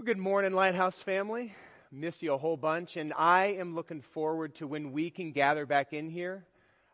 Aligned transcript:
Well, 0.00 0.06
good 0.06 0.16
morning, 0.16 0.54
Lighthouse 0.54 1.02
family. 1.02 1.54
Miss 1.92 2.22
you 2.22 2.32
a 2.32 2.38
whole 2.38 2.56
bunch, 2.56 2.96
and 2.96 3.12
I 3.18 3.48
am 3.58 3.74
looking 3.74 4.00
forward 4.00 4.54
to 4.54 4.66
when 4.66 4.92
we 4.92 5.10
can 5.10 5.32
gather 5.32 5.66
back 5.66 5.92
in 5.92 6.08
here. 6.08 6.46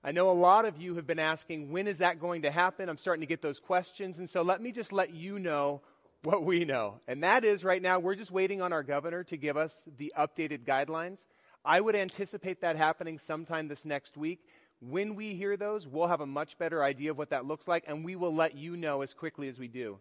I 0.03 0.11
know 0.11 0.29
a 0.29 0.33
lot 0.33 0.65
of 0.65 0.77
you 0.83 0.97
have 0.97 1.07
been 1.07 1.21
asking, 1.21 1.71
when 1.71 1.87
is 1.87 1.99
that 1.99 2.19
going 2.19 2.43
to 2.43 2.51
happen? 2.51 2.89
I'm 2.89 2.99
starting 2.99 3.21
to 3.21 3.29
get 3.29 3.43
those 3.43 3.61
questions, 3.61 4.19
and 4.19 4.29
so 4.29 4.43
let 4.43 4.61
me 4.61 4.73
just 4.73 4.93
let 4.93 5.15
you 5.15 5.39
know 5.39 5.83
what 6.25 6.43
we 6.43 6.65
know. 6.65 6.99
And 7.07 7.23
that 7.23 7.45
is 7.45 7.63
right 7.63 7.81
now, 7.81 8.01
we're 8.01 8.17
just 8.17 8.33
waiting 8.33 8.61
on 8.61 8.73
our 8.73 8.83
governor 8.83 9.23
to 9.23 9.37
give 9.37 9.57
us 9.57 9.85
the 9.99 10.13
updated 10.19 10.65
guidelines. 10.65 11.23
I 11.65 11.81
would 11.81 11.95
anticipate 11.95 12.63
that 12.63 12.75
happening 12.75 13.21
sometime 13.21 13.69
this 13.69 13.85
next 13.85 14.17
week. 14.17 14.41
When 14.81 15.15
we 15.15 15.37
hear 15.37 15.57
those, 15.57 15.87
we'll 15.87 16.09
have 16.09 16.23
a 16.23 16.27
much 16.27 16.59
better 16.59 16.83
idea 16.83 17.13
of 17.13 17.19
what 17.19 17.31
that 17.31 17.47
looks 17.47 17.69
like, 17.69 17.85
and 17.87 18.05
we 18.05 18.17
will 18.17 18.35
let 18.35 18.57
you 18.57 18.77
know 18.77 19.03
as 19.03 19.15
quickly 19.15 19.49
as 19.49 19.61
we 19.61 19.69
do. 19.69 20.01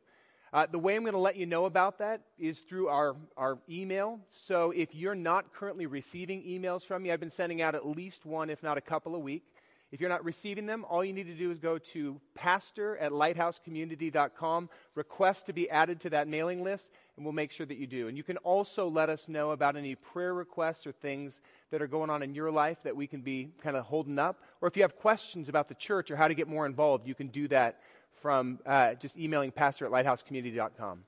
Uh, 0.54 0.66
the 0.72 0.80
way 0.80 0.96
I'm 0.96 1.04
going 1.04 1.14
to 1.14 1.20
let 1.20 1.36
you 1.36 1.46
know 1.46 1.66
about 1.66 2.00
that 2.00 2.22
is 2.40 2.60
through 2.62 2.88
our, 2.88 3.16
our 3.36 3.58
email. 3.70 4.20
So 4.30 4.72
if 4.72 4.96
you're 4.96 5.16
not 5.16 5.54
currently 5.54 5.86
receiving 5.86 6.44
emails 6.44 6.84
from 6.84 7.04
me, 7.04 7.12
I've 7.12 7.20
been 7.20 7.30
sending 7.30 7.62
out 7.62 7.76
at 7.76 7.86
least 7.86 8.26
one, 8.26 8.50
if 8.50 8.64
not 8.64 8.78
a 8.78 8.82
couple 8.82 9.16
a 9.16 9.20
week. 9.20 9.44
If 9.92 10.02
you're 10.02 10.10
not 10.10 10.26
receiving 10.26 10.66
them, 10.66 10.84
all 10.90 11.06
you 11.06 11.14
need 11.14 11.28
to 11.28 11.36
do 11.36 11.52
is 11.52 11.60
go 11.60 11.78
to 11.78 12.20
pastor 12.34 12.98
at 12.98 13.12
lighthousecommunity.com, 13.12 14.70
request 14.96 15.46
to 15.46 15.54
be 15.54 15.70
added 15.70 16.02
to 16.02 16.10
that 16.10 16.28
mailing 16.28 16.64
list, 16.64 16.92
and 17.16 17.26
we'll 17.26 17.34
make 17.34 17.52
sure 17.52 17.66
that 17.66 17.78
you 17.78 17.88
do. 17.88 18.08
And 18.08 18.18
you 18.18 18.24
can 18.24 18.38
also 18.38 18.88
let 18.90 19.10
us 19.10 19.30
know 19.30 19.52
about 19.52 19.78
any 19.78 19.96
prayer 19.96 20.34
requests 20.34 20.88
or 20.88 20.92
things 20.92 21.40
that 21.72 21.82
are 21.82 21.88
going 21.88 22.10
on 22.10 22.24
in 22.24 22.34
your 22.34 22.52
life 22.52 22.78
that 22.84 22.96
we 22.96 23.08
can 23.08 23.22
be 23.22 23.52
kind 23.62 23.78
of 23.78 23.86
holding 23.86 24.20
up. 24.20 24.42
Or 24.60 24.68
if 24.68 24.76
you 24.76 24.82
have 24.82 24.98
questions 24.98 25.50
about 25.50 25.70
the 25.70 25.76
church 25.76 26.12
or 26.12 26.16
how 26.16 26.28
to 26.28 26.36
get 26.36 26.48
more 26.48 26.66
involved, 26.66 27.08
you 27.08 27.16
can 27.16 27.28
do 27.28 27.48
that 27.50 27.80
from 28.22 28.60
uh, 28.66 28.94
just 28.96 29.18
emailing 29.18 29.52
pastor 29.52 29.86
at 29.86 29.92
lighthousecommunity.com. 29.92 31.04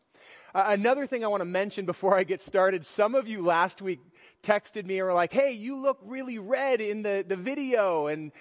Uh, 0.53 0.65
another 0.69 1.05
thing 1.05 1.23
I 1.23 1.27
want 1.27 1.41
to 1.41 1.45
mention 1.45 1.85
before 1.85 2.17
I 2.17 2.23
get 2.23 2.41
started 2.41 2.85
some 2.85 3.15
of 3.15 3.27
you 3.27 3.41
last 3.41 3.81
week 3.81 3.99
texted 4.43 4.85
me 4.85 4.97
and 4.97 5.07
were 5.07 5.13
like, 5.13 5.33
hey, 5.33 5.51
you 5.51 5.77
look 5.77 5.99
really 6.03 6.39
red 6.39 6.81
in 6.81 7.03
the, 7.03 7.25
the 7.27 7.35
video. 7.35 8.07
And 8.07 8.31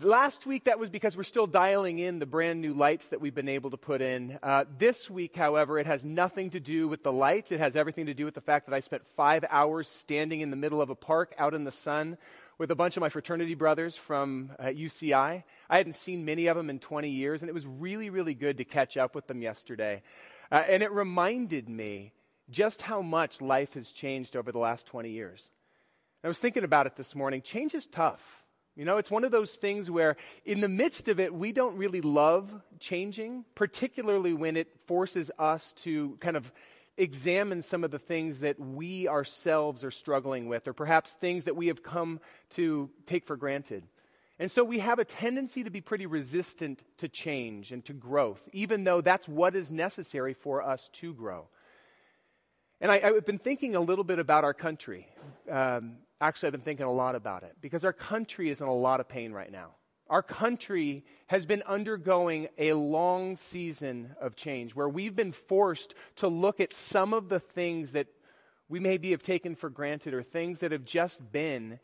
last 0.00 0.46
week 0.46 0.64
that 0.64 0.78
was 0.78 0.90
because 0.90 1.16
we're 1.16 1.22
still 1.22 1.46
dialing 1.46 1.98
in 1.98 2.18
the 2.18 2.26
brand 2.26 2.60
new 2.60 2.74
lights 2.74 3.08
that 3.08 3.20
we've 3.20 3.34
been 3.34 3.48
able 3.48 3.70
to 3.70 3.76
put 3.76 4.02
in. 4.02 4.38
Uh, 4.42 4.64
this 4.78 5.08
week, 5.08 5.36
however, 5.36 5.78
it 5.78 5.86
has 5.86 6.04
nothing 6.04 6.50
to 6.50 6.60
do 6.60 6.88
with 6.88 7.02
the 7.02 7.12
lights. 7.12 7.52
It 7.52 7.60
has 7.60 7.76
everything 7.76 8.06
to 8.06 8.14
do 8.14 8.24
with 8.24 8.34
the 8.34 8.40
fact 8.40 8.66
that 8.66 8.74
I 8.74 8.80
spent 8.80 9.06
five 9.16 9.44
hours 9.48 9.88
standing 9.88 10.40
in 10.40 10.50
the 10.50 10.56
middle 10.56 10.82
of 10.82 10.90
a 10.90 10.94
park 10.94 11.34
out 11.38 11.54
in 11.54 11.64
the 11.64 11.72
sun 11.72 12.18
with 12.58 12.70
a 12.70 12.76
bunch 12.76 12.96
of 12.96 13.00
my 13.00 13.08
fraternity 13.08 13.54
brothers 13.54 13.96
from 13.96 14.52
uh, 14.58 14.64
UCI. 14.64 15.44
I 15.68 15.76
hadn't 15.76 15.96
seen 15.96 16.24
many 16.24 16.46
of 16.46 16.56
them 16.56 16.70
in 16.70 16.78
20 16.78 17.10
years, 17.10 17.42
and 17.42 17.48
it 17.48 17.54
was 17.54 17.66
really, 17.66 18.10
really 18.10 18.34
good 18.34 18.58
to 18.58 18.64
catch 18.64 18.96
up 18.96 19.14
with 19.14 19.26
them 19.26 19.42
yesterday. 19.42 20.02
Uh, 20.50 20.62
and 20.68 20.82
it 20.82 20.92
reminded 20.92 21.68
me 21.68 22.12
just 22.50 22.82
how 22.82 23.02
much 23.02 23.40
life 23.40 23.74
has 23.74 23.90
changed 23.90 24.36
over 24.36 24.52
the 24.52 24.58
last 24.58 24.86
20 24.86 25.10
years. 25.10 25.50
I 26.22 26.28
was 26.28 26.38
thinking 26.38 26.64
about 26.64 26.86
it 26.86 26.96
this 26.96 27.14
morning. 27.14 27.42
Change 27.42 27.74
is 27.74 27.86
tough. 27.86 28.20
You 28.76 28.84
know, 28.84 28.98
it's 28.98 29.10
one 29.10 29.24
of 29.24 29.30
those 29.30 29.54
things 29.54 29.90
where, 29.90 30.16
in 30.44 30.60
the 30.60 30.68
midst 30.68 31.08
of 31.08 31.20
it, 31.20 31.32
we 31.32 31.52
don't 31.52 31.76
really 31.76 32.00
love 32.00 32.50
changing, 32.80 33.44
particularly 33.54 34.32
when 34.32 34.56
it 34.56 34.68
forces 34.86 35.30
us 35.38 35.72
to 35.82 36.16
kind 36.20 36.36
of 36.36 36.50
examine 36.96 37.62
some 37.62 37.84
of 37.84 37.90
the 37.90 37.98
things 37.98 38.40
that 38.40 38.58
we 38.58 39.08
ourselves 39.08 39.84
are 39.84 39.90
struggling 39.90 40.48
with, 40.48 40.68
or 40.68 40.72
perhaps 40.72 41.12
things 41.12 41.44
that 41.44 41.56
we 41.56 41.68
have 41.68 41.82
come 41.82 42.20
to 42.50 42.90
take 43.06 43.26
for 43.26 43.36
granted. 43.36 43.84
And 44.38 44.50
so 44.50 44.64
we 44.64 44.80
have 44.80 44.98
a 44.98 45.04
tendency 45.04 45.64
to 45.64 45.70
be 45.70 45.80
pretty 45.80 46.06
resistant 46.06 46.82
to 46.98 47.08
change 47.08 47.70
and 47.70 47.84
to 47.84 47.92
growth, 47.92 48.42
even 48.52 48.84
though 48.84 49.00
that's 49.00 49.28
what 49.28 49.54
is 49.54 49.70
necessary 49.70 50.34
for 50.34 50.62
us 50.62 50.88
to 50.94 51.14
grow. 51.14 51.48
And 52.80 52.90
I, 52.90 52.98
have 52.98 53.24
been 53.24 53.38
thinking 53.38 53.76
a 53.76 53.80
little 53.80 54.04
bit 54.04 54.18
about 54.18 54.44
our 54.44 54.54
country. 54.54 55.06
Um, 55.50 55.98
actually, 56.20 56.48
I've 56.48 56.52
been 56.52 56.60
thinking 56.62 56.86
a 56.86 56.92
lot 56.92 57.14
about 57.14 57.44
it 57.44 57.56
because 57.60 57.84
our 57.84 57.92
country 57.92 58.50
is 58.50 58.60
in 58.60 58.66
a 58.66 58.74
lot 58.74 59.00
of 59.00 59.08
pain 59.08 59.32
right 59.32 59.50
now. 59.50 59.70
Our 60.10 60.22
country 60.22 61.04
has 61.28 61.46
been 61.46 61.62
undergoing 61.62 62.48
a 62.58 62.74
long 62.74 63.36
season 63.36 64.14
of 64.20 64.36
change 64.36 64.74
where 64.74 64.88
we've 64.88 65.16
been 65.16 65.32
forced 65.32 65.94
to 66.16 66.28
look 66.28 66.60
at 66.60 66.74
some 66.74 67.14
of 67.14 67.28
the 67.28 67.40
things 67.40 67.92
that 67.92 68.08
we 68.68 68.80
maybe 68.80 69.12
have 69.12 69.22
taken 69.22 69.54
for 69.54 69.70
granted 69.70 70.12
or 70.12 70.22
things 70.22 70.60
that 70.60 70.72
have 70.72 70.84
just 70.84 71.32
been, 71.32 71.78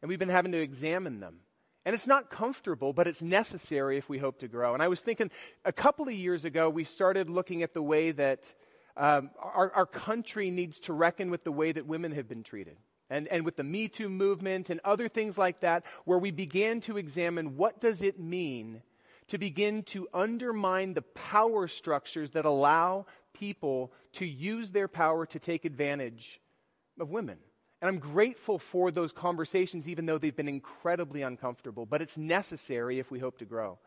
and 0.00 0.08
we've 0.08 0.18
been 0.18 0.28
having 0.28 0.52
to 0.52 0.60
examine 0.60 1.20
them. 1.20 1.38
And 1.84 1.94
it's 1.94 2.06
not 2.06 2.30
comfortable, 2.30 2.92
but 2.92 3.06
it's 3.06 3.20
necessary 3.20 3.98
if 3.98 4.08
we 4.08 4.18
hope 4.18 4.38
to 4.38 4.48
grow. 4.48 4.72
And 4.72 4.82
I 4.82 4.88
was 4.88 5.00
thinking 5.00 5.30
a 5.64 5.72
couple 5.72 6.06
of 6.06 6.14
years 6.14 6.44
ago, 6.44 6.70
we 6.70 6.84
started 6.84 7.28
looking 7.28 7.62
at 7.62 7.74
the 7.74 7.82
way 7.82 8.12
that 8.12 8.54
um, 8.96 9.30
our, 9.42 9.70
our 9.72 9.86
country 9.86 10.50
needs 10.50 10.78
to 10.80 10.92
reckon 10.92 11.30
with 11.30 11.44
the 11.44 11.52
way 11.52 11.72
that 11.72 11.86
women 11.86 12.12
have 12.12 12.28
been 12.28 12.42
treated 12.44 12.76
and, 13.10 13.28
and 13.28 13.44
with 13.44 13.56
the 13.56 13.64
Me 13.64 13.88
Too 13.88 14.08
movement 14.08 14.70
and 14.70 14.80
other 14.84 15.08
things 15.08 15.38
like 15.38 15.60
that, 15.60 15.84
where 16.04 16.18
we 16.18 16.30
began 16.30 16.80
to 16.82 16.96
examine 16.96 17.56
what 17.56 17.80
does 17.80 18.02
it 18.02 18.18
mean 18.18 18.82
to 19.28 19.38
begin 19.38 19.82
to 19.82 20.06
undermine 20.12 20.94
the 20.94 21.02
power 21.02 21.66
structures 21.66 22.32
that 22.32 22.44
allow 22.44 23.06
people 23.32 23.92
to 24.12 24.26
use 24.26 24.70
their 24.70 24.88
power 24.88 25.26
to 25.26 25.38
take 25.38 25.64
advantage 25.64 26.40
of 27.00 27.10
women. 27.10 27.38
And 27.80 27.88
I'm 27.88 27.98
grateful 27.98 28.58
for 28.58 28.90
those 28.90 29.12
conversations, 29.12 29.88
even 29.88 30.06
though 30.06 30.18
they've 30.18 30.34
been 30.34 30.48
incredibly 30.48 31.22
uncomfortable, 31.22 31.86
but 31.86 32.00
it's 32.00 32.16
necessary 32.16 32.98
if 32.98 33.10
we 33.10 33.18
hope 33.18 33.38
to 33.38 33.44
grow. 33.44 33.78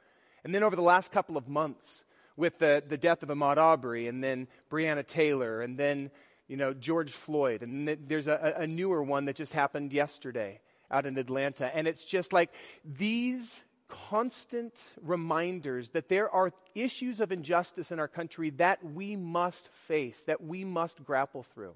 And 0.44 0.54
then 0.54 0.64
over 0.64 0.76
the 0.76 0.82
last 0.82 1.12
couple 1.12 1.38
of 1.38 1.48
months, 1.48 2.04
with 2.36 2.60
the, 2.60 2.84
the 2.88 2.98
death 2.98 3.24
of 3.24 3.30
Ahmaud 3.30 3.58
Arbery, 3.58 4.08
and 4.08 4.24
then 4.24 4.48
Breonna 4.70 5.06
Taylor, 5.06 5.62
and 5.62 5.78
then 5.78 6.12
you 6.48 6.58
know, 6.58 6.74
George 6.74 7.12
Floyd. 7.12 7.62
And 7.64 7.88
there's 8.08 8.28
a, 8.28 8.56
a 8.58 8.68
newer 8.68 9.04
one 9.04 9.26
that 9.26 9.36
just 9.36 9.54
happened 9.54 9.94
yesterday 9.94 10.60
out 10.90 11.06
in 11.06 11.18
Atlanta. 11.18 11.74
And 11.76 11.88
it's 11.88 12.06
just 12.06 12.32
like 12.32 12.52
these 12.86 13.66
constant 13.90 14.96
reminders 15.02 15.90
that 15.92 16.10
there 16.10 16.30
are 16.30 16.52
issues 16.76 17.20
of 17.20 17.32
injustice 17.32 17.92
in 17.92 18.00
our 18.00 18.08
country 18.08 18.50
that 18.52 18.84
we 18.84 19.16
must 19.16 19.70
face, 19.88 20.24
that 20.24 20.44
we 20.44 20.64
must 20.64 21.04
grapple 21.04 21.44
through. 21.44 21.76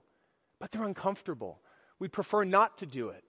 But 0.59 0.71
they're 0.71 0.83
uncomfortable. 0.83 1.59
We 1.99 2.07
prefer 2.07 2.43
not 2.43 2.77
to 2.79 2.85
do 2.85 3.09
it. 3.09 3.23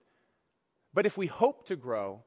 But 0.95 1.07
if 1.07 1.17
we 1.17 1.27
hope 1.27 1.67
to 1.67 1.77
grow, 1.77 2.23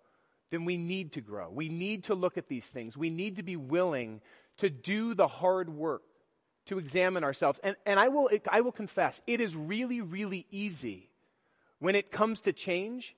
then 0.50 0.66
we 0.66 0.78
need 0.78 1.14
to 1.14 1.22
grow. 1.22 1.50
We 1.50 1.70
need 1.70 2.06
to 2.06 2.16
look 2.16 2.38
at 2.38 2.48
these 2.48 2.66
things. 2.66 2.98
We 2.98 3.10
need 3.10 3.38
to 3.38 3.44
be 3.44 3.56
willing 3.56 4.22
to 4.58 4.70
do 4.70 5.14
the 5.14 5.28
hard 5.28 5.70
work 5.70 6.04
to 6.66 6.80
examine 6.80 7.24
ourselves. 7.24 7.60
And, 7.64 7.76
and 7.86 8.00
I, 8.00 8.08
will, 8.08 8.30
I 8.50 8.62
will 8.62 8.72
confess, 8.72 9.22
it 9.28 9.42
is 9.42 9.56
really, 9.56 10.02
really 10.02 10.46
easy 10.52 11.10
when 11.80 11.96
it 11.96 12.12
comes 12.12 12.42
to 12.42 12.54
change 12.54 13.16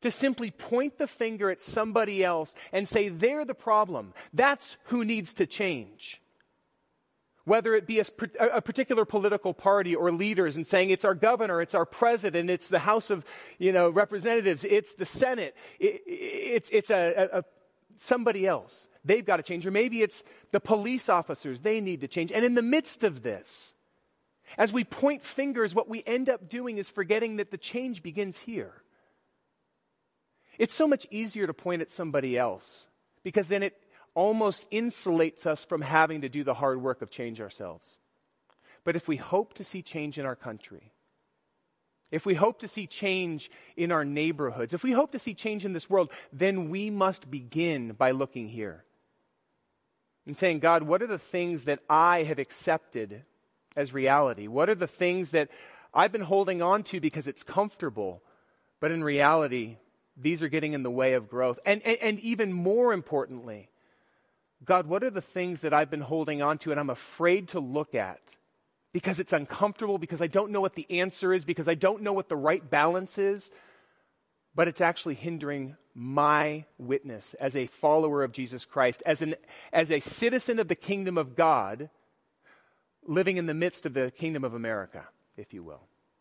to 0.00 0.10
simply 0.10 0.50
point 0.50 0.98
the 0.98 1.06
finger 1.06 1.50
at 1.50 1.60
somebody 1.60 2.24
else 2.24 2.54
and 2.72 2.88
say, 2.88 3.08
they're 3.08 3.44
the 3.44 3.54
problem. 3.54 4.14
That's 4.32 4.76
who 4.84 5.04
needs 5.04 5.34
to 5.34 5.46
change. 5.46 6.20
Whether 7.44 7.74
it 7.74 7.86
be 7.86 8.00
a, 8.00 8.04
a, 8.38 8.62
particular 8.62 9.04
political 9.04 9.54
party 9.54 9.94
or 9.96 10.12
leaders 10.12 10.56
and 10.56 10.66
saying 10.66 10.90
it's 10.90 11.04
our 11.04 11.14
governor, 11.14 11.60
it's 11.60 11.74
our 11.74 11.86
president, 11.86 12.48
it's 12.48 12.68
the 12.68 12.78
House 12.78 13.10
of 13.10 13.24
you 13.58 13.72
know, 13.72 13.90
Representatives, 13.90 14.64
it's 14.64 14.94
the 14.94 15.06
Senate, 15.06 15.56
it, 15.78 16.02
it's, 16.06 16.70
it's 16.70 16.90
a, 16.90 17.28
a, 17.32 17.44
somebody 18.00 18.46
else. 18.46 18.88
They've 19.04 19.24
got 19.24 19.36
to 19.36 19.42
change. 19.42 19.66
Or 19.66 19.70
maybe 19.70 20.02
it's 20.02 20.24
the 20.50 20.60
police 20.60 21.08
officers. 21.08 21.60
They 21.60 21.80
need 21.80 22.00
to 22.00 22.08
change. 22.08 22.32
And 22.32 22.44
in 22.44 22.54
the 22.54 22.62
midst 22.62 23.04
of 23.04 23.22
this, 23.22 23.74
as 24.58 24.72
we 24.72 24.84
point 24.84 25.22
fingers, 25.22 25.74
what 25.74 25.88
we 25.88 26.02
end 26.06 26.28
up 26.28 26.48
doing 26.48 26.78
is 26.78 26.88
forgetting 26.88 27.36
that 27.36 27.50
the 27.50 27.58
change 27.58 28.02
begins 28.02 28.38
here. 28.38 28.72
It's 30.58 30.74
so 30.74 30.88
much 30.88 31.06
easier 31.10 31.46
to 31.46 31.54
point 31.54 31.82
at 31.82 31.90
somebody 31.90 32.36
else 32.36 32.88
because 33.22 33.48
then 33.48 33.62
it 33.62 33.76
almost 34.14 34.68
insulates 34.70 35.46
us 35.46 35.64
from 35.64 35.82
having 35.82 36.22
to 36.22 36.28
do 36.28 36.42
the 36.42 36.54
hard 36.54 36.82
work 36.82 37.02
of 37.02 37.10
change 37.10 37.40
ourselves. 37.40 37.98
But 38.82 38.96
if 38.96 39.08
we 39.08 39.16
hope 39.16 39.54
to 39.54 39.64
see 39.64 39.82
change 39.82 40.18
in 40.18 40.26
our 40.26 40.36
country, 40.36 40.92
if 42.10 42.26
we 42.26 42.34
hope 42.34 42.58
to 42.60 42.68
see 42.68 42.86
change 42.86 43.50
in 43.76 43.92
our 43.92 44.04
neighborhoods, 44.04 44.72
if 44.72 44.82
we 44.82 44.92
hope 44.92 45.12
to 45.12 45.18
see 45.18 45.34
change 45.34 45.64
in 45.64 45.72
this 45.72 45.88
world, 45.88 46.10
then 46.32 46.68
we 46.68 46.90
must 46.90 47.30
begin 47.30 47.92
by 47.92 48.10
looking 48.10 48.48
here 48.48 48.84
and 50.26 50.36
saying, 50.36 50.58
God, 50.58 50.82
what 50.82 51.02
are 51.02 51.06
the 51.06 51.18
things 51.18 51.64
that 51.64 51.80
I 51.88 52.24
have 52.24 52.38
accepted 52.38 53.22
as 53.76 53.94
reality? 53.94 54.48
What 54.48 54.68
are 54.68 54.74
the 54.74 54.86
things 54.86 55.30
that 55.30 55.50
I've 55.94 56.12
been 56.12 56.20
holding 56.20 56.62
on 56.62 56.82
to 56.84 57.00
because 57.00 57.28
it's 57.28 57.42
comfortable, 57.42 58.22
but 58.80 58.90
in 58.90 59.02
reality, 59.02 59.76
these 60.16 60.42
are 60.42 60.48
getting 60.48 60.72
in 60.72 60.82
the 60.82 60.90
way 60.90 61.14
of 61.14 61.28
growth? 61.28 61.58
And, 61.64 61.82
and, 61.82 61.98
and 62.00 62.20
even 62.20 62.52
more 62.52 62.92
importantly, 62.92 63.70
God, 64.64 64.86
what 64.86 65.02
are 65.02 65.10
the 65.10 65.22
things 65.22 65.62
that 65.62 65.72
I've 65.72 65.90
been 65.90 66.00
holding 66.00 66.42
on 66.42 66.58
to 66.58 66.70
and 66.70 66.78
I'm 66.78 66.90
afraid 66.90 67.48
to 67.48 67.60
look 67.60 67.94
at? 67.94 68.20
Because 68.92 69.20
it's 69.20 69.32
uncomfortable, 69.32 69.98
because 69.98 70.20
I 70.20 70.26
don't 70.26 70.50
know 70.50 70.60
what 70.60 70.74
the 70.74 71.00
answer 71.00 71.32
is, 71.32 71.44
because 71.44 71.68
I 71.68 71.74
don't 71.74 72.02
know 72.02 72.12
what 72.12 72.28
the 72.28 72.36
right 72.36 72.68
balance 72.68 73.18
is, 73.18 73.50
but 74.54 74.68
it's 74.68 74.80
actually 74.80 75.14
hindering 75.14 75.76
my 75.94 76.64
witness 76.78 77.34
as 77.34 77.54
a 77.54 77.66
follower 77.66 78.24
of 78.24 78.32
Jesus 78.32 78.64
Christ, 78.64 79.02
as, 79.06 79.22
an, 79.22 79.36
as 79.72 79.90
a 79.90 80.00
citizen 80.00 80.58
of 80.58 80.68
the 80.68 80.74
kingdom 80.74 81.18
of 81.18 81.36
God 81.36 81.90
living 83.06 83.36
in 83.36 83.46
the 83.46 83.54
midst 83.54 83.86
of 83.86 83.94
the 83.94 84.10
kingdom 84.10 84.44
of 84.44 84.54
America. 84.54 85.04
if 85.36 85.54
you 85.54 85.62
will. 85.62 85.80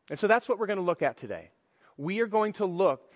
And 0.09 0.17
so 0.17 0.27
that's 0.27 0.47
what 0.47 0.59
we're 0.59 0.67
going 0.67 0.77
to 0.79 0.83
look 0.83 1.01
at 1.01 1.17
today. 1.17 1.49
We 1.97 2.19
are 2.21 2.27
going 2.27 2.53
to 2.53 2.65
look 2.65 3.11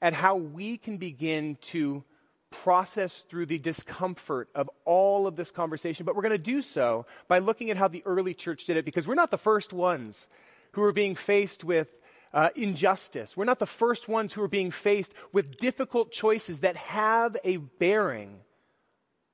at 0.00 0.14
how 0.14 0.36
we 0.36 0.78
can 0.78 0.96
begin 0.96 1.56
to 1.60 2.04
process 2.50 3.24
through 3.28 3.46
the 3.46 3.58
discomfort 3.58 4.48
of 4.54 4.68
all 4.84 5.26
of 5.26 5.36
this 5.36 5.50
conversation. 5.50 6.04
But 6.04 6.16
we're 6.16 6.22
going 6.22 6.32
to 6.32 6.38
do 6.38 6.62
so 6.62 7.06
by 7.28 7.38
looking 7.38 7.70
at 7.70 7.76
how 7.76 7.88
the 7.88 8.02
early 8.04 8.34
church 8.34 8.66
did 8.66 8.76
it 8.76 8.84
because 8.84 9.06
we're 9.06 9.14
not 9.14 9.30
the 9.30 9.38
first 9.38 9.72
ones 9.72 10.28
who 10.72 10.82
are 10.82 10.92
being 10.92 11.14
faced 11.14 11.64
with 11.64 11.94
uh, 12.32 12.50
injustice. 12.54 13.36
We're 13.36 13.44
not 13.44 13.58
the 13.58 13.66
first 13.66 14.08
ones 14.08 14.32
who 14.32 14.42
are 14.42 14.48
being 14.48 14.70
faced 14.70 15.12
with 15.32 15.56
difficult 15.56 16.12
choices 16.12 16.60
that 16.60 16.76
have 16.76 17.36
a 17.44 17.56
bearing 17.56 18.40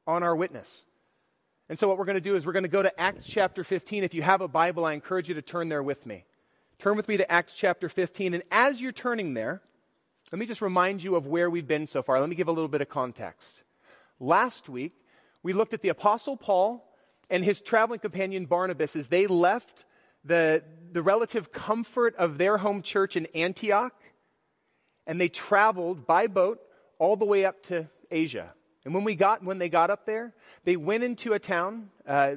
on 0.07 0.23
our 0.23 0.35
witness. 0.35 0.85
And 1.69 1.79
so, 1.79 1.89
what 1.89 1.99
we're 1.99 2.05
going 2.05 2.15
to 2.15 2.21
do 2.21 2.37
is 2.37 2.47
we're 2.47 2.53
going 2.53 2.62
to 2.62 2.69
go 2.69 2.83
to 2.83 3.01
Acts 3.01 3.27
chapter 3.27 3.65
15. 3.65 4.05
If 4.05 4.15
you 4.15 4.23
have 4.23 4.41
a 4.41 4.49
Bible, 4.49 4.85
I 4.85 4.93
encourage 4.93 5.29
you 5.29 5.35
to 5.35 5.43
turn 5.43 5.69
there 5.69 5.83
with 5.83 6.07
me. 6.07 6.25
Turn 6.79 6.97
with 6.97 7.09
me 7.09 7.17
to 7.17 7.31
Acts 7.31 7.55
chapter 7.55 7.89
15. 7.89 8.35
And 8.35 8.43
as 8.51 8.81
you're 8.81 8.93
turning 8.93 9.35
there, 9.35 9.62
let 10.32 10.38
me 10.38 10.46
just 10.46 10.62
remind 10.62 11.02
you 11.02 11.14
of 11.14 11.26
where 11.26 11.49
we've 11.49 11.69
been 11.69 11.87
so 11.87 12.02
far. 12.02 12.20
Let 12.20 12.28
me 12.28 12.34
give 12.34 12.49
a 12.49 12.52
little 12.52 12.69
bit 12.69 12.81
of 12.81 12.88
context. 12.88 13.62
Last 14.19 14.69
week, 14.69 14.93
we 15.43 15.52
looked 15.52 15.75
at 15.75 15.82
the 15.82 15.90
Apostle 15.90 16.37
Paul 16.37 16.84
and 17.31 17.44
his 17.44 17.61
traveling 17.61 18.00
companion 18.00 18.46
Barnabas 18.46 18.96
as 18.96 19.08
they 19.08 19.26
left 19.26 19.84
the, 20.25 20.64
the 20.90 21.02
relative 21.02 21.52
comfort 21.52 22.17
of 22.17 22.38
their 22.38 22.58
home 22.58 22.82
church 22.82 23.17
in 23.17 23.26
Antioch 23.34 23.94
and 25.06 25.20
they 25.20 25.28
traveled 25.28 26.06
by 26.06 26.26
boat 26.26 26.61
all 26.99 27.17
the 27.17 27.25
way 27.25 27.44
up 27.44 27.62
to 27.64 27.88
Asia. 28.11 28.52
And 28.84 28.94
when, 28.94 29.05
we 29.05 29.14
got, 29.14 29.44
when 29.44 29.58
they 29.58 29.69
got 29.69 29.90
up 29.90 30.06
there, 30.06 30.34
they 30.64 30.76
went 30.76 31.05
into 31.05 31.32
a 31.32 31.38
town, 31.38 31.90
uh, 32.06 32.37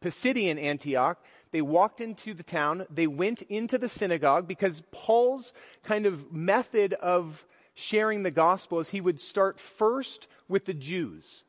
Pisidian 0.00 0.58
Antioch, 0.62 1.22
they 1.56 1.62
walked 1.62 2.02
into 2.02 2.34
the 2.34 2.42
town, 2.42 2.84
they 2.90 3.06
went 3.06 3.40
into 3.40 3.78
the 3.78 3.88
synagogue 3.88 4.46
because 4.46 4.82
Paul's 4.90 5.54
kind 5.84 6.04
of 6.04 6.30
method 6.30 6.92
of 6.92 7.46
sharing 7.72 8.24
the 8.24 8.30
gospel 8.30 8.78
is 8.78 8.90
he 8.90 9.00
would 9.00 9.22
start 9.22 9.58
first 9.58 10.28
with 10.48 10.66
the 10.66 10.74
Jews. 10.74 11.44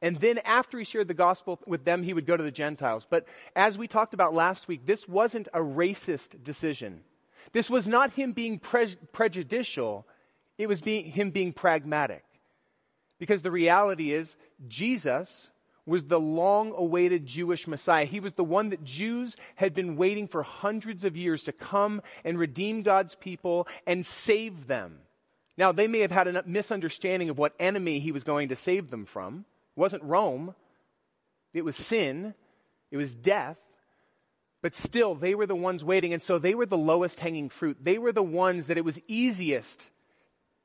And 0.00 0.14
then 0.20 0.38
after 0.44 0.78
he 0.78 0.84
shared 0.84 1.08
the 1.08 1.12
gospel 1.12 1.58
with 1.66 1.84
them, 1.84 2.04
he 2.04 2.14
would 2.14 2.24
go 2.24 2.36
to 2.36 2.42
the 2.44 2.52
Gentiles. 2.52 3.04
But 3.10 3.26
as 3.56 3.76
we 3.76 3.88
talked 3.88 4.14
about 4.14 4.32
last 4.32 4.68
week, 4.68 4.86
this 4.86 5.08
wasn't 5.08 5.48
a 5.52 5.58
racist 5.58 6.44
decision. 6.44 7.00
This 7.50 7.68
was 7.68 7.88
not 7.88 8.12
him 8.12 8.30
being 8.30 8.60
pre- 8.60 8.94
prejudicial, 9.10 10.06
it 10.56 10.68
was 10.68 10.80
being, 10.80 11.04
him 11.06 11.32
being 11.32 11.52
pragmatic. 11.52 12.22
Because 13.18 13.42
the 13.42 13.50
reality 13.50 14.12
is, 14.12 14.36
Jesus 14.68 15.50
was 15.88 16.04
the 16.04 16.20
long 16.20 16.72
awaited 16.76 17.26
Jewish 17.26 17.66
Messiah. 17.66 18.04
He 18.04 18.20
was 18.20 18.34
the 18.34 18.44
one 18.44 18.68
that 18.70 18.84
Jews 18.84 19.36
had 19.56 19.74
been 19.74 19.96
waiting 19.96 20.28
for 20.28 20.42
hundreds 20.42 21.04
of 21.04 21.16
years 21.16 21.44
to 21.44 21.52
come 21.52 22.02
and 22.24 22.38
redeem 22.38 22.82
God's 22.82 23.14
people 23.14 23.66
and 23.86 24.04
save 24.04 24.66
them. 24.66 24.98
Now, 25.56 25.72
they 25.72 25.88
may 25.88 26.00
have 26.00 26.12
had 26.12 26.28
a 26.28 26.44
misunderstanding 26.46 27.30
of 27.30 27.38
what 27.38 27.54
enemy 27.58 27.98
he 27.98 28.12
was 28.12 28.22
going 28.22 28.50
to 28.50 28.56
save 28.56 28.90
them 28.90 29.06
from. 29.06 29.44
It 29.76 29.80
wasn't 29.80 30.04
Rome, 30.04 30.54
it 31.52 31.64
was 31.64 31.74
sin, 31.74 32.34
it 32.90 32.96
was 32.96 33.14
death. 33.14 33.56
But 34.60 34.74
still, 34.74 35.14
they 35.14 35.34
were 35.34 35.46
the 35.46 35.54
ones 35.54 35.84
waiting, 35.84 36.12
and 36.12 36.20
so 36.20 36.38
they 36.38 36.54
were 36.54 36.66
the 36.66 36.76
lowest 36.76 37.20
hanging 37.20 37.48
fruit. 37.48 37.78
They 37.80 37.96
were 37.96 38.12
the 38.12 38.22
ones 38.22 38.66
that 38.66 38.76
it 38.76 38.84
was 38.84 39.00
easiest 39.06 39.90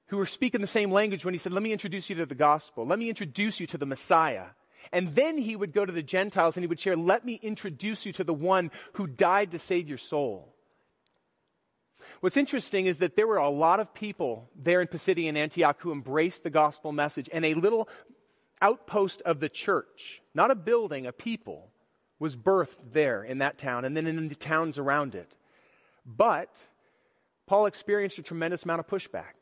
who 0.08 0.18
were 0.18 0.26
speaking 0.26 0.62
the 0.62 0.68
same 0.68 0.92
language 0.92 1.24
when 1.24 1.34
he 1.34 1.38
said, 1.38 1.54
Let 1.54 1.64
me 1.64 1.72
introduce 1.72 2.10
you 2.10 2.16
to 2.18 2.26
the 2.26 2.36
gospel. 2.36 2.86
Let 2.86 3.00
me 3.00 3.10
introduce 3.10 3.60
you 3.60 3.68
to 3.68 3.78
the 3.78 3.86
Messiah. 3.86 4.48
And 4.92 5.16
then 5.16 5.38
he 5.38 5.56
would 5.56 5.74
go 5.74 5.86
to 5.86 5.92
the 5.92 6.04
Gentiles 6.04 6.56
and 6.56 6.64
he 6.64 6.68
would 6.68 6.80
share, 6.80 6.96
Let 6.96 7.26
me 7.26 7.40
introduce 7.42 8.06
you 8.06 8.14
to 8.14 8.24
the 8.24 8.34
one 8.34 8.72
who 8.94 9.08
died 9.08 9.52
to 9.52 9.60
save 9.60 9.88
your 9.88 9.98
soul. 9.98 10.54
What's 12.20 12.38
interesting 12.38 12.86
is 12.86 13.00
that 13.00 13.16
there 13.16 13.28
were 13.28 13.38
a 13.38 13.50
lot 13.50 13.80
of 13.80 13.94
people 13.94 14.50
there 14.56 14.82
in 14.82 14.88
Pisidian 14.88 15.38
Antioch 15.38 15.78
who 15.80 15.92
embraced 15.92 16.44
the 16.44 16.50
gospel 16.50 16.92
message, 16.92 17.30
and 17.32 17.46
a 17.46 17.54
little 17.54 17.90
outpost 18.62 19.22
of 19.24 19.40
the 19.40 19.50
church, 19.50 20.22
not 20.34 20.52
a 20.52 20.56
building, 20.56 21.06
a 21.06 21.12
people, 21.12 21.70
was 22.20 22.36
birthed 22.36 22.78
there 22.94 23.24
in 23.24 23.40
that 23.40 23.58
town 23.58 23.84
and 23.84 23.98
then 23.98 24.08
in 24.08 24.30
the 24.30 24.36
towns 24.36 24.78
around 24.78 25.16
it. 25.16 25.36
But 26.06 26.70
Paul 27.46 27.66
experienced 27.66 28.18
a 28.20 28.24
tremendous 28.24 28.64
amount 28.64 28.80
of 28.80 28.88
pushback. 28.88 29.36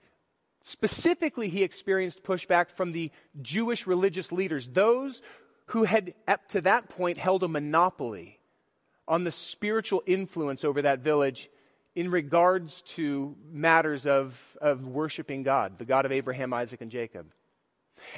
Specifically, 0.64 1.50
he 1.50 1.64
experienced 1.64 2.24
pushback 2.24 2.72
from 2.72 2.92
the 2.92 3.12
Jewish 3.42 3.88
religious 3.88 4.32
leaders, 4.32 4.70
those 4.70 5.22
who 5.68 5.84
had, 5.84 6.14
up 6.28 6.48
to 6.50 6.62
that 6.62 6.90
point, 6.90 7.18
held 7.18 7.44
a 7.44 7.48
monopoly 7.48 8.40
on 9.08 9.24
the 9.24 9.32
spiritual 9.32 10.04
influence 10.06 10.64
over 10.64 10.84
that 10.84 11.00
village 11.00 11.50
in 11.96 12.12
regards 12.12 12.82
to 12.84 13.36
matters 13.52 14.06
of, 14.06 14.58
of 14.62 14.88
worshiping 14.88 15.44
God, 15.44 15.78
the 15.78 15.86
God 15.86 16.06
of 16.06 16.12
Abraham, 16.12 16.54
Isaac, 16.54 16.82
and 16.82 16.92
Jacob. 16.92 17.28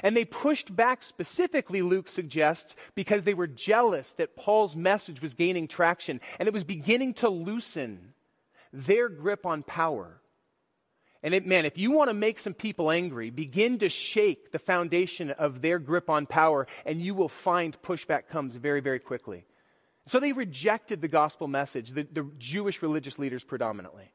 And 0.02 0.16
they 0.16 0.24
pushed 0.24 0.74
back 0.74 1.02
specifically, 1.02 1.82
Luke 1.82 2.08
suggests, 2.08 2.74
because 2.94 3.24
they 3.24 3.34
were 3.34 3.46
jealous 3.46 4.12
that 4.14 4.36
Paul's 4.36 4.76
message 4.76 5.20
was 5.20 5.34
gaining 5.34 5.68
traction 5.68 6.20
and 6.38 6.48
it 6.48 6.54
was 6.54 6.64
beginning 6.64 7.14
to 7.14 7.28
loosen 7.28 8.14
their 8.72 9.08
grip 9.08 9.46
on 9.46 9.62
power. 9.62 10.20
And 11.24 11.32
it, 11.32 11.46
man, 11.46 11.64
if 11.64 11.78
you 11.78 11.90
want 11.90 12.10
to 12.10 12.14
make 12.14 12.38
some 12.38 12.52
people 12.52 12.90
angry, 12.90 13.30
begin 13.30 13.78
to 13.78 13.88
shake 13.88 14.52
the 14.52 14.58
foundation 14.58 15.30
of 15.30 15.62
their 15.62 15.78
grip 15.78 16.10
on 16.10 16.26
power, 16.26 16.66
and 16.84 17.00
you 17.00 17.14
will 17.14 17.30
find 17.30 17.80
pushback 17.80 18.28
comes 18.28 18.54
very, 18.56 18.80
very 18.80 18.98
quickly. 18.98 19.46
So 20.04 20.20
they 20.20 20.32
rejected 20.32 21.00
the 21.00 21.08
gospel 21.08 21.48
message, 21.48 21.92
the, 21.92 22.06
the 22.12 22.30
Jewish 22.36 22.82
religious 22.82 23.18
leaders 23.18 23.42
predominantly. 23.42 24.12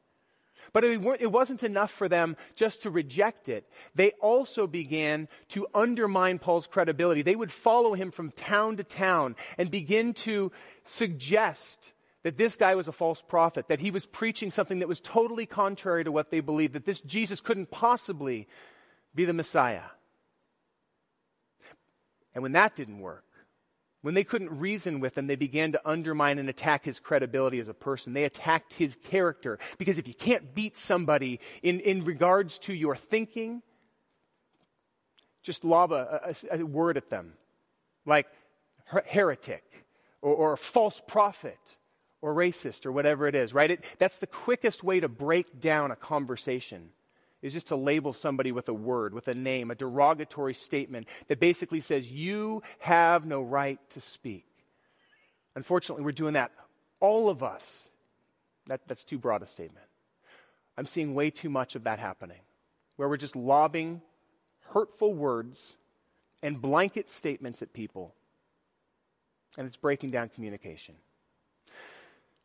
But 0.72 0.84
it, 0.84 1.04
it 1.18 1.32
wasn't 1.32 1.64
enough 1.64 1.90
for 1.90 2.08
them 2.08 2.36
just 2.54 2.82
to 2.82 2.90
reject 2.90 3.48
it. 3.48 3.68
They 3.96 4.12
also 4.20 4.68
began 4.68 5.26
to 5.48 5.66
undermine 5.74 6.38
Paul's 6.38 6.68
credibility. 6.68 7.22
They 7.22 7.34
would 7.34 7.50
follow 7.50 7.94
him 7.94 8.12
from 8.12 8.30
town 8.30 8.76
to 8.76 8.84
town 8.84 9.34
and 9.58 9.68
begin 9.68 10.14
to 10.14 10.52
suggest 10.84 11.92
that 12.22 12.36
this 12.36 12.56
guy 12.56 12.74
was 12.74 12.88
a 12.88 12.92
false 12.92 13.22
prophet, 13.22 13.68
that 13.68 13.80
he 13.80 13.90
was 13.90 14.06
preaching 14.06 14.50
something 14.50 14.80
that 14.80 14.88
was 14.88 15.00
totally 15.00 15.46
contrary 15.46 16.04
to 16.04 16.12
what 16.12 16.30
they 16.30 16.40
believed, 16.40 16.74
that 16.74 16.84
this 16.84 17.00
Jesus 17.00 17.40
couldn't 17.40 17.70
possibly 17.70 18.46
be 19.14 19.24
the 19.24 19.32
Messiah. 19.32 19.82
And 22.34 22.42
when 22.42 22.52
that 22.52 22.76
didn't 22.76 23.00
work, 23.00 23.24
when 24.02 24.14
they 24.14 24.24
couldn't 24.24 24.58
reason 24.58 25.00
with 25.00 25.16
him, 25.16 25.26
they 25.26 25.36
began 25.36 25.72
to 25.72 25.88
undermine 25.88 26.38
and 26.38 26.48
attack 26.48 26.84
his 26.84 27.00
credibility 27.00 27.58
as 27.58 27.68
a 27.68 27.74
person. 27.74 28.12
They 28.12 28.24
attacked 28.24 28.72
his 28.74 28.96
character. 29.04 29.58
Because 29.78 29.98
if 29.98 30.08
you 30.08 30.14
can't 30.14 30.54
beat 30.54 30.76
somebody 30.76 31.40
in, 31.62 31.80
in 31.80 32.04
regards 32.04 32.58
to 32.60 32.72
your 32.72 32.96
thinking, 32.96 33.62
just 35.42 35.64
lob 35.64 35.92
a, 35.92 36.34
a, 36.50 36.60
a 36.60 36.64
word 36.64 36.96
at 36.96 37.10
them, 37.10 37.34
like 38.06 38.26
heretic 38.84 39.64
or, 40.22 40.34
or 40.34 40.56
false 40.56 41.02
prophet 41.06 41.58
or 42.22 42.34
racist 42.34 42.86
or 42.86 42.92
whatever 42.92 43.26
it 43.26 43.34
is, 43.34 43.54
right? 43.54 43.70
It, 43.70 43.84
that's 43.98 44.18
the 44.18 44.26
quickest 44.26 44.84
way 44.84 45.00
to 45.00 45.08
break 45.08 45.60
down 45.60 45.90
a 45.90 45.96
conversation 45.96 46.90
is 47.42 47.52
just 47.52 47.68
to 47.68 47.76
label 47.76 48.12
somebody 48.12 48.52
with 48.52 48.68
a 48.68 48.74
word, 48.74 49.14
with 49.14 49.28
a 49.28 49.34
name, 49.34 49.70
a 49.70 49.74
derogatory 49.74 50.54
statement 50.54 51.06
that 51.28 51.40
basically 51.40 51.80
says, 51.80 52.10
You 52.10 52.62
have 52.80 53.26
no 53.26 53.40
right 53.40 53.78
to 53.90 54.00
speak. 54.00 54.44
Unfortunately, 55.54 56.04
we're 56.04 56.12
doing 56.12 56.34
that. 56.34 56.52
All 57.00 57.30
of 57.30 57.42
us. 57.42 57.88
That, 58.66 58.82
that's 58.86 59.04
too 59.04 59.18
broad 59.18 59.42
a 59.42 59.46
statement. 59.46 59.86
I'm 60.76 60.86
seeing 60.86 61.14
way 61.14 61.30
too 61.30 61.50
much 61.50 61.74
of 61.74 61.84
that 61.84 61.98
happening, 61.98 62.40
where 62.96 63.08
we're 63.08 63.16
just 63.16 63.34
lobbing 63.34 64.02
hurtful 64.68 65.12
words 65.12 65.76
and 66.42 66.60
blanket 66.60 67.08
statements 67.08 67.62
at 67.62 67.72
people, 67.72 68.14
and 69.58 69.66
it's 69.66 69.76
breaking 69.76 70.10
down 70.10 70.28
communication. 70.28 70.94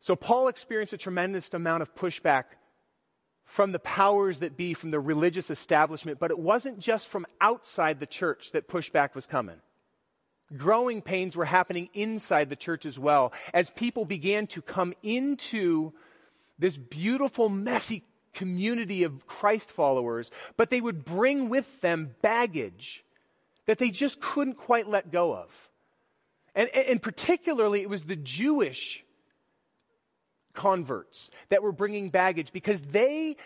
So 0.06 0.14
Paul 0.14 0.46
experienced 0.46 0.92
a 0.92 0.98
tremendous 0.98 1.52
amount 1.52 1.82
of 1.82 1.92
pushback 1.96 2.44
from 3.44 3.72
the 3.72 3.80
powers 3.80 4.38
that 4.38 4.56
be, 4.56 4.72
from 4.72 4.92
the 4.92 5.00
religious 5.00 5.50
establishment, 5.50 6.20
but 6.20 6.30
it 6.30 6.38
wasn't 6.38 6.78
just 6.78 7.08
from 7.08 7.26
outside 7.40 7.98
the 7.98 8.06
church 8.06 8.52
that 8.52 8.68
pushback 8.68 9.16
was 9.16 9.26
coming. 9.26 9.56
Growing 10.56 11.02
pains 11.02 11.34
were 11.34 11.44
happening 11.44 11.88
inside 11.92 12.50
the 12.50 12.54
church 12.54 12.86
as 12.86 12.96
well 12.96 13.32
as 13.52 13.70
people 13.70 14.04
began 14.04 14.46
to 14.46 14.62
come 14.62 14.94
into 15.02 15.92
this 16.56 16.76
beautiful, 16.76 17.48
messy 17.48 18.04
community 18.32 19.02
of 19.02 19.26
Christ 19.26 19.72
followers, 19.72 20.30
but 20.56 20.70
they 20.70 20.80
would 20.80 21.04
bring 21.04 21.48
with 21.48 21.80
them 21.80 22.14
baggage 22.22 23.04
that 23.64 23.78
they 23.78 23.90
just 23.90 24.20
couldn't 24.20 24.54
quite 24.54 24.88
let 24.88 25.10
go 25.10 25.34
of. 25.34 25.50
And, 26.54 26.68
and 26.68 27.02
particularly, 27.02 27.82
it 27.82 27.90
was 27.90 28.04
the 28.04 28.14
Jewish 28.14 29.02
converts 30.56 31.30
that 31.50 31.62
were 31.62 31.70
bringing 31.70 32.08
baggage 32.10 32.52
because 32.52 32.82
they 32.82 33.36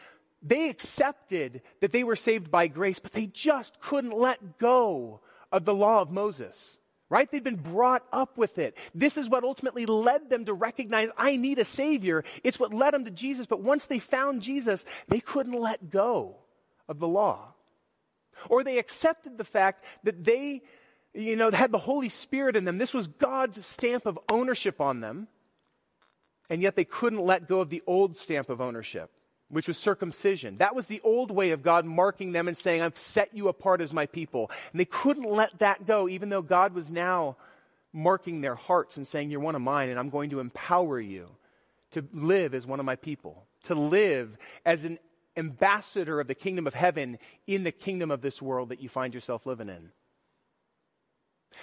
they 0.42 0.70
accepted 0.70 1.60
that 1.80 1.92
they 1.92 2.02
were 2.02 2.16
saved 2.16 2.50
by 2.50 2.66
grace, 2.66 2.98
but 2.98 3.12
they 3.12 3.26
just 3.26 3.78
couldn't 3.80 4.16
let 4.16 4.58
go 4.58 5.20
of 5.52 5.66
the 5.66 5.74
law 5.74 6.00
of 6.00 6.10
Moses. 6.10 6.78
right? 7.10 7.30
They'd 7.30 7.44
been 7.44 7.56
brought 7.56 8.04
up 8.12 8.38
with 8.38 8.56
it. 8.58 8.76
This 8.94 9.18
is 9.18 9.28
what 9.28 9.44
ultimately 9.44 9.84
led 9.84 10.30
them 10.30 10.44
to 10.46 10.54
recognize, 10.54 11.08
I 11.18 11.36
need 11.36 11.58
a 11.58 11.64
Savior. 11.64 12.24
It's 12.44 12.58
what 12.58 12.72
led 12.72 12.94
them 12.94 13.04
to 13.04 13.10
Jesus. 13.10 13.46
But 13.46 13.60
once 13.62 13.86
they 13.86 13.98
found 13.98 14.40
Jesus, 14.42 14.86
they 15.08 15.20
couldn't 15.20 15.60
let 15.60 15.90
go 15.90 16.36
of 16.88 17.00
the 17.00 17.08
law. 17.08 17.52
Or 18.48 18.64
they 18.64 18.78
accepted 18.78 19.36
the 19.36 19.44
fact 19.44 19.84
that 20.04 20.24
they, 20.24 20.62
you 21.12 21.36
know, 21.36 21.50
had 21.50 21.72
the 21.72 21.78
Holy 21.78 22.08
Spirit 22.08 22.56
in 22.56 22.64
them. 22.64 22.78
This 22.78 22.94
was 22.94 23.08
God's 23.08 23.66
stamp 23.66 24.06
of 24.06 24.18
ownership 24.30 24.80
on 24.80 25.00
them. 25.00 25.26
And 26.50 26.60
yet 26.60 26.76
they 26.76 26.84
couldn't 26.84 27.24
let 27.24 27.48
go 27.48 27.60
of 27.60 27.70
the 27.70 27.82
old 27.86 28.18
stamp 28.18 28.50
of 28.50 28.60
ownership 28.60 29.10
which 29.50 29.68
was 29.68 29.76
circumcision. 29.76 30.56
That 30.58 30.74
was 30.74 30.86
the 30.86 31.00
old 31.02 31.30
way 31.30 31.50
of 31.50 31.62
God 31.62 31.84
marking 31.84 32.32
them 32.32 32.48
and 32.48 32.56
saying, 32.56 32.82
I've 32.82 32.96
set 32.96 33.34
you 33.34 33.48
apart 33.48 33.80
as 33.80 33.92
my 33.92 34.06
people. 34.06 34.50
And 34.72 34.80
they 34.80 34.84
couldn't 34.84 35.28
let 35.28 35.58
that 35.58 35.86
go, 35.86 36.08
even 36.08 36.28
though 36.28 36.42
God 36.42 36.72
was 36.72 36.90
now 36.90 37.36
marking 37.92 38.40
their 38.40 38.54
hearts 38.54 38.96
and 38.96 39.06
saying, 39.06 39.30
You're 39.30 39.40
one 39.40 39.56
of 39.56 39.62
mine, 39.62 39.90
and 39.90 39.98
I'm 39.98 40.08
going 40.08 40.30
to 40.30 40.40
empower 40.40 41.00
you 41.00 41.28
to 41.90 42.04
live 42.12 42.54
as 42.54 42.66
one 42.66 42.78
of 42.78 42.86
my 42.86 42.96
people, 42.96 43.44
to 43.64 43.74
live 43.74 44.38
as 44.64 44.84
an 44.84 44.98
ambassador 45.36 46.20
of 46.20 46.28
the 46.28 46.34
kingdom 46.34 46.66
of 46.66 46.74
heaven 46.74 47.18
in 47.46 47.64
the 47.64 47.72
kingdom 47.72 48.12
of 48.12 48.20
this 48.20 48.40
world 48.40 48.68
that 48.68 48.80
you 48.80 48.88
find 48.88 49.12
yourself 49.12 49.46
living 49.46 49.68
in. 49.68 49.90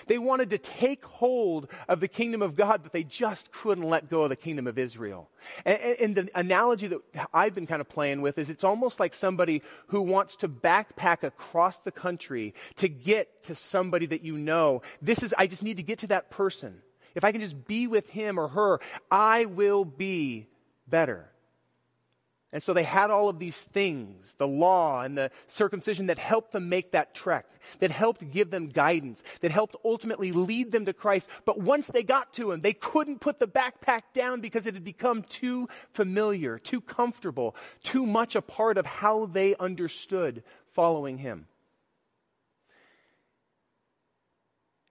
They 0.08 0.18
wanted 0.18 0.50
to 0.52 0.58
take 0.58 1.04
hold 1.06 1.70
of 1.88 2.00
the 2.00 2.08
kingdom 2.08 2.42
of 2.42 2.56
God, 2.56 2.82
but 2.84 2.94
they 2.94 3.04
just 3.04 3.52
couldn't 3.52 3.84
let 3.84 4.10
go 4.10 4.24
of 4.24 4.30
the 4.30 4.36
kingdom 4.36 4.68
of 4.68 4.78
Israel. 4.78 5.30
And, 5.66 5.80
and, 5.80 6.16
the 6.16 6.30
analogy 6.36 6.88
that 6.88 7.30
I've 7.34 7.54
been 7.54 7.68
kind 7.68 7.82
of 7.82 7.90
playing 7.90 8.22
with 8.22 8.38
is 8.38 8.50
it's 8.50 8.64
almost 8.64 9.00
like 9.00 9.14
somebody 9.14 9.62
who 9.88 10.02
wants 10.02 10.36
to 10.38 10.50
backpack 10.50 11.24
across 11.24 11.80
the 11.80 11.92
country 11.92 12.54
to 12.78 12.88
get 12.88 13.44
to 13.44 13.56
somebody 13.56 14.06
that 14.08 14.24
you 14.24 14.38
know. 14.38 14.82
This 15.02 15.24
is, 15.24 15.34
I 15.38 15.48
just 15.48 15.64
need 15.64 15.78
to 15.78 15.84
get 15.84 16.00
to 16.00 16.08
that 16.08 16.30
person. 16.30 16.82
If 17.16 17.24
I 17.24 17.32
can 17.32 17.42
just 17.42 17.66
be 17.66 17.88
with 17.88 18.10
him 18.10 18.40
or 18.40 18.48
her, 18.50 18.80
I 19.10 19.46
will 19.46 19.86
be 19.86 20.48
better. 20.88 21.32
And 22.54 22.64
so 22.64 22.74
they 22.74 22.84
had 22.84 23.12
all 23.12 23.28
of 23.28 23.40
these 23.40 23.62
things, 23.62 24.34
the 24.36 24.48
law 24.48 25.02
and 25.02 25.18
the 25.18 25.32
circumcision 25.48 26.08
that 26.08 26.18
helped 26.18 26.54
them 26.54 26.70
make 26.70 26.92
that 26.92 27.14
trek, 27.14 27.46
that 27.80 27.92
helped 27.92 28.32
give 28.32 28.50
them 28.50 28.70
guidance, 28.70 29.22
that 29.42 29.52
helped 29.52 29.76
ultimately 29.84 30.32
lead 30.32 30.72
them 30.72 30.86
to 30.86 30.94
Christ. 30.94 31.28
But 31.44 31.60
once 31.60 31.88
they 31.88 32.04
got 32.04 32.32
to 32.34 32.54
Him, 32.54 32.62
they 32.62 32.72
couldn't 32.72 33.20
put 33.20 33.40
the 33.40 33.50
backpack 33.50 34.04
down 34.14 34.40
because 34.40 34.66
it 34.66 34.76
had 34.76 34.86
become 34.86 35.24
too 35.24 35.68
familiar, 35.92 36.58
too 36.58 36.80
comfortable, 36.80 37.54
too 37.84 38.06
much 38.06 38.36
a 38.36 38.42
part 38.42 38.78
of 38.78 38.86
how 38.86 39.26
they 39.26 39.54
understood 39.56 40.42
following 40.72 41.18
Him. 41.18 41.48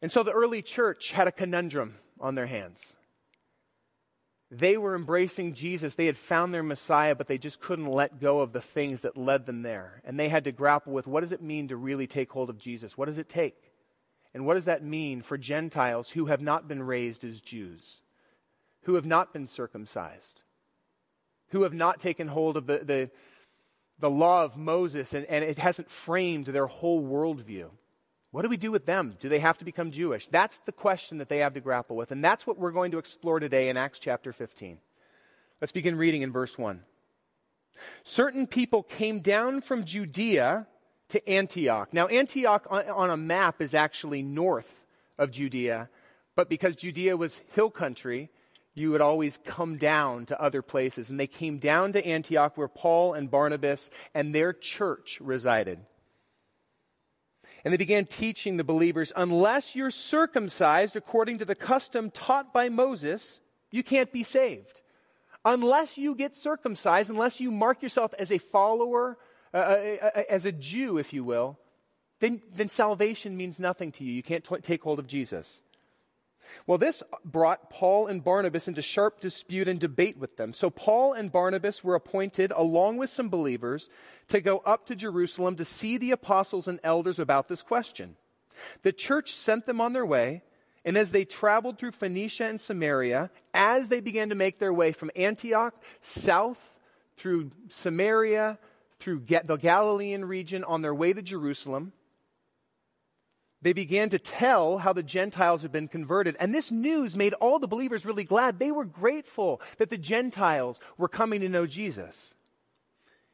And 0.02 0.12
so 0.12 0.22
the 0.22 0.32
early 0.32 0.60
church 0.60 1.12
had 1.12 1.26
a 1.26 1.32
conundrum 1.32 1.96
on 2.20 2.34
their 2.34 2.46
hands. 2.46 2.96
They 4.50 4.76
were 4.76 4.94
embracing 4.94 5.54
Jesus. 5.54 5.96
They 5.96 6.06
had 6.06 6.16
found 6.16 6.54
their 6.54 6.62
Messiah, 6.62 7.16
but 7.16 7.26
they 7.26 7.38
just 7.38 7.60
couldn't 7.60 7.90
let 7.90 8.20
go 8.20 8.40
of 8.40 8.52
the 8.52 8.60
things 8.60 9.02
that 9.02 9.16
led 9.16 9.44
them 9.44 9.62
there. 9.62 10.00
And 10.04 10.18
they 10.18 10.28
had 10.28 10.44
to 10.44 10.52
grapple 10.52 10.92
with 10.92 11.08
what 11.08 11.20
does 11.20 11.32
it 11.32 11.42
mean 11.42 11.68
to 11.68 11.76
really 11.76 12.06
take 12.06 12.30
hold 12.30 12.48
of 12.48 12.58
Jesus? 12.58 12.96
What 12.96 13.06
does 13.06 13.18
it 13.18 13.28
take? 13.28 13.72
And 14.32 14.46
what 14.46 14.54
does 14.54 14.66
that 14.66 14.84
mean 14.84 15.22
for 15.22 15.36
Gentiles 15.36 16.10
who 16.10 16.26
have 16.26 16.40
not 16.40 16.68
been 16.68 16.82
raised 16.82 17.24
as 17.24 17.40
Jews, 17.40 18.02
who 18.82 18.94
have 18.94 19.06
not 19.06 19.32
been 19.32 19.46
circumcised, 19.46 20.42
who 21.48 21.62
have 21.62 21.74
not 21.74 21.98
taken 21.98 22.28
hold 22.28 22.56
of 22.56 22.66
the, 22.66 22.78
the, 22.84 23.10
the 23.98 24.10
law 24.10 24.44
of 24.44 24.56
Moses 24.56 25.12
and, 25.14 25.26
and 25.26 25.42
it 25.42 25.58
hasn't 25.58 25.90
framed 25.90 26.46
their 26.46 26.66
whole 26.66 27.02
worldview? 27.02 27.70
What 28.36 28.42
do 28.42 28.50
we 28.50 28.58
do 28.58 28.70
with 28.70 28.84
them? 28.84 29.16
Do 29.18 29.30
they 29.30 29.38
have 29.38 29.56
to 29.56 29.64
become 29.64 29.90
Jewish? 29.90 30.26
That's 30.26 30.58
the 30.58 30.70
question 30.70 31.16
that 31.18 31.30
they 31.30 31.38
have 31.38 31.54
to 31.54 31.60
grapple 31.60 31.96
with. 31.96 32.12
And 32.12 32.22
that's 32.22 32.46
what 32.46 32.58
we're 32.58 32.70
going 32.70 32.90
to 32.90 32.98
explore 32.98 33.40
today 33.40 33.70
in 33.70 33.78
Acts 33.78 33.98
chapter 33.98 34.30
15. 34.30 34.76
Let's 35.58 35.72
begin 35.72 35.96
reading 35.96 36.20
in 36.20 36.32
verse 36.32 36.58
1. 36.58 36.82
Certain 38.04 38.46
people 38.46 38.82
came 38.82 39.20
down 39.20 39.62
from 39.62 39.86
Judea 39.86 40.66
to 41.08 41.26
Antioch. 41.26 41.94
Now, 41.94 42.08
Antioch 42.08 42.66
on, 42.68 42.86
on 42.90 43.08
a 43.08 43.16
map 43.16 43.62
is 43.62 43.72
actually 43.72 44.20
north 44.20 44.84
of 45.16 45.30
Judea, 45.30 45.88
but 46.34 46.50
because 46.50 46.76
Judea 46.76 47.16
was 47.16 47.40
hill 47.54 47.70
country, 47.70 48.28
you 48.74 48.90
would 48.90 49.00
always 49.00 49.38
come 49.46 49.78
down 49.78 50.26
to 50.26 50.38
other 50.38 50.60
places. 50.60 51.08
And 51.08 51.18
they 51.18 51.26
came 51.26 51.56
down 51.56 51.94
to 51.94 52.06
Antioch 52.06 52.58
where 52.58 52.68
Paul 52.68 53.14
and 53.14 53.30
Barnabas 53.30 53.88
and 54.12 54.34
their 54.34 54.52
church 54.52 55.16
resided. 55.22 55.78
And 57.66 57.72
they 57.72 57.78
began 57.78 58.06
teaching 58.06 58.58
the 58.58 58.62
believers 58.62 59.12
unless 59.16 59.74
you're 59.74 59.90
circumcised 59.90 60.94
according 60.94 61.38
to 61.38 61.44
the 61.44 61.56
custom 61.56 62.12
taught 62.12 62.52
by 62.52 62.68
Moses, 62.68 63.40
you 63.72 63.82
can't 63.82 64.12
be 64.12 64.22
saved. 64.22 64.82
Unless 65.44 65.98
you 65.98 66.14
get 66.14 66.36
circumcised, 66.36 67.10
unless 67.10 67.40
you 67.40 67.50
mark 67.50 67.82
yourself 67.82 68.14
as 68.20 68.30
a 68.30 68.38
follower, 68.38 69.18
uh, 69.52 69.56
uh, 69.56 69.96
uh, 70.00 70.22
as 70.30 70.46
a 70.46 70.52
Jew, 70.52 70.98
if 70.98 71.12
you 71.12 71.24
will, 71.24 71.58
then, 72.20 72.40
then 72.54 72.68
salvation 72.68 73.36
means 73.36 73.58
nothing 73.58 73.90
to 73.90 74.04
you. 74.04 74.12
You 74.12 74.22
can't 74.22 74.44
t- 74.44 74.58
take 74.58 74.84
hold 74.84 75.00
of 75.00 75.08
Jesus. 75.08 75.60
Well, 76.66 76.78
this 76.78 77.02
brought 77.24 77.70
Paul 77.70 78.06
and 78.06 78.22
Barnabas 78.22 78.68
into 78.68 78.82
sharp 78.82 79.20
dispute 79.20 79.68
and 79.68 79.78
debate 79.78 80.18
with 80.18 80.36
them. 80.36 80.52
So 80.52 80.70
Paul 80.70 81.12
and 81.12 81.30
Barnabas 81.30 81.84
were 81.84 81.94
appointed, 81.94 82.52
along 82.54 82.96
with 82.96 83.10
some 83.10 83.28
believers, 83.28 83.88
to 84.28 84.40
go 84.40 84.58
up 84.58 84.86
to 84.86 84.96
Jerusalem 84.96 85.56
to 85.56 85.64
see 85.64 85.98
the 85.98 86.10
apostles 86.10 86.68
and 86.68 86.80
elders 86.82 87.18
about 87.18 87.48
this 87.48 87.62
question. 87.62 88.16
The 88.82 88.92
church 88.92 89.34
sent 89.34 89.66
them 89.66 89.80
on 89.80 89.92
their 89.92 90.06
way, 90.06 90.42
and 90.84 90.96
as 90.96 91.10
they 91.10 91.24
traveled 91.24 91.78
through 91.78 91.92
Phoenicia 91.92 92.44
and 92.46 92.60
Samaria, 92.60 93.30
as 93.52 93.88
they 93.88 94.00
began 94.00 94.30
to 94.30 94.34
make 94.34 94.58
their 94.58 94.72
way 94.72 94.92
from 94.92 95.10
Antioch 95.14 95.74
south 96.00 96.78
through 97.16 97.50
Samaria, 97.68 98.58
through 98.98 99.22
the 99.26 99.56
Galilean 99.56 100.24
region 100.24 100.64
on 100.64 100.80
their 100.80 100.94
way 100.94 101.12
to 101.12 101.22
Jerusalem, 101.22 101.92
they 103.66 103.72
began 103.72 104.10
to 104.10 104.18
tell 104.20 104.78
how 104.78 104.92
the 104.92 105.02
Gentiles 105.02 105.62
had 105.62 105.72
been 105.72 105.88
converted. 105.88 106.36
And 106.38 106.54
this 106.54 106.70
news 106.70 107.16
made 107.16 107.34
all 107.34 107.58
the 107.58 107.66
believers 107.66 108.06
really 108.06 108.22
glad. 108.22 108.60
They 108.60 108.70
were 108.70 108.84
grateful 108.84 109.60
that 109.78 109.90
the 109.90 109.98
Gentiles 109.98 110.78
were 110.96 111.08
coming 111.08 111.40
to 111.40 111.48
know 111.48 111.66
Jesus. 111.66 112.36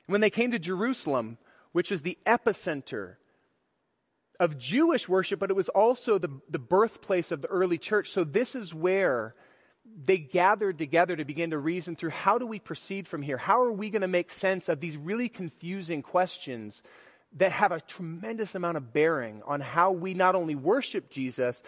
When 0.07 0.23
they 0.23 0.31
came 0.31 0.53
to 0.53 0.59
Jerusalem, 0.59 1.37
which 1.73 1.93
is 1.93 2.01
the 2.01 2.17
epicenter 2.25 3.17
of 4.41 4.57
Jewish 4.57 5.07
worship, 5.07 5.39
but 5.39 5.51
it 5.51 5.55
was 5.55 5.69
also 5.69 6.17
the, 6.17 6.31
the 6.49 6.59
birthplace 6.59 7.31
of 7.31 7.43
the 7.43 7.49
early 7.49 7.77
church. 7.77 8.09
So 8.09 8.25
this 8.25 8.55
is 8.55 8.73
where 8.73 9.35
they 10.03 10.17
gathered 10.17 10.79
together 10.79 11.15
to 11.15 11.27
begin 11.27 11.51
to 11.51 11.59
reason 11.59 11.95
through 11.95 12.09
how 12.09 12.39
do 12.39 12.47
we 12.47 12.59
proceed 12.59 13.07
from 13.07 13.21
here? 13.21 13.37
How 13.37 13.61
are 13.61 13.73
we 13.73 13.91
going 13.91 14.01
to 14.01 14.09
make 14.09 14.31
sense 14.31 14.71
of 14.71 14.81
these 14.81 14.97
really 14.97 15.29
confusing 15.29 16.01
questions 16.01 16.81
that 17.37 17.53
have 17.53 17.73
a 17.73 17.81
tremendous 17.81 18.55
amount 18.55 18.77
of 18.77 18.93
bearing 18.93 19.43
on 19.47 19.61
how 19.61 19.91
we 19.91 20.15
not 20.15 20.35
only 20.35 20.55
worship 20.55 21.11
Jesus, 21.11 21.63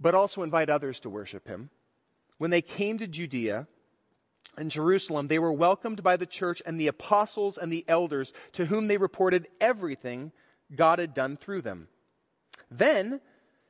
but 0.00 0.14
also 0.14 0.42
invite 0.42 0.70
others 0.70 1.00
to 1.00 1.10
worship 1.10 1.46
him. 1.46 1.70
When 2.38 2.50
they 2.50 2.62
came 2.62 2.98
to 2.98 3.06
Judea 3.06 3.66
and 4.56 4.70
Jerusalem, 4.70 5.28
they 5.28 5.38
were 5.38 5.52
welcomed 5.52 6.02
by 6.02 6.16
the 6.16 6.26
church 6.26 6.62
and 6.64 6.80
the 6.80 6.88
apostles 6.88 7.58
and 7.58 7.72
the 7.72 7.84
elders 7.86 8.32
to 8.52 8.66
whom 8.66 8.88
they 8.88 8.96
reported 8.96 9.48
everything 9.60 10.32
God 10.74 10.98
had 10.98 11.14
done 11.14 11.36
through 11.36 11.62
them. 11.62 11.88
Then, 12.70 13.20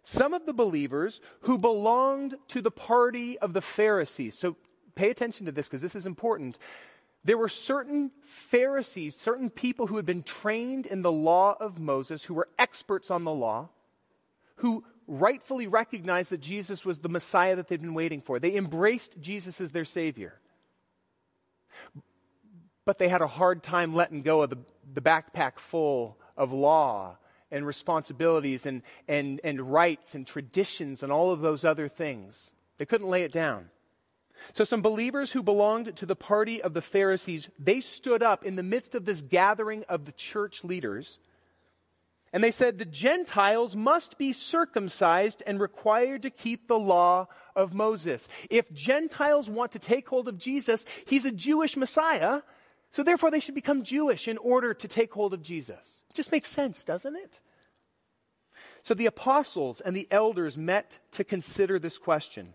some 0.03 0.35
of 0.35 0.47
the 0.47 0.53
believers 0.53 1.21
who 1.41 1.59
belonged 1.59 2.35
to 2.49 2.61
the 2.61 2.71
party 2.71 3.39
of 3.39 3.53
the 3.53 3.63
Pharisees, 3.63 4.39
so 4.39 4.57
pay 4.95 5.11
attention 5.11 5.47
to 5.47 5.53
this 5.53 5.67
because 5.67 5.83
this 5.83 5.97
is 5.97 6.07
important 6.07 6.59
there 7.25 7.39
were 7.39 7.49
certain 7.49 8.11
Pharisees, 8.23 9.17
certain 9.17 9.49
people 9.49 9.87
who 9.87 9.97
had 9.97 10.05
been 10.05 10.23
trained 10.23 10.87
in 10.87 11.03
the 11.03 11.13
law 11.13 11.57
of 11.59 11.79
Moses, 11.81 12.23
who 12.23 12.35
were 12.35 12.49
experts 12.59 13.11
on 13.11 13.25
the 13.25 13.33
law, 13.33 13.71
who 14.57 14.85
rightfully 15.07 15.67
recognized 15.67 16.31
that 16.31 16.41
Jesus 16.41 16.85
was 16.85 16.99
the 16.99 17.09
Messiah 17.09 17.57
that 17.57 17.69
they'd 17.69 17.81
been 17.81 17.95
waiting 17.95 18.21
for. 18.21 18.39
They 18.39 18.57
embraced 18.57 19.21
Jesus 19.21 19.61
as 19.61 19.71
their 19.71 19.85
Savior. 19.85 20.39
But 22.85 22.99
they 22.99 23.09
had 23.09 23.23
a 23.23 23.27
hard 23.27 23.63
time 23.63 23.95
letting 23.95 24.23
go 24.23 24.43
of 24.43 24.51
the, 24.51 24.59
the 24.93 25.01
backpack 25.01 25.59
full 25.59 26.19
of 26.37 26.53
law 26.53 27.17
and 27.51 27.67
responsibilities 27.67 28.67
and, 28.67 28.83
and, 29.09 29.41
and 29.45 29.73
rights 29.73 30.15
and 30.15 30.27
traditions 30.27 31.03
and 31.03 31.11
all 31.11 31.31
of 31.31 31.41
those 31.41 31.65
other 31.65 31.89
things. 31.89 32.53
They 32.77 32.85
couldn't 32.85 33.09
lay 33.09 33.23
it 33.23 33.33
down. 33.33 33.71
So 34.53 34.65
some 34.65 34.83
believers 34.83 35.33
who 35.33 35.43
belonged 35.43 35.97
to 35.97 36.07
the 36.07 36.17
party 36.17 36.63
of 36.63 36.75
the 36.75 36.83
Pharisees, 36.83 37.49
they 37.59 37.81
stood 37.81 38.23
up 38.23 38.45
in 38.45 38.57
the 38.57 38.63
midst 38.63 38.95
of 38.95 39.05
this 39.05 39.23
gathering 39.23 39.85
of 39.89 40.05
the 40.05 40.13
church 40.13 40.65
leaders, 40.65 41.19
and 42.33 42.43
they 42.43 42.51
said 42.51 42.79
the 42.79 42.85
Gentiles 42.85 43.77
must 43.77 44.19
be 44.19 44.33
circumcised 44.33 45.43
and 45.47 45.61
required 45.61 46.23
to 46.23 46.31
keep 46.31 46.67
the 46.67 46.79
law 46.79 47.29
of 47.55 47.75
Moses. 47.75 48.27
If 48.51 48.73
Gentiles 48.73 49.49
want 49.49 49.73
to 49.73 49.79
take 49.79 50.09
hold 50.09 50.27
of 50.27 50.37
Jesus, 50.37 50.85
he's 51.07 51.27
a 51.27 51.31
Jewish 51.31 51.77
Messiah, 51.77 52.43
so 52.91 53.05
therefore 53.05 53.31
they 53.31 53.39
should 53.39 53.55
become 53.55 53.85
Jewish 53.85 54.27
in 54.27 54.39
order 54.39 54.75
to 54.75 54.89
take 54.89 55.13
hold 55.13 55.33
of 55.33 55.43
Jesus. 55.43 56.03
It 56.11 56.17
just 56.17 56.33
makes 56.33 56.49
sense, 56.49 56.83
doesn't 56.83 57.15
it? 57.15 57.41
So 58.83 58.95
the 58.95 59.07
apostles 59.07 59.81
and 59.81 59.97
the 59.97 60.09
elders 60.11 60.57
met 60.57 60.99
to 61.13 61.23
consider 61.23 61.79
this 61.79 61.99
question. 61.99 62.55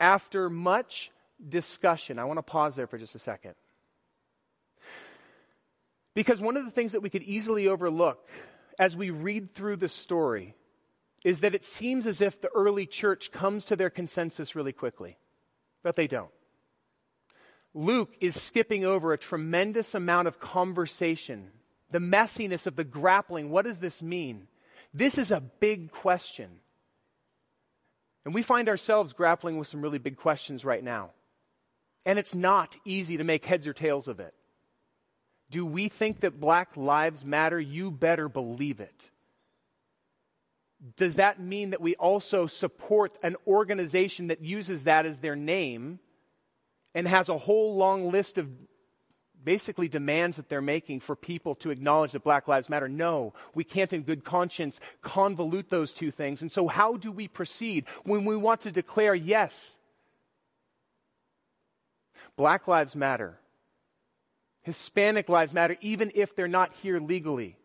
After 0.00 0.50
much 0.50 1.12
discussion, 1.46 2.18
I 2.18 2.24
want 2.24 2.38
to 2.38 2.42
pause 2.42 2.74
there 2.74 2.86
for 2.86 2.98
just 2.98 3.14
a 3.14 3.18
second. 3.18 3.54
Because 6.14 6.40
one 6.40 6.56
of 6.56 6.64
the 6.64 6.70
things 6.70 6.92
that 6.92 7.02
we 7.02 7.10
could 7.10 7.22
easily 7.22 7.68
overlook 7.68 8.28
as 8.78 8.96
we 8.96 9.10
read 9.10 9.54
through 9.54 9.76
the 9.76 9.88
story 9.88 10.54
is 11.24 11.40
that 11.40 11.54
it 11.54 11.64
seems 11.64 12.06
as 12.06 12.20
if 12.20 12.40
the 12.40 12.50
early 12.54 12.86
church 12.86 13.30
comes 13.30 13.66
to 13.66 13.76
their 13.76 13.90
consensus 13.90 14.56
really 14.56 14.72
quickly, 14.72 15.18
but 15.82 15.96
they 15.96 16.06
don't. 16.06 16.30
Luke 17.74 18.16
is 18.20 18.40
skipping 18.40 18.84
over 18.84 19.12
a 19.12 19.18
tremendous 19.18 19.94
amount 19.94 20.26
of 20.26 20.40
conversation, 20.40 21.50
the 21.90 21.98
messiness 21.98 22.66
of 22.66 22.74
the 22.74 22.84
grappling. 22.84 23.50
What 23.50 23.64
does 23.64 23.80
this 23.80 24.02
mean? 24.02 24.48
This 24.92 25.18
is 25.18 25.30
a 25.30 25.40
big 25.40 25.92
question. 25.92 26.48
And 28.24 28.34
we 28.34 28.42
find 28.42 28.68
ourselves 28.68 29.12
grappling 29.12 29.58
with 29.58 29.68
some 29.68 29.80
really 29.80 29.98
big 29.98 30.16
questions 30.16 30.64
right 30.64 30.82
now. 30.82 31.10
And 32.04 32.18
it's 32.18 32.34
not 32.34 32.76
easy 32.84 33.16
to 33.16 33.24
make 33.24 33.44
heads 33.44 33.66
or 33.66 33.72
tails 33.72 34.08
of 34.08 34.20
it. 34.20 34.34
Do 35.50 35.66
we 35.66 35.88
think 35.88 36.20
that 36.20 36.40
black 36.40 36.76
lives 36.76 37.24
matter? 37.24 37.58
You 37.58 37.90
better 37.90 38.28
believe 38.28 38.80
it. 38.80 39.10
Does 40.96 41.16
that 41.16 41.40
mean 41.40 41.70
that 41.70 41.80
we 41.80 41.94
also 41.96 42.46
support 42.46 43.18
an 43.22 43.36
organization 43.46 44.28
that 44.28 44.42
uses 44.42 44.84
that 44.84 45.04
as 45.04 45.18
their 45.18 45.36
name 45.36 45.98
and 46.94 47.06
has 47.06 47.28
a 47.28 47.36
whole 47.36 47.76
long 47.76 48.10
list 48.10 48.38
of 48.38 48.48
basically 49.44 49.88
demands 49.88 50.36
that 50.36 50.48
they're 50.48 50.60
making 50.60 51.00
for 51.00 51.16
people 51.16 51.54
to 51.56 51.70
acknowledge 51.70 52.12
that 52.12 52.24
Black 52.24 52.48
Lives 52.48 52.68
Matter. 52.68 52.88
No, 52.88 53.34
we 53.54 53.64
can't 53.64 53.92
in 53.92 54.02
good 54.02 54.24
conscience 54.24 54.80
convolute 55.02 55.68
those 55.68 55.92
two 55.92 56.10
things. 56.10 56.42
And 56.42 56.52
so, 56.52 56.68
how 56.68 56.96
do 56.96 57.10
we 57.12 57.28
proceed 57.28 57.86
when 58.04 58.24
we 58.24 58.36
want 58.36 58.62
to 58.62 58.72
declare, 58.72 59.14
yes, 59.14 59.76
Black 62.36 62.68
Lives 62.68 62.94
Matter, 62.94 63.38
Hispanic 64.62 65.28
Lives 65.28 65.52
Matter, 65.52 65.76
even 65.80 66.12
if 66.14 66.34
they're 66.34 66.48
not 66.48 66.74
here 66.82 67.00
legally? 67.00 67.56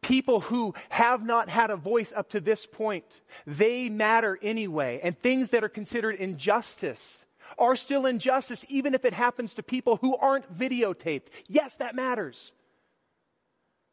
People 0.00 0.40
who 0.40 0.74
have 0.88 1.24
not 1.24 1.48
had 1.48 1.70
a 1.70 1.76
voice 1.76 2.12
up 2.14 2.30
to 2.30 2.40
this 2.40 2.66
point, 2.66 3.20
they 3.46 3.88
matter 3.88 4.38
anyway. 4.42 5.00
And 5.02 5.18
things 5.18 5.50
that 5.50 5.62
are 5.62 5.68
considered 5.68 6.16
injustice 6.16 7.24
are 7.58 7.76
still 7.76 8.06
injustice, 8.06 8.64
even 8.68 8.94
if 8.94 9.04
it 9.04 9.12
happens 9.12 9.54
to 9.54 9.62
people 9.62 9.96
who 9.96 10.16
aren't 10.16 10.56
videotaped. 10.56 11.28
Yes, 11.48 11.76
that 11.76 11.94
matters. 11.94 12.52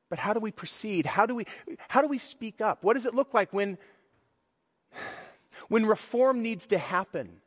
But 0.10 0.20
how 0.20 0.34
do 0.34 0.40
we 0.40 0.52
proceed? 0.52 1.06
How 1.06 1.26
do 1.26 1.36
we, 1.36 1.46
how 1.88 2.02
do 2.02 2.08
we 2.08 2.18
speak 2.18 2.60
up? 2.60 2.84
What 2.84 2.94
does 2.94 3.06
it 3.06 3.16
look 3.16 3.34
like 3.34 3.54
when, 3.54 3.78
when 5.70 5.86
reform 5.86 6.42
needs 6.42 6.68
to 6.68 6.78
happen? 6.78 7.42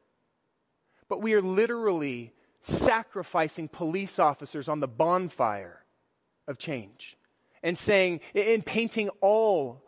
But 1.09 1.21
we 1.21 1.35
are 1.35 1.43
literally 1.43 2.33
sacrificing 2.63 3.69
police 3.69 4.19
officers 4.19 4.69
on 4.69 4.81
the 4.81 4.89
bonfire 4.89 5.85
of 6.49 6.59
change 6.59 7.17
and 7.63 7.77
saying, 7.77 8.21
and 8.35 8.65
painting 8.65 9.11
all 9.21 9.83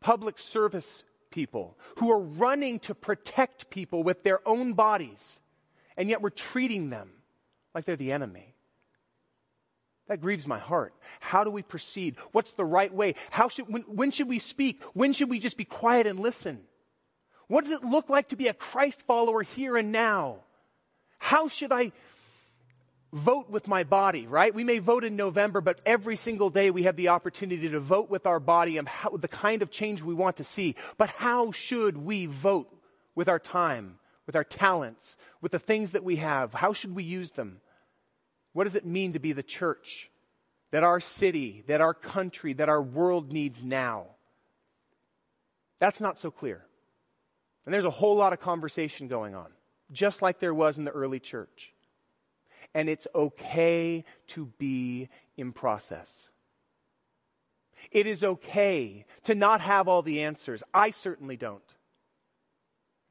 public 0.00 0.38
service 0.38 1.02
people 1.30 1.76
who 1.98 2.12
are 2.12 2.20
running 2.20 2.78
to 2.78 2.94
protect 2.94 3.70
people 3.70 4.04
with 4.04 4.22
their 4.22 4.46
own 4.46 4.74
bodies 4.74 5.40
and 5.96 6.08
yet 6.08 6.22
we're 6.22 6.30
treating 6.30 6.90
them 6.90 7.10
like 7.74 7.84
they're 7.84 7.96
the 7.96 8.12
enemy. 8.12 8.54
That 10.08 10.20
grieves 10.20 10.46
my 10.46 10.58
heart. 10.58 10.94
How 11.20 11.44
do 11.44 11.50
we 11.50 11.62
proceed? 11.62 12.16
What's 12.32 12.52
the 12.52 12.64
right 12.64 12.92
way? 12.92 13.14
How 13.30 13.48
should, 13.48 13.68
when, 13.68 13.82
when 13.82 14.10
should 14.10 14.28
we 14.28 14.38
speak? 14.38 14.82
When 14.92 15.12
should 15.12 15.30
we 15.30 15.38
just 15.38 15.56
be 15.56 15.64
quiet 15.64 16.06
and 16.06 16.20
listen? 16.20 16.60
What 17.48 17.64
does 17.64 17.72
it 17.72 17.84
look 17.84 18.10
like 18.10 18.28
to 18.28 18.36
be 18.36 18.48
a 18.48 18.54
Christ 18.54 19.02
follower 19.06 19.42
here 19.42 19.76
and 19.76 19.92
now? 19.92 20.38
How 21.18 21.48
should 21.48 21.72
I 21.72 21.92
vote 23.14 23.48
with 23.48 23.68
my 23.68 23.84
body, 23.84 24.26
right? 24.26 24.54
We 24.54 24.64
may 24.64 24.78
vote 24.78 25.04
in 25.04 25.16
November, 25.16 25.60
but 25.60 25.80
every 25.86 26.16
single 26.16 26.50
day 26.50 26.70
we 26.70 26.82
have 26.82 26.96
the 26.96 27.08
opportunity 27.08 27.68
to 27.70 27.80
vote 27.80 28.10
with 28.10 28.26
our 28.26 28.40
body 28.40 28.76
and 28.76 28.88
how, 28.88 29.10
the 29.10 29.28
kind 29.28 29.62
of 29.62 29.70
change 29.70 30.02
we 30.02 30.14
want 30.14 30.36
to 30.36 30.44
see. 30.44 30.74
But 30.98 31.10
how 31.10 31.52
should 31.52 31.96
we 31.96 32.26
vote 32.26 32.68
with 33.14 33.28
our 33.28 33.38
time? 33.38 33.98
With 34.26 34.36
our 34.36 34.44
talents, 34.44 35.16
with 35.40 35.52
the 35.52 35.58
things 35.58 35.92
that 35.92 36.04
we 36.04 36.16
have? 36.16 36.54
How 36.54 36.72
should 36.72 36.94
we 36.94 37.04
use 37.04 37.32
them? 37.32 37.60
What 38.52 38.64
does 38.64 38.76
it 38.76 38.86
mean 38.86 39.12
to 39.12 39.18
be 39.18 39.32
the 39.32 39.42
church 39.42 40.10
that 40.70 40.84
our 40.84 41.00
city, 41.00 41.64
that 41.66 41.80
our 41.80 41.94
country, 41.94 42.52
that 42.54 42.68
our 42.68 42.82
world 42.82 43.32
needs 43.32 43.62
now? 43.62 44.06
That's 45.80 46.00
not 46.00 46.18
so 46.18 46.30
clear. 46.30 46.64
And 47.64 47.74
there's 47.74 47.84
a 47.84 47.90
whole 47.90 48.16
lot 48.16 48.32
of 48.32 48.40
conversation 48.40 49.08
going 49.08 49.34
on, 49.34 49.48
just 49.90 50.22
like 50.22 50.38
there 50.38 50.54
was 50.54 50.78
in 50.78 50.84
the 50.84 50.90
early 50.90 51.20
church. 51.20 51.72
And 52.74 52.88
it's 52.88 53.06
okay 53.14 54.04
to 54.28 54.46
be 54.58 55.08
in 55.36 55.52
process. 55.52 56.30
It 57.90 58.06
is 58.06 58.24
okay 58.24 59.04
to 59.24 59.34
not 59.34 59.60
have 59.60 59.88
all 59.88 60.02
the 60.02 60.22
answers. 60.22 60.62
I 60.72 60.90
certainly 60.90 61.36
don't. 61.36 61.62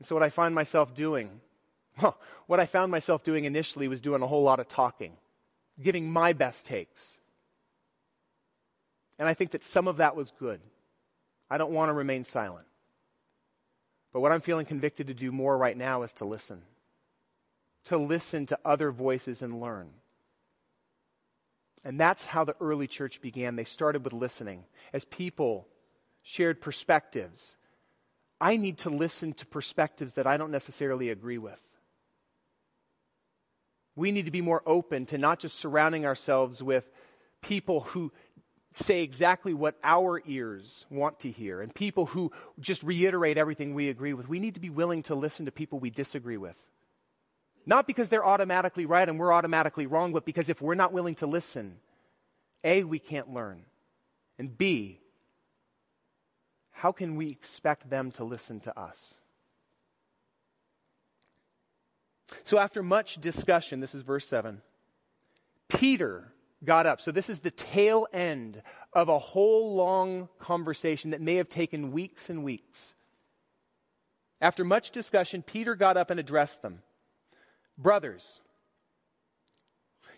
And 0.04 0.08
so, 0.10 0.18
what 0.18 0.24
I 0.24 0.30
find 0.32 0.54
myself 0.54 0.94
doing, 0.94 1.30
well, 2.02 2.18
what 2.48 2.60
I 2.60 2.66
found 2.66 2.92
myself 2.92 3.24
doing 3.24 3.46
initially 3.46 3.88
was 3.88 4.02
doing 4.02 4.22
a 4.22 4.28
whole 4.28 4.44
lot 4.44 4.60
of 4.60 4.68
talking, 4.68 5.14
giving 5.82 6.12
my 6.12 6.34
best 6.34 6.66
takes. 6.66 7.20
And 9.18 9.30
I 9.30 9.34
think 9.34 9.52
that 9.52 9.64
some 9.64 9.88
of 9.88 9.98
that 9.98 10.18
was 10.18 10.34
good. 10.38 10.60
I 11.50 11.58
don't 11.58 11.72
want 11.72 11.88
to 11.88 11.94
remain 11.94 12.26
silent. 12.26 12.66
But 14.12 14.20
what 14.20 14.34
I'm 14.34 14.42
feeling 14.42 14.66
convicted 14.66 15.08
to 15.08 15.14
do 15.14 15.32
more 15.32 15.58
right 15.58 15.78
now 15.78 16.04
is 16.04 16.12
to 16.16 16.26
listen, 16.26 16.64
to 17.86 17.98
listen 17.98 18.46
to 18.48 18.60
other 18.66 18.92
voices 18.92 19.42
and 19.42 19.62
learn. 19.62 19.88
And 21.86 21.98
that's 21.98 22.26
how 22.26 22.44
the 22.44 22.58
early 22.60 22.88
church 22.88 23.22
began. 23.22 23.56
They 23.56 23.64
started 23.64 24.04
with 24.04 24.12
listening 24.12 24.66
as 24.92 25.06
people 25.06 25.66
shared 26.24 26.60
perspectives 26.60 27.56
I 28.44 28.58
need 28.58 28.80
to 28.80 28.90
listen 28.90 29.32
to 29.36 29.46
perspectives 29.46 30.16
that 30.16 30.28
I 30.28 30.36
don't 30.36 30.52
necessarily 30.52 31.10
agree 31.10 31.38
with. 31.38 31.62
We 33.96 34.12
need 34.12 34.26
to 34.26 34.32
be 34.32 34.42
more 34.42 34.62
open 34.66 35.06
to 35.08 35.18
not 35.18 35.40
just 35.40 35.58
surrounding 35.58 36.06
ourselves 36.06 36.62
with 36.62 36.84
people 37.42 37.80
who 37.80 38.12
say 38.72 39.02
exactly 39.02 39.54
what 39.54 39.78
our 39.82 40.22
ears 40.26 40.86
want 40.90 41.22
to 41.22 41.32
hear 41.32 41.62
and 41.62 41.74
people 41.74 42.06
who 42.06 42.34
just 42.60 42.84
reiterate 42.84 43.38
everything 43.38 43.76
we 43.76 43.88
agree 43.88 44.14
with. 44.14 44.28
We 44.28 44.40
need 44.40 44.56
to 44.56 44.60
be 44.60 44.70
willing 44.70 45.04
to 45.04 45.16
listen 45.16 45.46
to 45.46 45.52
people 45.54 45.80
we 45.80 45.90
disagree 45.90 46.36
with. 46.36 46.62
Not 47.66 47.88
because 47.88 48.10
they're 48.10 48.26
automatically 48.26 48.86
right 48.86 49.08
and 49.08 49.18
we're 49.18 49.32
automatically 49.32 49.86
wrong, 49.86 50.12
but 50.12 50.26
because 50.26 50.50
if 50.50 50.62
we're 50.62 50.76
not 50.76 50.92
willing 50.92 51.16
to 51.16 51.28
listen, 51.28 51.78
A, 52.66 52.84
we 52.84 53.00
can't 53.00 53.34
learn. 53.34 53.64
And 54.38 54.58
B, 54.58 55.00
how 56.74 56.92
can 56.92 57.16
we 57.16 57.30
expect 57.30 57.90
them 57.90 58.12
to 58.12 58.24
listen 58.24 58.60
to 58.62 58.78
us? 58.78 59.16
So, 62.44 62.58
after 62.58 62.84
much 62.84 63.22
discussion, 63.22 63.80
this 63.80 63.96
is 63.96 64.02
verse 64.02 64.28
7, 64.28 64.62
Peter 65.70 66.34
got 66.66 66.86
up. 66.86 67.00
So, 67.00 67.12
this 67.12 67.30
is 67.30 67.40
the 67.40 67.52
tail 67.52 68.08
end 68.12 68.62
of 68.92 69.08
a 69.08 69.20
whole 69.20 69.76
long 69.76 70.30
conversation 70.40 71.12
that 71.12 71.22
may 71.22 71.36
have 71.36 71.50
taken 71.50 71.92
weeks 71.92 72.30
and 72.30 72.44
weeks. 72.44 72.96
After 74.42 74.66
much 74.66 74.92
discussion, 74.92 75.42
Peter 75.42 75.76
got 75.76 75.96
up 75.96 76.10
and 76.10 76.20
addressed 76.20 76.62
them 76.62 76.82
Brothers, 77.78 78.42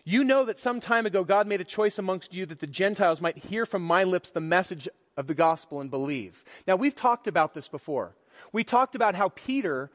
you 0.04 0.22
know 0.22 0.44
that 0.44 0.58
some 0.58 0.78
time 0.78 1.06
ago 1.06 1.24
God 1.24 1.46
made 1.46 1.60
a 1.60 1.64
choice 1.64 1.98
amongst 1.98 2.34
you 2.34 2.44
that 2.46 2.60
the 2.60 2.66
Gentiles 2.66 3.20
might 3.20 3.38
hear 3.38 3.64
from 3.64 3.82
my 3.82 4.04
lips 4.04 4.30
the 4.30 4.40
message 4.40 4.88
of 5.16 5.26
the 5.26 5.34
gospel 5.34 5.80
and 5.80 5.90
believe. 5.90 6.44
Now, 6.66 6.76
we've 6.76 6.94
talked 6.94 7.26
about 7.26 7.54
this 7.54 7.68
before. 7.68 8.14
We 8.52 8.64
talked 8.64 8.94
about 8.94 9.14
how 9.14 9.30
Peter 9.30 9.90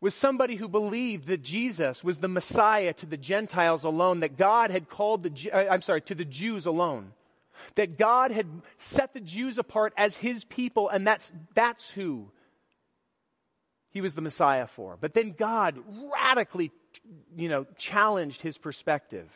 was 0.00 0.14
somebody 0.14 0.56
who 0.56 0.68
believed 0.68 1.26
that 1.26 1.42
Jesus 1.42 2.04
was 2.04 2.18
the 2.18 2.28
Messiah 2.28 2.92
to 2.94 3.06
the 3.06 3.16
Gentiles 3.16 3.84
alone, 3.84 4.20
that 4.20 4.36
God 4.36 4.70
had 4.70 4.88
called 4.88 5.22
the, 5.22 5.50
uh, 5.50 5.72
I'm 5.72 5.82
sorry, 5.82 6.02
to 6.02 6.14
the 6.14 6.24
Jews 6.24 6.66
alone. 6.66 7.12
That 7.76 7.98
God 7.98 8.30
had 8.30 8.46
set 8.76 9.14
the 9.14 9.20
Jews 9.20 9.58
apart 9.58 9.94
as 9.96 10.16
his 10.16 10.44
people, 10.44 10.88
and 10.88 11.06
that's, 11.06 11.32
that's 11.54 11.88
who 11.90 12.30
he 13.90 14.02
was 14.02 14.14
the 14.14 14.20
Messiah 14.20 14.66
for. 14.66 14.98
But 15.00 15.14
then 15.14 15.34
God 15.36 15.78
radically, 16.14 16.70
you 17.34 17.48
know, 17.48 17.66
challenged 17.78 18.42
his 18.42 18.58
perspective. 18.58 19.28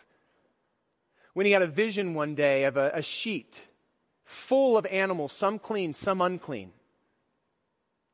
When 1.32 1.46
he 1.46 1.52
had 1.52 1.62
a 1.62 1.66
vision 1.66 2.12
one 2.12 2.34
day 2.34 2.64
of 2.64 2.76
a, 2.76 2.90
a 2.94 3.02
sheet 3.02 3.66
full 4.30 4.78
of 4.78 4.86
animals, 4.86 5.32
some 5.32 5.58
clean, 5.58 5.92
some 5.92 6.20
unclean, 6.20 6.70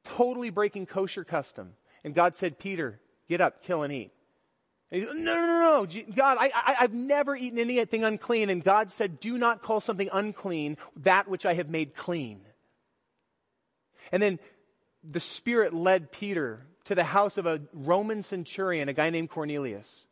totally 0.02 0.48
breaking 0.48 0.86
kosher 0.86 1.24
custom. 1.24 1.74
And 2.04 2.14
God 2.14 2.34
said, 2.34 2.58
Peter, 2.58 2.98
get 3.28 3.42
up, 3.42 3.62
kill 3.62 3.82
and 3.82 3.92
eat. 3.92 4.12
And 4.90 5.02
he 5.02 5.06
said, 5.06 5.16
no, 5.16 5.34
no, 5.34 5.46
no, 5.46 5.84
no, 5.84 6.14
God, 6.14 6.38
I, 6.40 6.50
I, 6.54 6.76
I've 6.80 6.94
never 6.94 7.36
eaten 7.36 7.58
anything 7.58 8.02
unclean. 8.02 8.48
And 8.48 8.64
God 8.64 8.90
said, 8.90 9.20
do 9.20 9.36
not 9.36 9.62
call 9.62 9.78
something 9.80 10.08
unclean 10.10 10.78
that 11.02 11.28
which 11.28 11.44
I 11.44 11.52
have 11.52 11.68
made 11.68 11.94
clean. 11.94 12.40
And 14.10 14.22
then 14.22 14.38
the 15.04 15.20
Spirit 15.20 15.74
led 15.74 16.12
Peter 16.12 16.66
to 16.84 16.94
the 16.94 17.04
house 17.04 17.36
of 17.36 17.44
a 17.44 17.60
Roman 17.74 18.22
centurion, 18.22 18.88
a 18.88 18.94
guy 18.94 19.10
named 19.10 19.28
Cornelius. 19.28 20.06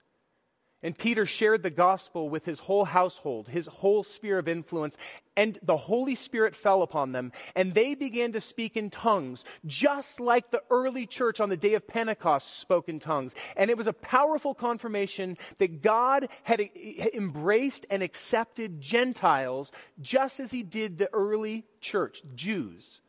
And 0.84 0.96
Peter 0.96 1.24
shared 1.24 1.62
the 1.62 1.70
gospel 1.70 2.28
with 2.28 2.44
his 2.44 2.58
whole 2.58 2.84
household, 2.84 3.48
his 3.48 3.66
whole 3.66 4.04
sphere 4.04 4.38
of 4.38 4.46
influence, 4.46 4.98
and 5.34 5.58
the 5.62 5.78
Holy 5.78 6.14
Spirit 6.14 6.54
fell 6.54 6.82
upon 6.82 7.12
them, 7.12 7.32
and 7.56 7.72
they 7.72 7.94
began 7.94 8.32
to 8.32 8.40
speak 8.42 8.76
in 8.76 8.90
tongues, 8.90 9.46
just 9.64 10.20
like 10.20 10.50
the 10.50 10.62
early 10.68 11.06
church 11.06 11.40
on 11.40 11.48
the 11.48 11.56
day 11.56 11.72
of 11.72 11.88
Pentecost 11.88 12.60
spoke 12.60 12.90
in 12.90 13.00
tongues. 13.00 13.34
And 13.56 13.70
it 13.70 13.78
was 13.78 13.86
a 13.86 13.94
powerful 13.94 14.54
confirmation 14.54 15.38
that 15.56 15.80
God 15.80 16.28
had 16.42 16.60
embraced 16.60 17.86
and 17.88 18.02
accepted 18.02 18.82
Gentiles 18.82 19.72
just 20.02 20.38
as 20.38 20.50
he 20.50 20.62
did 20.62 20.98
the 20.98 21.08
early 21.14 21.64
church, 21.80 22.22
Jews. 22.34 23.00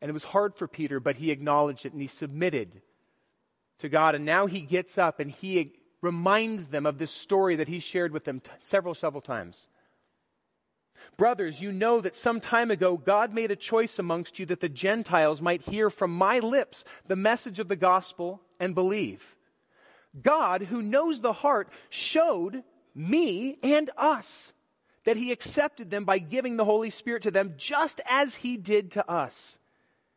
And 0.00 0.08
it 0.08 0.14
was 0.14 0.22
hard 0.22 0.54
for 0.54 0.68
Peter, 0.68 1.00
but 1.00 1.16
he 1.16 1.32
acknowledged 1.32 1.84
it 1.84 1.92
and 1.92 2.00
he 2.00 2.06
submitted 2.06 2.80
to 3.78 3.88
God. 3.88 4.14
And 4.14 4.24
now 4.24 4.46
he 4.46 4.60
gets 4.60 4.98
up 4.98 5.20
and 5.20 5.30
he 5.30 5.72
reminds 6.00 6.68
them 6.68 6.86
of 6.86 6.98
this 6.98 7.10
story 7.10 7.56
that 7.56 7.68
he 7.68 7.80
shared 7.80 8.12
with 8.12 8.24
them 8.24 8.40
t- 8.40 8.50
several, 8.60 8.94
several 8.94 9.20
times. 9.20 9.68
Brothers, 11.16 11.60
you 11.60 11.72
know 11.72 12.00
that 12.00 12.16
some 12.16 12.40
time 12.40 12.70
ago 12.70 12.96
God 12.96 13.32
made 13.32 13.50
a 13.50 13.56
choice 13.56 13.98
amongst 13.98 14.38
you 14.38 14.46
that 14.46 14.60
the 14.60 14.68
Gentiles 14.68 15.42
might 15.42 15.62
hear 15.62 15.90
from 15.90 16.12
my 16.12 16.38
lips 16.38 16.84
the 17.06 17.16
message 17.16 17.58
of 17.58 17.68
the 17.68 17.76
gospel 17.76 18.40
and 18.60 18.74
believe. 18.74 19.36
God, 20.20 20.62
who 20.62 20.82
knows 20.82 21.20
the 21.20 21.32
heart, 21.32 21.68
showed 21.90 22.62
me 22.94 23.58
and 23.62 23.90
us 23.96 24.52
that 25.04 25.16
he 25.16 25.32
accepted 25.32 25.90
them 25.90 26.04
by 26.04 26.18
giving 26.18 26.56
the 26.56 26.64
Holy 26.64 26.90
Spirit 26.90 27.22
to 27.22 27.30
them 27.30 27.54
just 27.56 28.00
as 28.08 28.34
he 28.36 28.56
did 28.56 28.92
to 28.92 29.10
us. 29.10 29.58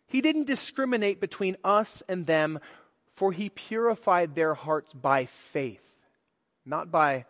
He 0.07 0.21
didn't 0.21 0.47
discriminate 0.47 1.21
between 1.21 1.55
us 1.63 2.03
and 2.09 2.25
them, 2.25 2.59
for 3.21 3.31
he 3.31 3.49
purified 3.49 4.33
their 4.33 4.55
hearts 4.55 4.93
by 4.93 5.25
faith, 5.25 5.83
not 6.65 6.89
by 6.89 7.23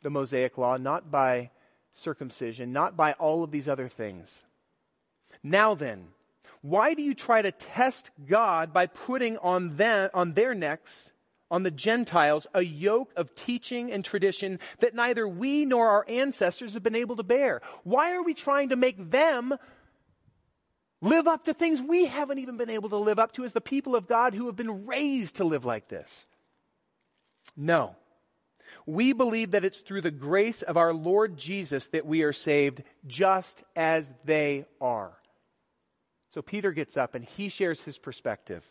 the 0.00 0.10
Mosaic 0.10 0.56
law, 0.56 0.76
not 0.76 1.10
by 1.10 1.50
circumcision, 1.90 2.72
not 2.72 2.96
by 2.96 3.14
all 3.14 3.42
of 3.42 3.50
these 3.50 3.68
other 3.68 3.88
things. 3.88 4.44
Now 5.42 5.74
then, 5.74 6.06
why 6.62 6.94
do 6.94 7.02
you 7.02 7.14
try 7.14 7.42
to 7.42 7.50
test 7.50 8.12
God 8.28 8.72
by 8.72 8.86
putting 8.86 9.36
on 9.38 9.74
them 9.74 10.08
on 10.14 10.34
their 10.34 10.54
necks 10.54 11.10
on 11.50 11.64
the 11.64 11.72
Gentiles 11.72 12.46
a 12.54 12.62
yoke 12.62 13.10
of 13.16 13.34
teaching 13.34 13.90
and 13.90 14.04
tradition 14.04 14.60
that 14.78 14.94
neither 14.94 15.26
we 15.26 15.64
nor 15.64 15.88
our 15.88 16.06
ancestors 16.06 16.74
have 16.74 16.84
been 16.84 16.94
able 16.94 17.16
to 17.16 17.24
bear? 17.24 17.60
Why 17.82 18.12
are 18.12 18.22
we 18.22 18.34
trying 18.34 18.68
to 18.68 18.76
make 18.76 19.10
them 19.10 19.58
live 21.00 21.28
up 21.28 21.44
to 21.44 21.54
things 21.54 21.80
we 21.80 22.06
haven't 22.06 22.38
even 22.38 22.56
been 22.56 22.70
able 22.70 22.88
to 22.90 22.96
live 22.96 23.18
up 23.18 23.32
to 23.32 23.44
as 23.44 23.52
the 23.52 23.60
people 23.60 23.94
of 23.94 24.08
God 24.08 24.34
who 24.34 24.46
have 24.46 24.56
been 24.56 24.86
raised 24.86 25.36
to 25.36 25.44
live 25.44 25.64
like 25.64 25.88
this. 25.88 26.26
No. 27.56 27.96
We 28.86 29.12
believe 29.12 29.52
that 29.52 29.64
it's 29.64 29.78
through 29.78 30.02
the 30.02 30.10
grace 30.10 30.62
of 30.62 30.76
our 30.76 30.92
Lord 30.92 31.36
Jesus 31.36 31.86
that 31.88 32.06
we 32.06 32.22
are 32.22 32.32
saved 32.32 32.82
just 33.06 33.62
as 33.76 34.12
they 34.24 34.66
are. 34.80 35.12
So 36.30 36.42
Peter 36.42 36.72
gets 36.72 36.96
up 36.96 37.14
and 37.14 37.24
he 37.24 37.48
shares 37.48 37.82
his 37.82 37.98
perspective. 37.98 38.64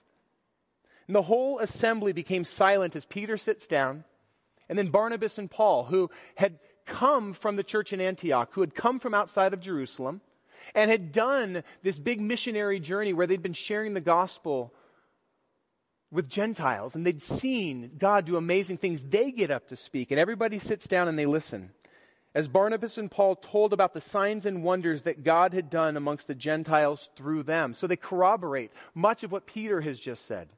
And 1.07 1.15
the 1.15 1.21
whole 1.21 1.59
assembly 1.59 2.13
became 2.13 2.43
silent 2.43 2.95
as 2.95 3.05
Peter 3.05 3.37
sits 3.37 3.67
down. 3.67 4.03
And 4.69 4.77
then 4.77 4.89
Barnabas 4.89 5.37
and 5.37 5.49
Paul, 5.49 5.85
who 5.85 6.09
had 6.35 6.59
come 6.85 7.33
from 7.33 7.55
the 7.55 7.63
church 7.63 7.93
in 7.93 8.01
Antioch, 8.01 8.49
who 8.51 8.61
had 8.61 8.75
come 8.75 8.99
from 8.99 9.13
outside 9.13 9.53
of 9.53 9.61
Jerusalem, 9.61 10.21
and 10.75 10.91
had 10.91 11.11
done 11.11 11.63
this 11.83 11.99
big 11.99 12.21
missionary 12.21 12.79
journey 12.79 13.13
where 13.13 13.27
they'd 13.27 13.41
been 13.41 13.53
sharing 13.53 13.93
the 13.93 14.01
gospel 14.01 14.73
with 16.11 16.29
Gentiles 16.29 16.95
and 16.95 17.05
they'd 17.05 17.21
seen 17.21 17.91
God 17.97 18.25
do 18.25 18.37
amazing 18.37 18.77
things. 18.77 19.01
They 19.01 19.31
get 19.31 19.51
up 19.51 19.67
to 19.69 19.75
speak 19.75 20.11
and 20.11 20.19
everybody 20.19 20.59
sits 20.59 20.87
down 20.87 21.07
and 21.07 21.17
they 21.17 21.25
listen. 21.25 21.71
As 22.35 22.47
Barnabas 22.47 22.97
and 22.97 23.09
Paul 23.09 23.35
told 23.35 23.73
about 23.73 23.93
the 23.93 24.01
signs 24.01 24.45
and 24.45 24.63
wonders 24.63 25.03
that 25.03 25.23
God 25.23 25.53
had 25.53 25.69
done 25.69 25.97
amongst 25.97 26.27
the 26.27 26.35
Gentiles 26.35 27.09
through 27.15 27.43
them. 27.43 27.73
So 27.73 27.87
they 27.87 27.95
corroborate 27.95 28.71
much 28.93 29.23
of 29.23 29.31
what 29.31 29.47
Peter 29.47 29.81
has 29.81 29.99
just 29.99 30.25
said. 30.25 30.49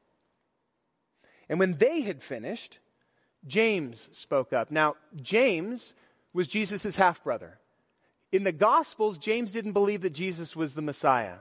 And 1.48 1.58
when 1.58 1.78
they 1.78 2.02
had 2.02 2.22
finished, 2.22 2.80
James 3.48 4.10
spoke 4.12 4.52
up. 4.52 4.72
Now, 4.72 4.96
James 5.16 5.94
was 6.34 6.48
Jesus' 6.48 6.96
half 6.96 7.24
brother. 7.24 7.59
In 8.32 8.44
the 8.44 8.52
Gospels, 8.52 9.18
James 9.18 9.52
didn't 9.52 9.72
believe 9.74 10.02
that 10.02 10.12
Jesus 10.12 10.56
was 10.56 10.74
the 10.74 10.82
Messiah. 10.82 11.38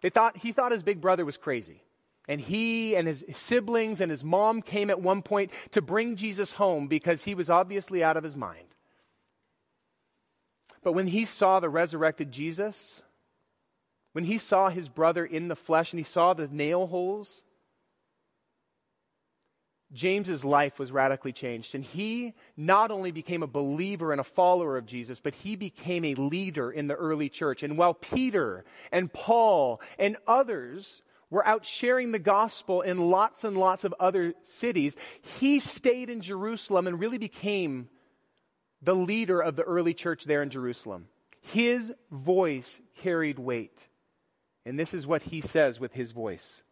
They 0.00 0.10
thought, 0.10 0.36
he 0.36 0.52
thought 0.52 0.72
his 0.72 0.82
big 0.82 1.00
brother 1.00 1.24
was 1.24 1.36
crazy. 1.36 1.82
And 2.28 2.40
he 2.40 2.94
and 2.94 3.08
his 3.08 3.24
siblings 3.32 4.00
and 4.00 4.10
his 4.10 4.22
mom 4.22 4.62
came 4.62 4.90
at 4.90 5.00
one 5.00 5.22
point 5.22 5.50
to 5.72 5.80
bring 5.80 6.16
Jesus 6.16 6.52
home 6.52 6.86
because 6.86 7.24
he 7.24 7.34
was 7.34 7.48
obviously 7.48 8.04
out 8.04 8.16
of 8.16 8.22
his 8.22 8.36
mind. 8.36 8.66
But 10.82 10.92
when 10.92 11.06
he 11.06 11.24
saw 11.24 11.58
the 11.58 11.70
resurrected 11.70 12.30
Jesus, 12.30 13.02
when 14.12 14.24
he 14.24 14.38
saw 14.38 14.68
his 14.68 14.88
brother 14.88 15.24
in 15.24 15.48
the 15.48 15.56
flesh 15.56 15.92
and 15.92 15.98
he 15.98 16.04
saw 16.04 16.34
the 16.34 16.48
nail 16.48 16.86
holes, 16.86 17.42
James's 19.92 20.44
life 20.44 20.78
was 20.78 20.92
radically 20.92 21.32
changed. 21.32 21.74
And 21.74 21.82
he 21.82 22.34
not 22.56 22.90
only 22.90 23.10
became 23.10 23.42
a 23.42 23.46
believer 23.46 24.12
and 24.12 24.20
a 24.20 24.24
follower 24.24 24.76
of 24.76 24.86
Jesus, 24.86 25.20
but 25.20 25.34
he 25.34 25.56
became 25.56 26.04
a 26.04 26.14
leader 26.14 26.70
in 26.70 26.88
the 26.88 26.94
early 26.94 27.28
church. 27.28 27.62
And 27.62 27.78
while 27.78 27.94
Peter 27.94 28.64
and 28.92 29.12
Paul 29.12 29.80
and 29.98 30.16
others 30.26 31.02
were 31.30 31.46
out 31.46 31.64
sharing 31.64 32.12
the 32.12 32.18
gospel 32.18 32.80
in 32.82 32.98
lots 32.98 33.44
and 33.44 33.56
lots 33.56 33.84
of 33.84 33.94
other 33.98 34.34
cities, 34.42 34.96
he 35.38 35.58
stayed 35.58 36.10
in 36.10 36.20
Jerusalem 36.20 36.86
and 36.86 37.00
really 37.00 37.18
became 37.18 37.88
the 38.82 38.96
leader 38.96 39.40
of 39.40 39.56
the 39.56 39.62
early 39.62 39.94
church 39.94 40.24
there 40.24 40.42
in 40.42 40.50
Jerusalem. 40.50 41.08
His 41.40 41.92
voice 42.10 42.80
carried 42.98 43.38
weight. 43.38 43.88
And 44.64 44.78
this 44.78 44.92
is 44.92 45.06
what 45.06 45.22
he 45.22 45.40
says 45.40 45.80
with 45.80 45.92
his 45.94 46.12
voice. 46.12 46.62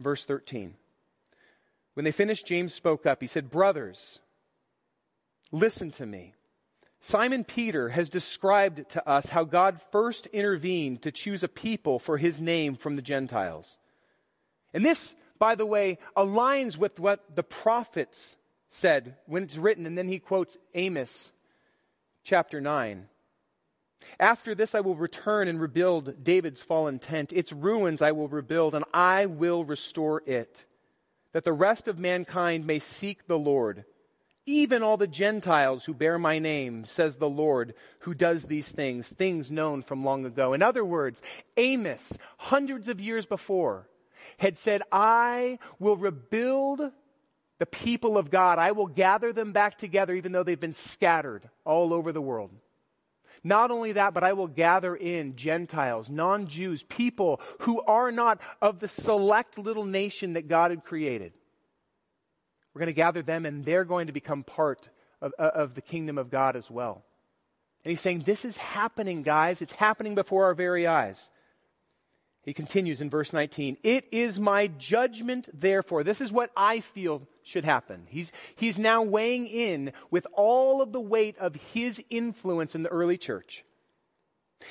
Verse 0.00 0.24
13. 0.24 0.74
When 1.94 2.04
they 2.04 2.12
finished, 2.12 2.46
James 2.46 2.74
spoke 2.74 3.06
up. 3.06 3.20
He 3.20 3.26
said, 3.26 3.50
Brothers, 3.50 4.18
listen 5.52 5.90
to 5.92 6.06
me. 6.06 6.34
Simon 7.00 7.44
Peter 7.44 7.90
has 7.90 8.08
described 8.08 8.88
to 8.90 9.08
us 9.08 9.26
how 9.26 9.44
God 9.44 9.80
first 9.92 10.26
intervened 10.28 11.02
to 11.02 11.12
choose 11.12 11.42
a 11.42 11.48
people 11.48 11.98
for 11.98 12.16
his 12.16 12.40
name 12.40 12.76
from 12.76 12.96
the 12.96 13.02
Gentiles. 13.02 13.76
And 14.72 14.84
this, 14.84 15.14
by 15.38 15.54
the 15.54 15.66
way, 15.66 15.98
aligns 16.16 16.78
with 16.78 16.98
what 16.98 17.36
the 17.36 17.42
prophets 17.42 18.36
said 18.70 19.16
when 19.26 19.42
it's 19.42 19.58
written, 19.58 19.86
and 19.86 19.96
then 19.96 20.08
he 20.08 20.18
quotes 20.18 20.56
Amos 20.74 21.30
chapter 22.24 22.60
9. 22.60 23.06
After 24.18 24.54
this, 24.54 24.74
I 24.74 24.80
will 24.80 24.96
return 24.96 25.48
and 25.48 25.60
rebuild 25.60 26.22
David's 26.22 26.62
fallen 26.62 26.98
tent. 26.98 27.32
Its 27.32 27.52
ruins 27.52 28.02
I 28.02 28.12
will 28.12 28.28
rebuild, 28.28 28.74
and 28.74 28.84
I 28.92 29.26
will 29.26 29.64
restore 29.64 30.22
it, 30.26 30.64
that 31.32 31.44
the 31.44 31.52
rest 31.52 31.88
of 31.88 31.98
mankind 31.98 32.66
may 32.66 32.78
seek 32.78 33.26
the 33.26 33.38
Lord. 33.38 33.84
Even 34.46 34.82
all 34.82 34.98
the 34.98 35.06
Gentiles 35.06 35.84
who 35.84 35.94
bear 35.94 36.18
my 36.18 36.38
name, 36.38 36.84
says 36.84 37.16
the 37.16 37.28
Lord, 37.28 37.74
who 38.00 38.12
does 38.12 38.44
these 38.44 38.70
things, 38.70 39.08
things 39.08 39.50
known 39.50 39.82
from 39.82 40.04
long 40.04 40.26
ago. 40.26 40.52
In 40.52 40.62
other 40.62 40.84
words, 40.84 41.22
Amos, 41.56 42.12
hundreds 42.36 42.88
of 42.88 43.00
years 43.00 43.24
before, 43.24 43.88
had 44.38 44.56
said, 44.56 44.82
I 44.92 45.58
will 45.78 45.96
rebuild 45.96 46.80
the 47.58 47.66
people 47.66 48.18
of 48.18 48.30
God. 48.30 48.58
I 48.58 48.72
will 48.72 48.86
gather 48.86 49.32
them 49.32 49.52
back 49.52 49.78
together, 49.78 50.12
even 50.12 50.32
though 50.32 50.42
they've 50.42 50.58
been 50.58 50.72
scattered 50.72 51.48
all 51.64 51.94
over 51.94 52.12
the 52.12 52.20
world. 52.20 52.50
Not 53.46 53.70
only 53.70 53.92
that, 53.92 54.14
but 54.14 54.24
I 54.24 54.32
will 54.32 54.46
gather 54.46 54.96
in 54.96 55.36
Gentiles, 55.36 56.08
non 56.08 56.46
Jews, 56.46 56.82
people 56.82 57.42
who 57.60 57.82
are 57.82 58.10
not 58.10 58.40
of 58.62 58.80
the 58.80 58.88
select 58.88 59.58
little 59.58 59.84
nation 59.84 60.32
that 60.32 60.48
God 60.48 60.70
had 60.70 60.82
created. 60.82 61.34
We're 62.72 62.80
going 62.80 62.86
to 62.86 62.94
gather 62.94 63.22
them, 63.22 63.44
and 63.44 63.62
they're 63.62 63.84
going 63.84 64.06
to 64.06 64.14
become 64.14 64.42
part 64.42 64.88
of, 65.20 65.32
uh, 65.38 65.50
of 65.54 65.74
the 65.74 65.82
kingdom 65.82 66.16
of 66.16 66.30
God 66.30 66.56
as 66.56 66.70
well. 66.70 67.04
And 67.84 67.90
he's 67.90 68.00
saying, 68.00 68.20
This 68.20 68.46
is 68.46 68.56
happening, 68.56 69.22
guys. 69.22 69.60
It's 69.60 69.74
happening 69.74 70.14
before 70.14 70.46
our 70.46 70.54
very 70.54 70.86
eyes. 70.86 71.30
He 72.44 72.54
continues 72.54 73.00
in 73.00 73.10
verse 73.10 73.32
19, 73.32 73.76
It 73.82 74.06
is 74.10 74.40
my 74.40 74.68
judgment, 74.68 75.48
therefore. 75.52 76.02
This 76.02 76.22
is 76.22 76.32
what 76.32 76.50
I 76.56 76.80
feel 76.80 77.28
should 77.44 77.64
happen. 77.64 78.06
He's, 78.08 78.32
he's 78.56 78.78
now 78.78 79.02
weighing 79.02 79.46
in 79.46 79.92
with 80.10 80.26
all 80.32 80.82
of 80.82 80.92
the 80.92 81.00
weight 81.00 81.38
of 81.38 81.54
his 81.54 82.02
influence 82.10 82.74
in 82.74 82.82
the 82.82 82.88
early 82.88 83.18
church. 83.18 83.64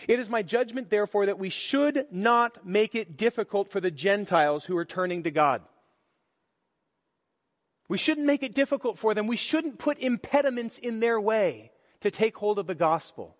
It 0.07 0.19
is 0.19 0.29
my 0.29 0.41
judgment, 0.41 0.89
therefore, 0.89 1.27
that 1.27 1.37
we 1.37 1.49
should 1.49 2.07
not 2.11 2.65
make 2.65 2.95
it 2.95 3.15
difficult 3.15 3.69
for 3.69 3.79
the 3.79 3.91
Gentiles 3.91 4.65
who 4.65 4.75
are 4.75 4.85
turning 4.85 5.23
to 5.23 5.31
God. 5.31 5.61
We 7.87 7.99
shouldn't 7.99 8.25
make 8.25 8.41
it 8.41 8.55
difficult 8.55 8.97
for 8.97 9.13
them. 9.13 9.27
We 9.27 9.37
shouldn't 9.37 9.77
put 9.77 9.99
impediments 9.99 10.79
in 10.79 10.99
their 10.99 11.21
way 11.21 11.71
to 12.01 12.09
take 12.09 12.35
hold 12.35 12.57
of 12.57 12.65
the 12.65 12.75
gospel. 12.75 13.35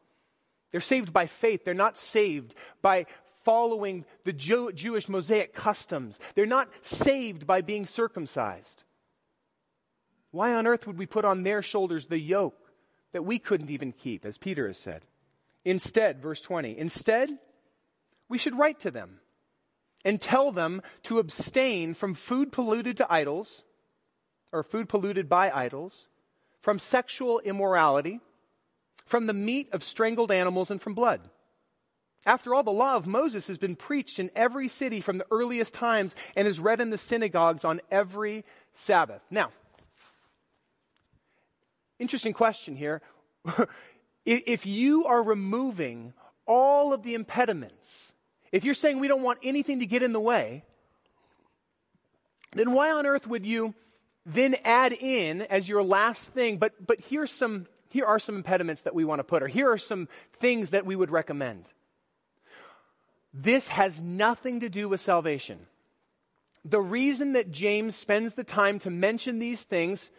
They're 0.71 0.81
saved 0.81 1.11
by 1.11 1.25
faith. 1.25 1.65
They're 1.65 1.73
not 1.73 1.97
saved 1.97 2.53
by 2.83 3.07
following 3.43 4.05
the 4.25 4.33
Jew- 4.33 4.71
Jewish 4.71 5.09
Mosaic 5.09 5.53
customs. 5.53 6.19
They're 6.35 6.45
not 6.45 6.69
saved 6.81 7.47
by 7.47 7.61
being 7.61 7.85
circumcised. 7.85 8.83
Why 10.33 10.55
on 10.55 10.65
earth 10.65 10.87
would 10.87 10.97
we 10.97 11.05
put 11.05 11.25
on 11.25 11.43
their 11.43 11.61
shoulders 11.61 12.07
the 12.07 12.17
yoke 12.17 12.57
that 13.11 13.23
we 13.23 13.37
couldn't 13.37 13.69
even 13.69 13.91
keep, 13.91 14.25
as 14.25 14.39
Peter 14.39 14.65
has 14.65 14.79
said? 14.79 15.05
Instead, 15.63 16.23
verse 16.23 16.41
20, 16.41 16.75
instead, 16.75 17.29
we 18.27 18.39
should 18.39 18.57
write 18.57 18.79
to 18.79 18.89
them 18.89 19.19
and 20.03 20.19
tell 20.19 20.51
them 20.51 20.81
to 21.03 21.19
abstain 21.19 21.93
from 21.93 22.15
food 22.15 22.51
polluted 22.51 22.97
to 22.97 23.13
idols, 23.13 23.63
or 24.51 24.63
food 24.63 24.89
polluted 24.89 25.29
by 25.29 25.51
idols, 25.51 26.07
from 26.61 26.79
sexual 26.79 27.39
immorality, 27.41 28.19
from 29.05 29.27
the 29.27 29.33
meat 29.35 29.69
of 29.71 29.83
strangled 29.83 30.31
animals, 30.31 30.71
and 30.71 30.81
from 30.81 30.95
blood. 30.95 31.21
After 32.25 32.55
all, 32.55 32.63
the 32.63 32.71
law 32.71 32.95
of 32.95 33.05
Moses 33.05 33.45
has 33.45 33.59
been 33.59 33.75
preached 33.75 34.17
in 34.17 34.31
every 34.33 34.67
city 34.67 34.99
from 34.99 35.19
the 35.19 35.27
earliest 35.29 35.75
times 35.75 36.15
and 36.35 36.47
is 36.47 36.59
read 36.59 36.81
in 36.81 36.89
the 36.89 36.97
synagogues 36.97 37.63
on 37.63 37.81
every 37.91 38.45
Sabbath. 38.73 39.21
Now, 39.29 39.51
interesting 41.99 42.33
question 42.33 42.75
here. 42.75 43.01
if 44.25 44.65
you 44.65 45.05
are 45.05 45.21
removing 45.21 46.13
all 46.45 46.93
of 46.93 47.03
the 47.03 47.13
impediments, 47.13 48.13
if 48.51 48.63
you're 48.63 48.73
saying 48.73 48.99
we 48.99 49.07
don't 49.07 49.23
want 49.23 49.39
anything 49.43 49.79
to 49.79 49.85
get 49.85 50.03
in 50.03 50.13
the 50.13 50.19
way, 50.19 50.63
then 52.51 52.73
why 52.73 52.91
on 52.91 53.05
earth 53.05 53.27
would 53.27 53.45
you 53.45 53.73
then 54.25 54.55
add 54.63 54.93
in 54.93 55.41
as 55.43 55.67
your 55.67 55.83
last 55.83 56.33
thing, 56.33 56.57
but, 56.57 56.73
but 56.85 56.99
here's 57.01 57.31
some, 57.31 57.67
here 57.89 58.05
are 58.05 58.19
some 58.19 58.35
impediments 58.35 58.83
that 58.83 58.95
we 58.95 59.03
want 59.03 59.19
to 59.19 59.23
put, 59.23 59.43
or 59.43 59.47
here 59.47 59.69
are 59.71 59.77
some 59.77 60.07
things 60.39 60.69
that 60.69 60.85
we 60.85 60.95
would 60.95 61.11
recommend? 61.11 61.71
This 63.33 63.67
has 63.67 63.99
nothing 63.99 64.59
to 64.59 64.69
do 64.69 64.87
with 64.87 65.01
salvation. 65.01 65.65
The 66.63 66.79
reason 66.79 67.33
that 67.33 67.51
James 67.51 67.95
spends 67.95 68.35
the 68.35 68.43
time 68.43 68.79
to 68.79 68.89
mention 68.89 69.39
these 69.39 69.63
things 69.63 70.11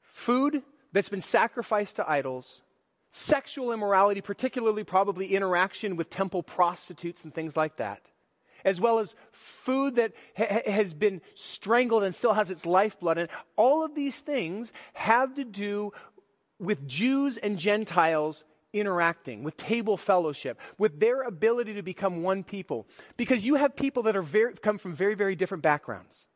food 0.00 0.62
that's 0.96 1.10
been 1.10 1.20
sacrificed 1.20 1.96
to 1.96 2.10
idols, 2.10 2.62
sexual 3.10 3.70
immorality, 3.70 4.22
particularly 4.22 4.82
probably 4.82 5.34
interaction 5.34 5.94
with 5.94 6.08
temple 6.08 6.42
prostitutes 6.42 7.22
and 7.22 7.34
things 7.34 7.54
like 7.54 7.76
that, 7.76 8.10
as 8.64 8.80
well 8.80 8.98
as 8.98 9.14
food 9.30 9.96
that 9.96 10.12
ha- 10.38 10.62
has 10.64 10.94
been 10.94 11.20
strangled 11.34 12.02
and 12.02 12.14
still 12.14 12.32
has 12.32 12.50
its 12.50 12.64
lifeblood. 12.64 13.18
And 13.18 13.28
all 13.56 13.84
of 13.84 13.94
these 13.94 14.20
things 14.20 14.72
have 14.94 15.34
to 15.34 15.44
do 15.44 15.92
with 16.58 16.88
Jews 16.88 17.36
and 17.36 17.58
Gentiles 17.58 18.42
interacting, 18.72 19.42
with 19.42 19.58
table 19.58 19.98
fellowship, 19.98 20.58
with 20.78 20.98
their 20.98 21.20
ability 21.20 21.74
to 21.74 21.82
become 21.82 22.22
one 22.22 22.42
people. 22.42 22.86
Because 23.18 23.44
you 23.44 23.56
have 23.56 23.76
people 23.76 24.04
that 24.04 24.16
are 24.16 24.22
very, 24.22 24.54
come 24.54 24.78
from 24.78 24.94
very, 24.94 25.14
very 25.14 25.36
different 25.36 25.62
backgrounds. 25.62 26.26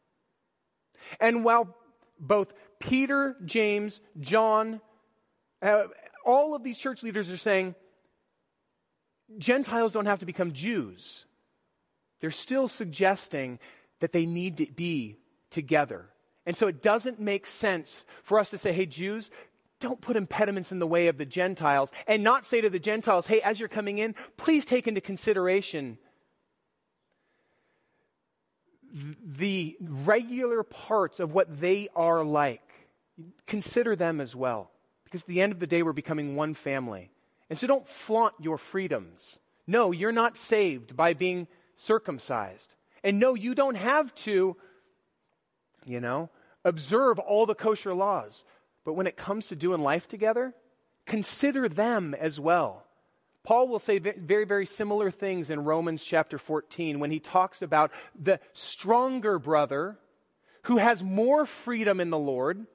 And 1.18 1.44
while 1.46 1.74
both 2.18 2.52
Peter, 2.80 3.36
James, 3.44 4.00
John, 4.18 4.80
uh, 5.62 5.84
all 6.24 6.54
of 6.54 6.64
these 6.64 6.78
church 6.78 7.02
leaders 7.02 7.30
are 7.30 7.36
saying 7.36 7.74
Gentiles 9.38 9.92
don't 9.92 10.06
have 10.06 10.20
to 10.20 10.26
become 10.26 10.52
Jews. 10.52 11.24
They're 12.20 12.30
still 12.30 12.68
suggesting 12.68 13.58
that 14.00 14.12
they 14.12 14.26
need 14.26 14.56
to 14.56 14.66
be 14.66 15.16
together. 15.50 16.06
And 16.46 16.56
so 16.56 16.66
it 16.66 16.82
doesn't 16.82 17.20
make 17.20 17.46
sense 17.46 18.04
for 18.22 18.38
us 18.38 18.50
to 18.50 18.58
say, 18.58 18.72
hey, 18.72 18.86
Jews, 18.86 19.30
don't 19.78 20.00
put 20.00 20.16
impediments 20.16 20.72
in 20.72 20.78
the 20.78 20.86
way 20.86 21.08
of 21.08 21.16
the 21.16 21.24
Gentiles 21.24 21.90
and 22.06 22.22
not 22.22 22.44
say 22.44 22.60
to 22.60 22.70
the 22.70 22.78
Gentiles, 22.78 23.26
hey, 23.26 23.40
as 23.40 23.60
you're 23.60 23.68
coming 23.68 23.98
in, 23.98 24.14
please 24.36 24.64
take 24.64 24.88
into 24.88 25.00
consideration 25.00 25.98
the 29.24 29.76
regular 29.80 30.62
parts 30.62 31.20
of 31.20 31.32
what 31.32 31.60
they 31.60 31.88
are 31.94 32.24
like. 32.24 32.69
Consider 33.46 33.96
them 33.96 34.20
as 34.20 34.34
well. 34.34 34.70
Because 35.04 35.22
at 35.22 35.28
the 35.28 35.40
end 35.40 35.52
of 35.52 35.58
the 35.58 35.66
day, 35.66 35.82
we're 35.82 35.92
becoming 35.92 36.36
one 36.36 36.54
family. 36.54 37.10
And 37.48 37.58
so 37.58 37.66
don't 37.66 37.86
flaunt 37.86 38.34
your 38.40 38.58
freedoms. 38.58 39.38
No, 39.66 39.90
you're 39.90 40.12
not 40.12 40.38
saved 40.38 40.96
by 40.96 41.14
being 41.14 41.48
circumcised. 41.76 42.74
And 43.02 43.18
no, 43.18 43.34
you 43.34 43.54
don't 43.54 43.76
have 43.76 44.14
to, 44.16 44.56
you 45.86 46.00
know, 46.00 46.30
observe 46.64 47.18
all 47.18 47.46
the 47.46 47.54
kosher 47.54 47.94
laws. 47.94 48.44
But 48.84 48.94
when 48.94 49.06
it 49.06 49.16
comes 49.16 49.46
to 49.48 49.56
doing 49.56 49.80
life 49.80 50.06
together, 50.06 50.54
consider 51.06 51.68
them 51.68 52.14
as 52.14 52.38
well. 52.38 52.84
Paul 53.42 53.68
will 53.68 53.78
say 53.78 53.98
very, 53.98 54.44
very 54.44 54.66
similar 54.66 55.10
things 55.10 55.50
in 55.50 55.64
Romans 55.64 56.04
chapter 56.04 56.38
14 56.38 57.00
when 57.00 57.10
he 57.10 57.20
talks 57.20 57.62
about 57.62 57.90
the 58.14 58.38
stronger 58.52 59.38
brother 59.38 59.98
who 60.64 60.76
has 60.76 61.02
more 61.02 61.46
freedom 61.46 62.00
in 62.00 62.10
the 62.10 62.18
Lord, 62.18 62.66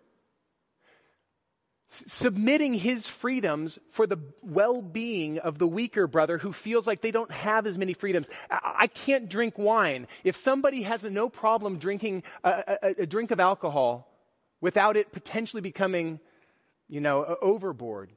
submitting 1.88 2.74
his 2.74 3.08
freedoms 3.08 3.80
for 3.92 4.08
the 4.08 4.18
well 4.42 4.82
being 4.82 5.40
of 5.40 5.58
the 5.58 5.68
weaker 5.68 6.08
brother 6.08 6.38
who 6.38 6.52
feels 6.52 6.88
like 6.88 7.02
they 7.02 7.12
don't 7.12 7.32
have 7.32 7.68
as 7.68 7.78
many 7.78 7.94
freedoms. 7.94 8.28
I 8.50 8.88
can't 8.88 9.30
drink 9.30 9.58
wine. 9.58 10.08
If 10.24 10.36
somebody 10.36 10.84
has 10.84 11.04
no 11.06 11.30
problem 11.30 11.78
drinking 11.78 12.24
a, 12.44 12.78
a, 12.82 12.96
a 13.02 13.06
drink 13.06 13.32
of 13.32 13.40
alcohol, 13.40 14.12
without 14.62 14.98
it 14.98 15.12
potentially 15.12 15.62
becoming, 15.62 16.20
you 16.88 17.00
know, 17.00 17.38
overboard. 17.42 18.12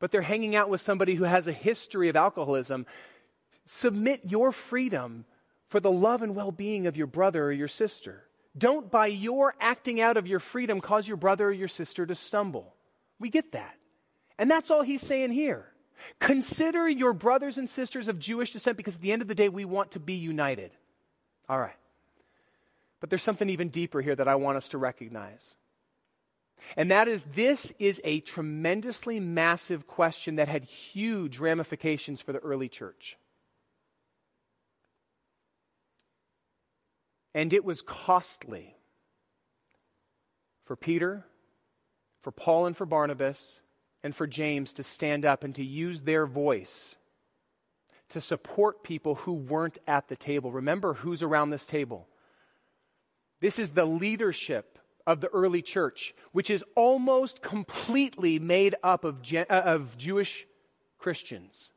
But 0.00 0.12
they're 0.12 0.22
hanging 0.22 0.54
out 0.54 0.68
with 0.68 0.80
somebody 0.80 1.14
who 1.14 1.24
has 1.24 1.48
a 1.48 1.52
history 1.52 2.08
of 2.08 2.16
alcoholism. 2.16 2.86
Submit 3.64 4.20
your 4.24 4.52
freedom 4.52 5.24
for 5.68 5.80
the 5.80 5.90
love 5.90 6.22
and 6.22 6.34
well 6.34 6.52
being 6.52 6.86
of 6.86 6.96
your 6.96 7.06
brother 7.06 7.44
or 7.44 7.52
your 7.52 7.68
sister. 7.68 8.24
Don't, 8.56 8.90
by 8.90 9.06
your 9.06 9.54
acting 9.60 10.00
out 10.00 10.16
of 10.16 10.26
your 10.26 10.40
freedom, 10.40 10.80
cause 10.80 11.06
your 11.06 11.16
brother 11.16 11.48
or 11.48 11.52
your 11.52 11.68
sister 11.68 12.04
to 12.06 12.14
stumble. 12.14 12.74
We 13.18 13.30
get 13.30 13.52
that. 13.52 13.74
And 14.38 14.50
that's 14.50 14.70
all 14.70 14.82
he's 14.82 15.02
saying 15.02 15.32
here. 15.32 15.66
Consider 16.20 16.88
your 16.88 17.12
brothers 17.12 17.58
and 17.58 17.68
sisters 17.68 18.08
of 18.08 18.18
Jewish 18.18 18.52
descent 18.52 18.76
because 18.76 18.94
at 18.94 19.00
the 19.00 19.12
end 19.12 19.22
of 19.22 19.28
the 19.28 19.34
day, 19.34 19.48
we 19.48 19.64
want 19.64 19.92
to 19.92 20.00
be 20.00 20.14
united. 20.14 20.70
All 21.48 21.58
right. 21.58 21.76
But 23.00 23.10
there's 23.10 23.22
something 23.22 23.48
even 23.50 23.68
deeper 23.68 24.00
here 24.00 24.14
that 24.14 24.28
I 24.28 24.36
want 24.36 24.56
us 24.56 24.68
to 24.70 24.78
recognize. 24.78 25.54
And 26.76 26.90
that 26.90 27.08
is, 27.08 27.24
this 27.34 27.72
is 27.78 28.00
a 28.04 28.20
tremendously 28.20 29.20
massive 29.20 29.86
question 29.86 30.36
that 30.36 30.48
had 30.48 30.64
huge 30.64 31.38
ramifications 31.38 32.20
for 32.20 32.32
the 32.32 32.40
early 32.40 32.68
church. 32.68 33.16
And 37.34 37.52
it 37.52 37.64
was 37.64 37.82
costly 37.82 38.74
for 40.64 40.74
Peter, 40.74 41.24
for 42.22 42.30
Paul, 42.30 42.66
and 42.66 42.76
for 42.76 42.86
Barnabas, 42.86 43.60
and 44.02 44.14
for 44.14 44.26
James 44.26 44.72
to 44.74 44.82
stand 44.82 45.24
up 45.24 45.44
and 45.44 45.54
to 45.56 45.64
use 45.64 46.02
their 46.02 46.26
voice 46.26 46.96
to 48.10 48.20
support 48.20 48.82
people 48.82 49.16
who 49.16 49.32
weren't 49.34 49.78
at 49.86 50.08
the 50.08 50.16
table. 50.16 50.50
Remember 50.50 50.94
who's 50.94 51.22
around 51.22 51.50
this 51.50 51.66
table. 51.66 52.08
This 53.40 53.58
is 53.58 53.70
the 53.70 53.84
leadership 53.84 54.78
of 55.06 55.20
the 55.20 55.28
early 55.28 55.62
church, 55.62 56.14
which 56.32 56.50
is 56.50 56.64
almost 56.74 57.40
completely 57.40 58.38
made 58.38 58.74
up 58.82 59.04
of, 59.04 59.20
uh, 59.32 59.44
of 59.48 59.96
Jewish 59.96 60.46
Christians. 60.98 61.70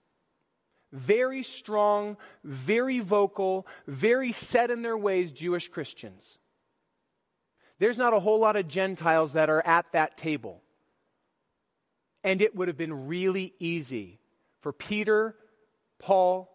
Very 0.91 1.43
strong, 1.43 2.17
very 2.43 2.99
vocal, 2.99 3.65
very 3.87 4.31
set 4.31 4.71
in 4.71 4.81
their 4.81 4.97
ways 4.97 5.31
Jewish 5.31 5.69
Christians. 5.69 6.39
There's 7.81 7.97
not 7.97 8.13
a 8.13 8.19
whole 8.19 8.37
lot 8.37 8.57
of 8.57 8.67
Gentiles 8.67 9.33
that 9.33 9.49
are 9.49 9.65
at 9.65 9.91
that 9.93 10.15
table. 10.15 10.61
And 12.23 12.39
it 12.39 12.55
would 12.55 12.67
have 12.67 12.77
been 12.77 13.07
really 13.07 13.55
easy 13.57 14.19
for 14.59 14.71
Peter, 14.71 15.35
Paul, 15.97 16.47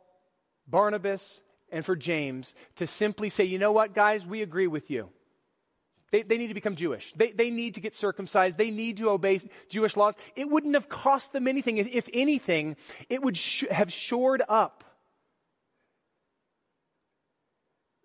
Barnabas, 0.69 1.41
and 1.73 1.85
for 1.85 1.97
James 1.97 2.55
to 2.77 2.87
simply 2.87 3.29
say, 3.29 3.43
you 3.43 3.59
know 3.59 3.73
what, 3.73 3.93
guys, 3.93 4.25
we 4.25 4.41
agree 4.41 4.69
with 4.69 4.89
you. 4.89 5.09
They, 6.12 6.23
they 6.23 6.39
need 6.39 6.47
to 6.47 6.55
become 6.55 6.77
Jewish. 6.77 7.12
They, 7.17 7.33
they 7.33 7.51
need 7.51 7.75
to 7.75 7.81
get 7.81 7.97
circumcised. 7.97 8.57
They 8.57 8.71
need 8.71 8.99
to 8.99 9.11
obey 9.11 9.41
Jewish 9.69 9.97
laws. 9.97 10.15
It 10.37 10.49
wouldn't 10.49 10.75
have 10.75 10.89
cost 10.89 11.33
them 11.33 11.49
anything. 11.49 11.79
If, 11.79 11.89
if 11.89 12.09
anything, 12.15 12.77
it 13.09 13.21
would 13.21 13.37
sh- 13.37 13.65
have 13.69 13.93
shored 13.93 14.45
up 14.49 14.85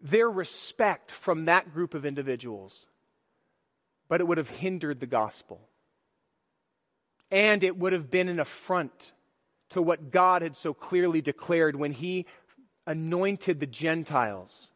their 0.01 0.27
respect 0.27 1.11
from 1.11 1.45
that 1.45 1.71
group 1.71 1.93
of 1.93 2.03
individuals. 2.03 2.87
But 4.11 4.19
it 4.19 4.27
would 4.27 4.37
have 4.37 4.49
hindered 4.49 4.99
the 4.99 5.07
gospel. 5.07 5.61
And 7.31 7.63
it 7.63 7.77
would 7.77 7.93
have 7.93 8.11
been 8.11 8.27
an 8.27 8.41
affront 8.41 9.13
to 9.69 9.81
what 9.81 10.11
God 10.11 10.41
had 10.41 10.57
so 10.57 10.73
clearly 10.73 11.21
declared 11.21 11.77
when 11.77 11.93
He 11.93 12.25
anointed 12.85 13.61
the 13.61 13.67
Gentiles 13.67 14.69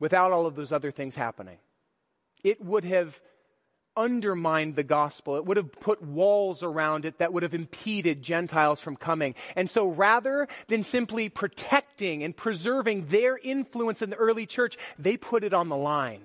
without 0.00 0.32
all 0.32 0.46
of 0.46 0.56
those 0.56 0.72
other 0.72 0.90
things 0.90 1.14
happening 1.14 1.58
it 2.44 2.62
would 2.62 2.84
have 2.84 3.20
undermined 3.96 4.76
the 4.76 4.82
gospel. 4.82 5.36
It 5.36 5.46
would 5.46 5.56
have 5.56 5.72
put 5.72 6.02
walls 6.02 6.62
around 6.62 7.04
it 7.04 7.18
that 7.18 7.32
would 7.32 7.42
have 7.42 7.54
impeded 7.54 8.22
Gentiles 8.22 8.80
from 8.80 8.96
coming. 8.96 9.34
And 9.56 9.70
so 9.70 9.88
rather 9.88 10.46
than 10.68 10.82
simply 10.82 11.28
protecting 11.28 12.22
and 12.22 12.36
preserving 12.36 13.06
their 13.06 13.38
influence 13.38 14.02
in 14.02 14.10
the 14.10 14.16
early 14.16 14.46
church, 14.46 14.76
they 14.98 15.16
put 15.16 15.42
it 15.42 15.54
on 15.54 15.68
the 15.68 15.76
line. 15.76 16.22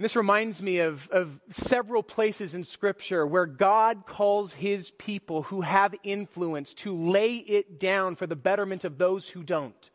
And 0.00 0.04
this 0.06 0.16
reminds 0.16 0.62
me 0.62 0.78
of, 0.78 1.10
of 1.10 1.38
several 1.50 2.02
places 2.02 2.54
in 2.54 2.64
Scripture 2.64 3.26
where 3.26 3.44
God 3.44 4.06
calls 4.06 4.54
his 4.54 4.92
people 4.92 5.42
who 5.42 5.60
have 5.60 5.94
influence 6.02 6.72
to 6.76 6.96
lay 6.96 7.34
it 7.34 7.78
down 7.78 8.16
for 8.16 8.26
the 8.26 8.34
betterment 8.34 8.86
of 8.86 8.96
those 8.96 9.28
who 9.28 9.42
don't. 9.42 9.90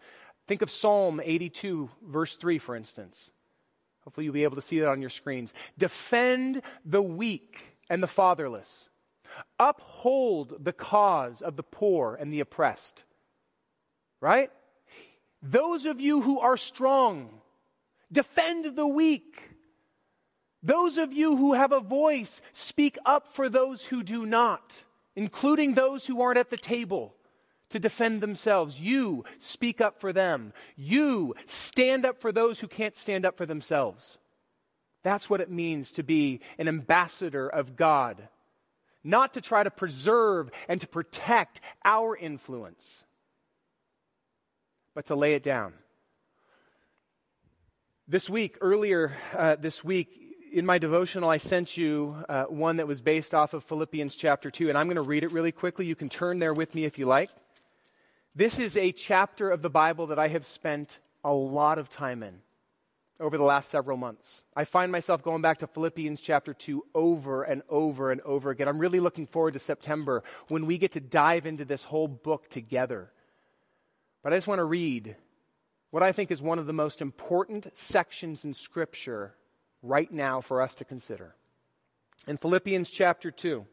Think 0.48 0.62
of 0.62 0.70
Psalm 0.70 1.20
82, 1.24 1.90
verse 2.04 2.36
3, 2.36 2.60
for 2.60 2.76
instance. 2.76 3.32
Hopefully, 4.04 4.26
you'll 4.26 4.34
be 4.36 4.44
able 4.44 4.58
to 4.58 4.62
see 4.62 4.80
that 4.80 4.90
on 4.90 5.02
your 5.02 5.10
screens. 5.10 5.56
Defend 5.76 6.62
the 6.86 7.02
weak 7.02 7.64
and 7.90 8.04
the 8.04 8.08
fatherless, 8.08 8.90
uphold 9.58 10.64
the 10.64 10.72
cause 10.72 11.42
of 11.42 11.56
the 11.56 11.64
poor 11.64 12.14
and 12.14 12.32
the 12.32 12.42
oppressed. 12.42 13.06
Right? 14.22 14.52
Those 15.42 15.88
of 15.88 16.00
you 16.00 16.22
who 16.22 16.40
are 16.42 16.58
strong, 16.58 17.42
defend 18.12 18.76
the 18.76 18.86
weak. 18.86 19.55
Those 20.66 20.98
of 20.98 21.14
you 21.14 21.36
who 21.36 21.54
have 21.54 21.72
a 21.72 21.80
voice, 21.80 22.42
speak 22.54 22.98
up 23.06 23.28
for 23.28 23.50
those 23.50 23.86
who 23.86 24.02
do 24.02 24.26
not, 24.26 24.84
including 25.16 25.76
those 25.76 26.08
who 26.08 26.24
aren't 26.24 26.40
at 26.40 26.50
the 26.50 26.58
table 26.58 27.14
to 27.70 27.78
defend 27.78 28.20
themselves. 28.20 28.80
You 28.80 29.26
speak 29.38 29.80
up 29.80 30.00
for 30.00 30.12
them. 30.12 30.54
You 30.76 31.36
stand 31.46 32.04
up 32.04 32.20
for 32.20 32.32
those 32.32 32.60
who 32.60 32.68
can't 32.68 32.98
stand 32.98 33.28
up 33.28 33.38
for 33.38 33.46
themselves. 33.46 34.18
That's 35.04 35.30
what 35.30 35.40
it 35.40 35.52
means 35.52 35.92
to 35.94 36.04
be 36.04 36.40
an 36.58 36.68
ambassador 36.68 37.48
of 37.48 37.76
God. 37.76 38.28
Not 39.04 39.36
to 39.36 39.42
try 39.42 39.62
to 39.62 39.70
preserve 39.70 40.50
and 40.68 40.82
to 40.82 40.88
protect 40.88 41.62
our 41.84 42.18
influence, 42.18 43.04
but 44.96 45.06
to 45.08 45.16
lay 45.16 45.36
it 45.36 45.44
down. 45.44 45.74
This 48.08 48.28
week, 48.28 48.58
earlier 48.62 49.16
uh, 49.38 49.58
this 49.58 49.84
week, 49.84 50.25
in 50.56 50.66
my 50.66 50.78
devotional, 50.78 51.30
I 51.30 51.36
sent 51.36 51.76
you 51.76 52.16
uh, 52.30 52.46
one 52.46 52.78
that 52.78 52.88
was 52.88 53.02
based 53.02 53.36
off 53.36 53.54
of 53.54 53.66
Philippians 53.66 54.16
chapter 54.16 54.50
2, 54.50 54.70
and 54.70 54.78
I'm 54.78 54.86
going 54.86 54.96
to 54.96 55.02
read 55.02 55.26
it 55.26 55.34
really 55.34 55.52
quickly. 55.52 55.86
You 55.86 55.98
can 55.98 56.08
turn 56.08 56.40
there 56.40 56.54
with 56.54 56.74
me 56.74 56.86
if 56.86 56.98
you 56.98 57.06
like. 57.06 57.30
This 58.34 58.58
is 58.58 58.78
a 58.78 58.94
chapter 58.94 59.52
of 59.52 59.62
the 59.62 59.70
Bible 59.70 60.08
that 60.08 60.18
I 60.18 60.30
have 60.30 60.46
spent 60.46 61.00
a 61.26 61.34
lot 61.34 61.78
of 61.78 61.90
time 61.90 62.24
in 62.24 62.40
over 63.20 63.36
the 63.36 63.44
last 63.44 63.70
several 63.70 63.98
months. 63.98 64.44
I 64.56 64.64
find 64.64 64.94
myself 64.94 65.22
going 65.22 65.42
back 65.42 65.58
to 65.58 65.68
Philippians 65.68 66.22
chapter 66.22 66.54
2 66.54 66.86
over 66.96 67.44
and 67.44 67.62
over 67.68 68.10
and 68.10 68.22
over 68.22 68.50
again. 68.50 68.70
I'm 68.70 68.80
really 68.80 69.02
looking 69.02 69.28
forward 69.28 69.56
to 69.56 69.60
September 69.60 70.24
when 70.48 70.66
we 70.66 70.78
get 70.78 70.94
to 70.94 71.02
dive 71.02 71.46
into 71.46 71.66
this 71.66 71.84
whole 71.84 72.08
book 72.08 72.48
together. 72.48 73.12
But 74.24 74.32
I 74.32 74.38
just 74.38 74.48
want 74.48 74.60
to 74.60 74.66
read 74.66 75.18
what 75.92 76.02
I 76.02 76.14
think 76.14 76.32
is 76.32 76.42
one 76.42 76.60
of 76.60 76.66
the 76.66 76.72
most 76.72 77.02
important 77.02 77.68
sections 77.76 78.46
in 78.46 78.54
Scripture 78.54 79.36
right 79.86 80.12
now 80.12 80.42
for 80.42 80.62
us 80.62 80.76
to 80.76 80.86
consider. 80.86 81.36
In 82.28 82.38
Philippians 82.38 82.90
chapter 82.90 83.32
2, 83.32 83.66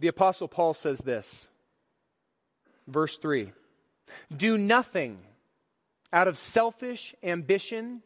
the 0.00 0.08
Apostle 0.08 0.48
Paul 0.48 0.74
says 0.74 0.98
this 0.98 1.48
Verse 2.86 3.16
3 3.18 3.52
Do 4.36 4.58
nothing 4.58 5.18
out 6.12 6.28
of 6.28 6.38
selfish 6.38 7.14
ambition 7.22 8.02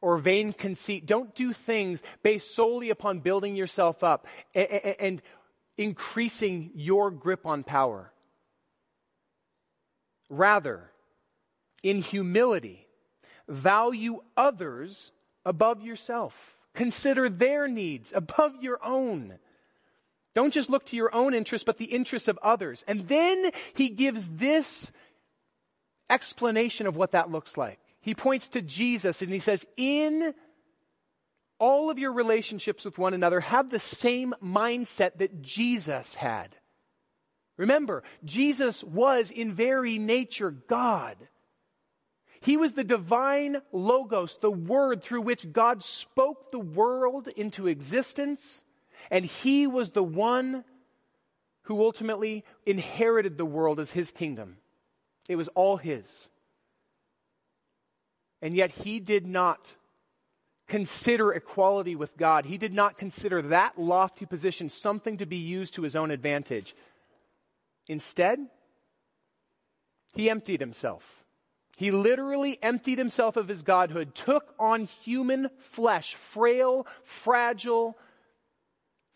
or 0.00 0.18
vain 0.18 0.52
conceit. 0.52 1.06
Don't 1.06 1.34
do 1.34 1.52
things 1.52 2.02
based 2.22 2.54
solely 2.54 2.90
upon 2.90 3.20
building 3.20 3.56
yourself 3.56 4.04
up 4.04 4.26
and, 4.54 5.22
increasing 5.76 6.72
your 6.74 7.08
grip 7.08 7.46
on 7.46 7.62
power. 7.62 8.12
Rather, 10.28 10.90
in 11.84 12.02
humility, 12.02 12.87
value 13.48 14.20
others 14.36 15.12
above 15.44 15.82
yourself. 15.82 16.56
Consider 16.74 17.28
their 17.28 17.66
needs 17.66 18.12
above 18.14 18.54
your 18.60 18.78
own. 18.84 19.38
Don't 20.34 20.52
just 20.52 20.70
look 20.70 20.86
to 20.86 20.96
your 20.96 21.12
own 21.14 21.34
interests, 21.34 21.64
but 21.64 21.78
the 21.78 21.86
interests 21.86 22.28
of 22.28 22.38
others. 22.42 22.84
And 22.86 23.08
then 23.08 23.50
he 23.74 23.88
gives 23.88 24.28
this 24.28 24.92
explanation 26.08 26.86
of 26.86 26.96
what 26.96 27.12
that 27.12 27.30
looks 27.30 27.56
like. 27.56 27.80
He 28.00 28.14
points 28.14 28.48
to 28.50 28.62
Jesus 28.62 29.22
and 29.22 29.32
he 29.32 29.40
says, 29.40 29.66
In 29.76 30.34
all 31.58 31.90
of 31.90 31.98
your 31.98 32.12
relationships 32.12 32.84
with 32.84 32.98
one 32.98 33.14
another, 33.14 33.40
have 33.40 33.70
the 33.70 33.80
same 33.80 34.34
mindset 34.42 35.18
that 35.18 35.42
Jesus 35.42 36.14
had. 36.14 36.54
Remember, 37.56 38.04
Jesus 38.24 38.84
was 38.84 39.32
in 39.32 39.52
very 39.52 39.98
nature 39.98 40.52
God. 40.52 41.16
He 42.40 42.56
was 42.56 42.72
the 42.72 42.84
divine 42.84 43.58
Logos, 43.72 44.38
the 44.40 44.50
word 44.50 45.02
through 45.02 45.22
which 45.22 45.52
God 45.52 45.82
spoke 45.82 46.52
the 46.52 46.58
world 46.58 47.28
into 47.28 47.66
existence 47.66 48.62
and 49.10 49.24
he 49.24 49.66
was 49.66 49.90
the 49.90 50.02
one 50.02 50.64
who 51.62 51.82
ultimately 51.82 52.44
inherited 52.66 53.36
the 53.36 53.46
world 53.46 53.80
as 53.80 53.92
his 53.92 54.10
kingdom. 54.10 54.56
It 55.28 55.36
was 55.36 55.48
all 55.48 55.76
his. 55.76 56.28
And 58.40 58.54
yet 58.54 58.70
he 58.70 59.00
did 59.00 59.26
not 59.26 59.74
consider 60.66 61.32
equality 61.32 61.96
with 61.96 62.16
God. 62.16 62.46
He 62.46 62.58
did 62.58 62.72
not 62.72 62.98
consider 62.98 63.42
that 63.42 63.78
lofty 63.78 64.26
position 64.26 64.68
something 64.68 65.16
to 65.18 65.26
be 65.26 65.36
used 65.36 65.74
to 65.74 65.82
his 65.82 65.96
own 65.96 66.10
advantage. 66.10 66.74
Instead, 67.86 68.38
he 70.14 70.30
emptied 70.30 70.60
himself. 70.60 71.17
He 71.78 71.92
literally 71.92 72.58
emptied 72.60 72.98
himself 72.98 73.36
of 73.36 73.46
his 73.46 73.62
godhood, 73.62 74.12
took 74.12 74.52
on 74.58 74.86
human 75.04 75.48
flesh, 75.58 76.16
frail, 76.16 76.88
fragile, 77.04 77.96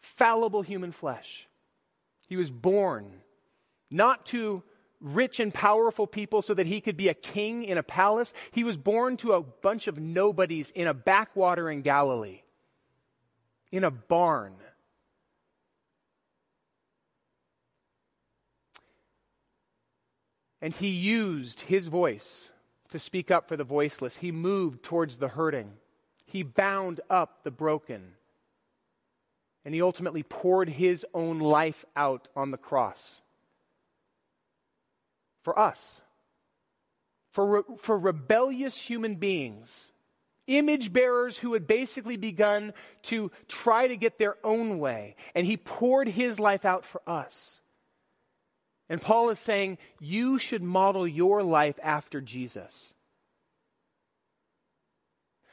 fallible 0.00 0.62
human 0.62 0.92
flesh. 0.92 1.48
He 2.28 2.36
was 2.36 2.52
born 2.52 3.14
not 3.90 4.26
to 4.26 4.62
rich 5.00 5.40
and 5.40 5.52
powerful 5.52 6.06
people 6.06 6.40
so 6.40 6.54
that 6.54 6.68
he 6.68 6.80
could 6.80 6.96
be 6.96 7.08
a 7.08 7.14
king 7.14 7.64
in 7.64 7.78
a 7.78 7.82
palace. 7.82 8.32
He 8.52 8.62
was 8.62 8.76
born 8.76 9.16
to 9.16 9.32
a 9.32 9.42
bunch 9.42 9.88
of 9.88 9.98
nobodies 9.98 10.70
in 10.70 10.86
a 10.86 10.94
backwater 10.94 11.68
in 11.68 11.82
Galilee, 11.82 12.42
in 13.72 13.82
a 13.82 13.90
barn. 13.90 14.54
And 20.60 20.72
he 20.72 20.90
used 20.90 21.62
his 21.62 21.88
voice 21.88 22.50
to 22.92 22.98
speak 22.98 23.30
up 23.30 23.48
for 23.48 23.56
the 23.56 23.64
voiceless. 23.64 24.18
He 24.18 24.32
moved 24.32 24.82
towards 24.82 25.16
the 25.16 25.28
hurting. 25.28 25.72
He 26.24 26.42
bound 26.42 27.00
up 27.10 27.42
the 27.42 27.50
broken. 27.50 28.14
And 29.64 29.74
he 29.74 29.82
ultimately 29.82 30.22
poured 30.22 30.68
his 30.68 31.04
own 31.12 31.38
life 31.38 31.84
out 31.96 32.28
on 32.36 32.50
the 32.50 32.56
cross 32.56 33.20
for 35.42 35.58
us, 35.58 36.00
for, 37.32 37.46
re- 37.46 37.76
for 37.78 37.98
rebellious 37.98 38.76
human 38.76 39.16
beings, 39.16 39.90
image 40.46 40.92
bearers 40.92 41.38
who 41.38 41.54
had 41.54 41.66
basically 41.66 42.16
begun 42.16 42.72
to 43.02 43.30
try 43.48 43.88
to 43.88 43.96
get 43.96 44.18
their 44.18 44.36
own 44.44 44.78
way. 44.78 45.16
And 45.34 45.46
he 45.46 45.56
poured 45.56 46.08
his 46.08 46.38
life 46.38 46.64
out 46.64 46.84
for 46.84 47.00
us. 47.06 47.61
And 48.88 49.00
Paul 49.00 49.30
is 49.30 49.38
saying, 49.38 49.78
you 50.00 50.38
should 50.38 50.62
model 50.62 51.06
your 51.06 51.42
life 51.42 51.78
after 51.82 52.20
Jesus 52.20 52.94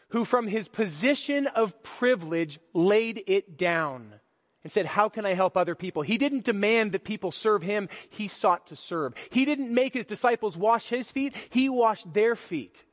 who 0.09 0.25
from 0.25 0.47
his 0.47 0.67
position 0.67 1.47
of 1.47 1.81
privilege 1.83 2.59
laid 2.73 3.23
it 3.27 3.57
down 3.57 4.15
and 4.63 4.71
said, 4.71 4.85
How 4.85 5.07
can 5.09 5.25
I 5.25 5.33
help 5.33 5.55
other 5.55 5.75
people? 5.75 6.01
He 6.01 6.17
didn't 6.17 6.43
demand 6.43 6.91
that 6.91 7.03
people 7.03 7.31
serve 7.31 7.63
him, 7.63 7.89
he 8.09 8.27
sought 8.27 8.67
to 8.67 8.75
serve. 8.75 9.13
He 9.31 9.45
didn't 9.45 9.73
make 9.73 9.93
his 9.93 10.05
disciples 10.05 10.57
wash 10.57 10.89
his 10.89 11.09
feet, 11.09 11.35
he 11.49 11.69
washed 11.69 12.13
their 12.13 12.35
feet. 12.35 12.83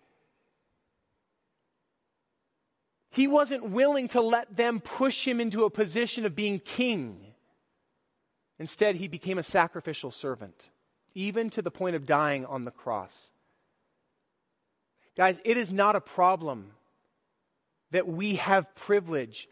He 3.10 3.26
wasn't 3.26 3.70
willing 3.70 4.08
to 4.08 4.20
let 4.20 4.56
them 4.56 4.78
push 4.78 5.26
him 5.26 5.40
into 5.40 5.64
a 5.64 5.70
position 5.70 6.26
of 6.26 6.36
being 6.36 6.58
king. 6.58 7.32
Instead, 8.58 8.96
he 8.96 9.08
became 9.08 9.38
a 9.38 9.42
sacrificial 9.42 10.10
servant, 10.10 10.70
even 11.14 11.50
to 11.50 11.62
the 11.62 11.70
point 11.70 11.96
of 11.96 12.06
dying 12.06 12.46
on 12.46 12.64
the 12.64 12.70
cross. 12.70 13.30
Guys, 15.16 15.40
it 15.44 15.56
is 15.56 15.72
not 15.72 15.96
a 15.96 16.00
problem 16.00 16.72
that 17.90 18.06
we 18.06 18.36
have 18.36 18.74
privilege. 18.74 19.48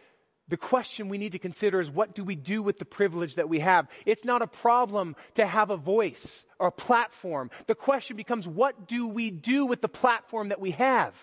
The 0.49 0.57
question 0.57 1.09
we 1.09 1.19
need 1.19 1.33
to 1.33 1.39
consider 1.39 1.81
is 1.81 1.91
what 1.91 2.15
do 2.15 2.25
we 2.25 2.35
do 2.35 2.63
with 2.63 2.79
the 2.79 2.85
privilege 2.85 3.37
that 3.37 3.49
we 3.49 3.61
have? 3.61 3.89
It's 4.05 4.25
not 4.25 4.43
a 4.43 4.47
problem 4.47 5.17
to 5.35 5.47
have 5.47 5.71
a 5.71 5.77
voice 5.77 6.45
or 6.59 6.69
a 6.69 6.73
platform. 6.73 7.51
The 7.67 7.75
question 7.75 8.17
becomes 8.17 8.47
what 8.47 8.87
do 8.87 9.07
we 9.07 9.31
do 9.31 9.65
with 9.65 9.81
the 9.81 9.89
platform 9.89 10.51
that 10.51 10.61
we 10.61 10.73
have? 10.73 11.15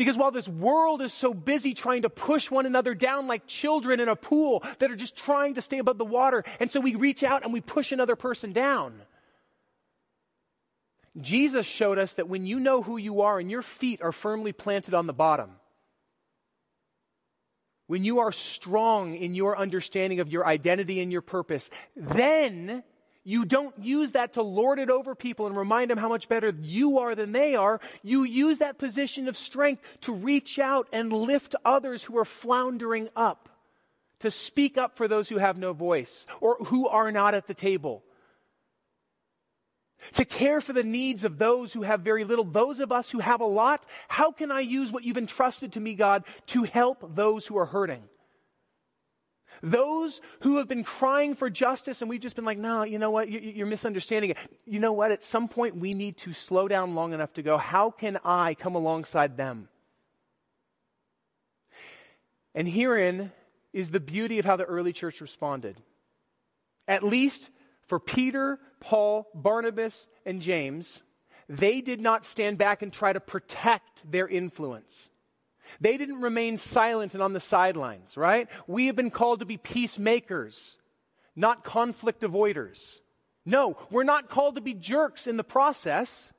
Because 0.00 0.16
while 0.16 0.30
this 0.30 0.48
world 0.48 1.02
is 1.02 1.12
so 1.12 1.34
busy 1.34 1.74
trying 1.74 2.02
to 2.02 2.08
push 2.08 2.50
one 2.50 2.64
another 2.64 2.94
down 2.94 3.26
like 3.26 3.46
children 3.46 4.00
in 4.00 4.08
a 4.08 4.16
pool 4.16 4.64
that 4.78 4.90
are 4.90 4.96
just 4.96 5.14
trying 5.14 5.56
to 5.56 5.60
stay 5.60 5.76
above 5.76 5.98
the 5.98 6.06
water, 6.06 6.42
and 6.58 6.72
so 6.72 6.80
we 6.80 6.94
reach 6.94 7.22
out 7.22 7.44
and 7.44 7.52
we 7.52 7.60
push 7.60 7.92
another 7.92 8.16
person 8.16 8.54
down. 8.54 9.02
Jesus 11.20 11.66
showed 11.66 11.98
us 11.98 12.14
that 12.14 12.30
when 12.30 12.46
you 12.46 12.58
know 12.58 12.80
who 12.80 12.96
you 12.96 13.20
are 13.20 13.38
and 13.38 13.50
your 13.50 13.60
feet 13.60 14.00
are 14.00 14.10
firmly 14.10 14.52
planted 14.54 14.94
on 14.94 15.06
the 15.06 15.12
bottom, 15.12 15.50
when 17.86 18.02
you 18.02 18.20
are 18.20 18.32
strong 18.32 19.14
in 19.14 19.34
your 19.34 19.58
understanding 19.58 20.20
of 20.20 20.32
your 20.32 20.46
identity 20.46 21.02
and 21.02 21.12
your 21.12 21.20
purpose, 21.20 21.68
then 21.94 22.82
you 23.22 23.44
don't 23.44 23.78
use 23.78 24.12
that 24.12 24.34
to 24.34 24.42
lord 24.42 24.78
it 24.78 24.88
over 24.88 25.14
people 25.14 25.46
and 25.46 25.56
remind 25.56 25.90
them 25.90 25.98
how 25.98 26.08
much 26.08 26.28
better 26.28 26.54
you 26.62 26.98
are 27.00 27.14
than 27.14 27.32
they 27.32 27.54
are. 27.54 27.80
You 28.02 28.24
use 28.24 28.58
that 28.58 28.78
position 28.78 29.28
of 29.28 29.36
strength 29.36 29.82
to 30.02 30.12
reach 30.12 30.58
out 30.58 30.88
and 30.92 31.12
lift 31.12 31.54
others 31.64 32.02
who 32.02 32.16
are 32.18 32.24
floundering 32.24 33.08
up, 33.14 33.48
to 34.20 34.30
speak 34.30 34.78
up 34.78 34.96
for 34.96 35.06
those 35.06 35.28
who 35.28 35.38
have 35.38 35.58
no 35.58 35.72
voice 35.72 36.26
or 36.40 36.56
who 36.66 36.88
are 36.88 37.12
not 37.12 37.34
at 37.34 37.46
the 37.46 37.54
table. 37.54 38.02
To 40.12 40.24
care 40.24 40.62
for 40.62 40.72
the 40.72 40.82
needs 40.82 41.24
of 41.24 41.36
those 41.36 41.74
who 41.74 41.82
have 41.82 42.00
very 42.00 42.24
little, 42.24 42.44
those 42.44 42.80
of 42.80 42.90
us 42.90 43.10
who 43.10 43.18
have 43.18 43.42
a 43.42 43.46
lot, 43.46 43.84
how 44.08 44.32
can 44.32 44.50
I 44.50 44.60
use 44.60 44.90
what 44.90 45.04
you've 45.04 45.18
entrusted 45.18 45.72
to 45.72 45.80
me, 45.80 45.92
God, 45.92 46.24
to 46.46 46.62
help 46.62 47.14
those 47.14 47.46
who 47.46 47.58
are 47.58 47.66
hurting? 47.66 48.02
Those 49.62 50.20
who 50.40 50.56
have 50.56 50.68
been 50.68 50.84
crying 50.84 51.34
for 51.34 51.50
justice 51.50 52.00
and 52.00 52.08
we've 52.08 52.20
just 52.20 52.36
been 52.36 52.44
like, 52.44 52.58
no, 52.58 52.82
you 52.82 52.98
know 52.98 53.10
what? 53.10 53.30
You're 53.30 53.66
misunderstanding 53.66 54.30
it. 54.30 54.36
You 54.64 54.80
know 54.80 54.92
what? 54.92 55.12
At 55.12 55.22
some 55.22 55.48
point, 55.48 55.76
we 55.76 55.92
need 55.92 56.16
to 56.18 56.32
slow 56.32 56.66
down 56.68 56.94
long 56.94 57.12
enough 57.12 57.34
to 57.34 57.42
go, 57.42 57.58
how 57.58 57.90
can 57.90 58.18
I 58.24 58.54
come 58.54 58.74
alongside 58.74 59.36
them? 59.36 59.68
And 62.54 62.68
herein 62.68 63.32
is 63.72 63.90
the 63.90 64.00
beauty 64.00 64.38
of 64.38 64.44
how 64.44 64.56
the 64.56 64.64
early 64.64 64.92
church 64.92 65.20
responded. 65.20 65.76
At 66.88 67.02
least 67.02 67.50
for 67.86 68.00
Peter, 68.00 68.58
Paul, 68.80 69.28
Barnabas, 69.34 70.08
and 70.24 70.40
James, 70.40 71.02
they 71.48 71.80
did 71.80 72.00
not 72.00 72.24
stand 72.24 72.58
back 72.58 72.82
and 72.82 72.92
try 72.92 73.12
to 73.12 73.20
protect 73.20 74.10
their 74.10 74.26
influence. 74.26 75.10
They 75.80 75.96
didn't 75.96 76.20
remain 76.20 76.56
silent 76.56 77.14
and 77.14 77.22
on 77.22 77.32
the 77.32 77.40
sidelines, 77.40 78.16
right? 78.16 78.48
We 78.66 78.86
have 78.86 78.96
been 78.96 79.10
called 79.10 79.40
to 79.40 79.44
be 79.44 79.56
peacemakers, 79.56 80.78
not 81.36 81.64
conflict 81.64 82.22
avoiders. 82.22 83.00
No, 83.44 83.76
we're 83.90 84.04
not 84.04 84.28
called 84.28 84.56
to 84.56 84.60
be 84.60 84.74
jerks 84.74 85.26
in 85.26 85.36
the 85.36 85.44
process. 85.44 86.30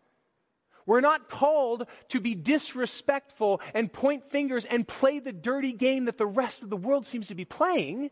We're 0.86 1.02
not 1.02 1.30
called 1.30 1.86
to 2.10 2.20
be 2.20 2.36
disrespectful 2.36 3.62
and 3.74 3.92
point 3.92 4.30
fingers 4.30 4.66
and 4.66 4.88
play 4.88 5.20
the 5.20 5.32
dirty 5.32 5.74
game 5.74 6.06
that 6.06 6.18
the 6.18 6.26
rest 6.26 6.64
of 6.64 6.70
the 6.70 6.78
world 6.78 7.06
seems 7.06 7.28
to 7.28 7.36
be 7.36 7.46
playing. 7.46 8.10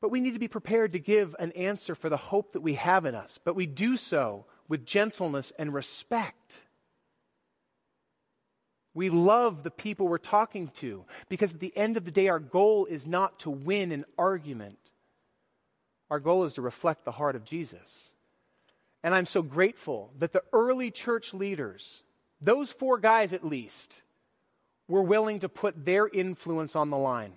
But 0.00 0.10
we 0.10 0.20
need 0.20 0.34
to 0.34 0.38
be 0.38 0.48
prepared 0.48 0.92
to 0.92 0.98
give 0.98 1.34
an 1.38 1.52
answer 1.52 1.94
for 1.94 2.08
the 2.08 2.16
hope 2.16 2.52
that 2.52 2.60
we 2.60 2.74
have 2.74 3.06
in 3.06 3.14
us. 3.14 3.38
But 3.42 3.56
we 3.56 3.66
do 3.66 3.96
so 3.96 4.46
with 4.68 4.84
gentleness 4.84 5.52
and 5.58 5.72
respect. 5.72 6.64
We 8.94 9.10
love 9.10 9.64
the 9.64 9.70
people 9.70 10.06
we're 10.06 10.18
talking 10.18 10.68
to 10.76 11.04
because 11.28 11.52
at 11.52 11.60
the 11.60 11.76
end 11.76 11.96
of 11.96 12.04
the 12.04 12.12
day, 12.12 12.28
our 12.28 12.38
goal 12.38 12.86
is 12.86 13.06
not 13.06 13.40
to 13.40 13.50
win 13.50 13.90
an 13.90 14.04
argument. 14.16 14.78
Our 16.10 16.20
goal 16.20 16.44
is 16.44 16.54
to 16.54 16.62
reflect 16.62 17.04
the 17.04 17.10
heart 17.12 17.34
of 17.34 17.44
Jesus. 17.44 18.10
And 19.02 19.14
I'm 19.14 19.26
so 19.26 19.42
grateful 19.42 20.12
that 20.18 20.32
the 20.32 20.44
early 20.52 20.92
church 20.92 21.34
leaders, 21.34 22.02
those 22.40 22.70
four 22.70 22.98
guys 22.98 23.32
at 23.32 23.44
least, 23.44 24.00
were 24.86 25.02
willing 25.02 25.40
to 25.40 25.48
put 25.48 25.84
their 25.84 26.06
influence 26.06 26.76
on 26.76 26.90
the 26.90 26.96
line. 26.96 27.32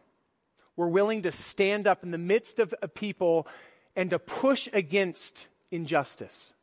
Were 0.75 0.87
willing 0.87 1.23
to 1.23 1.31
stand 1.31 1.87
up 1.87 2.03
in 2.03 2.11
the 2.11 2.19
midst 2.19 2.59
of 2.59 2.73
a 2.83 2.87
people 2.87 3.47
and 3.95 4.11
to 4.11 4.19
push 4.19 4.69
against 4.73 5.47
injustice. 5.71 6.53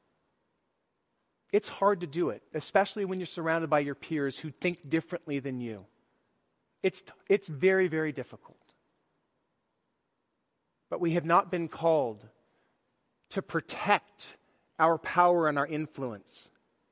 It's 1.55 1.69
hard 1.69 2.01
to 2.01 2.09
do 2.09 2.31
it, 2.31 2.43
especially 2.53 3.05
when 3.05 3.21
you're 3.21 3.29
surrounded 3.29 3.71
by 3.71 3.79
your 3.79 3.95
peers 3.95 4.37
who 4.37 4.51
think 4.51 4.91
differently 4.91 5.39
than 5.39 5.61
you. 5.61 5.87
It's, 6.83 7.05
it's 7.29 7.47
very, 7.47 7.87
very 7.87 8.11
difficult. 8.11 8.59
But 10.91 11.01
we 11.01 11.13
have 11.13 11.25
not 11.25 11.53
been 11.53 11.69
called 11.69 12.27
to 13.31 13.41
protect 13.41 14.37
our 14.81 14.99
power 14.99 15.47
and 15.47 15.57
our 15.57 15.65
influence. 15.65 16.51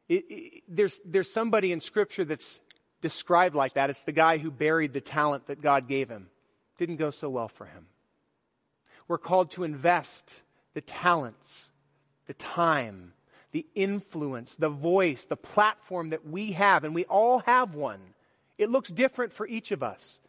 It, 0.08 0.26
it, 0.30 0.62
there's, 0.68 1.00
there's 1.04 1.32
somebody 1.32 1.72
in 1.72 1.80
Scripture 1.80 2.24
that's 2.24 2.60
described 3.00 3.56
like 3.56 3.72
that. 3.72 3.90
It's 3.90 4.02
the 4.02 4.12
guy 4.12 4.38
who 4.38 4.52
buried 4.52 4.92
the 4.92 5.00
talent 5.00 5.48
that 5.48 5.60
God 5.60 5.88
gave 5.88 6.08
him. 6.08 6.28
Didn't 6.78 6.98
go 6.98 7.10
so 7.10 7.28
well 7.28 7.48
for 7.48 7.66
him. 7.66 7.86
We're 9.08 9.18
called 9.18 9.50
to 9.50 9.64
invest 9.64 10.42
the 10.74 10.82
talents, 10.82 11.72
the 12.28 12.34
time, 12.34 13.14
the 13.52 13.66
influence, 13.74 14.56
the 14.56 14.68
voice, 14.68 15.26
the 15.26 15.36
platform 15.36 16.10
that 16.10 16.26
we 16.26 16.52
have, 16.52 16.84
and 16.84 16.94
we 16.94 17.04
all 17.04 17.40
have 17.40 17.74
one. 17.74 18.00
It 18.58 18.70
looks 18.70 18.90
different 18.90 19.32
for 19.32 19.46
each 19.46 19.70
of 19.70 19.82
us. 19.82 20.20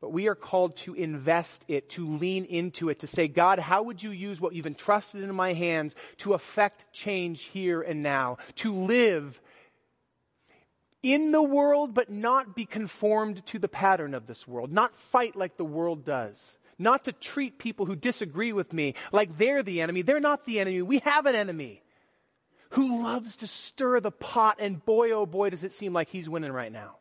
But 0.00 0.12
we 0.12 0.26
are 0.26 0.34
called 0.34 0.76
to 0.78 0.94
invest 0.94 1.64
it, 1.68 1.88
to 1.90 2.16
lean 2.16 2.44
into 2.44 2.88
it, 2.88 2.98
to 3.00 3.06
say, 3.06 3.28
God, 3.28 3.60
how 3.60 3.84
would 3.84 4.02
you 4.02 4.10
use 4.10 4.40
what 4.40 4.52
you've 4.52 4.66
entrusted 4.66 5.22
in 5.22 5.34
my 5.34 5.52
hands 5.52 5.94
to 6.18 6.34
affect 6.34 6.92
change 6.92 7.44
here 7.44 7.80
and 7.80 8.02
now, 8.02 8.38
to 8.56 8.74
live 8.74 9.40
in 11.04 11.30
the 11.30 11.42
world, 11.42 11.94
but 11.94 12.10
not 12.10 12.54
be 12.54 12.64
conformed 12.66 13.46
to 13.46 13.60
the 13.60 13.68
pattern 13.68 14.12
of 14.12 14.26
this 14.26 14.46
world, 14.46 14.72
not 14.72 14.96
fight 14.96 15.36
like 15.36 15.56
the 15.56 15.64
world 15.64 16.04
does, 16.04 16.58
not 16.78 17.04
to 17.04 17.12
treat 17.12 17.58
people 17.58 17.86
who 17.86 17.94
disagree 17.94 18.52
with 18.52 18.72
me 18.72 18.94
like 19.12 19.38
they're 19.38 19.62
the 19.62 19.80
enemy. 19.80 20.02
They're 20.02 20.20
not 20.20 20.46
the 20.46 20.58
enemy. 20.58 20.82
We 20.82 20.98
have 21.00 21.26
an 21.26 21.36
enemy 21.36 21.82
who 22.72 23.02
loves 23.02 23.36
to 23.36 23.46
stir 23.46 24.00
the 24.00 24.10
pot, 24.10 24.56
and 24.58 24.84
boy, 24.84 25.10
oh 25.12 25.26
boy, 25.26 25.50
does 25.50 25.64
it 25.64 25.72
seem 25.72 25.92
like 25.92 26.08
he's 26.08 26.28
winning 26.28 26.52
right 26.52 26.72
now. 26.72 26.96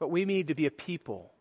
But 0.00 0.08
we 0.08 0.24
need 0.24 0.48
to 0.48 0.54
be 0.54 0.66
a 0.66 0.70
people 0.70 1.32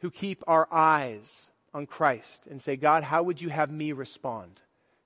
who 0.00 0.10
keep 0.10 0.44
our 0.46 0.68
eyes 0.70 1.50
on 1.72 1.86
Christ 1.86 2.46
and 2.46 2.60
say, 2.60 2.76
God, 2.76 3.02
how 3.02 3.22
would 3.22 3.40
you 3.40 3.48
have 3.48 3.70
me 3.70 3.92
respond? 3.92 4.60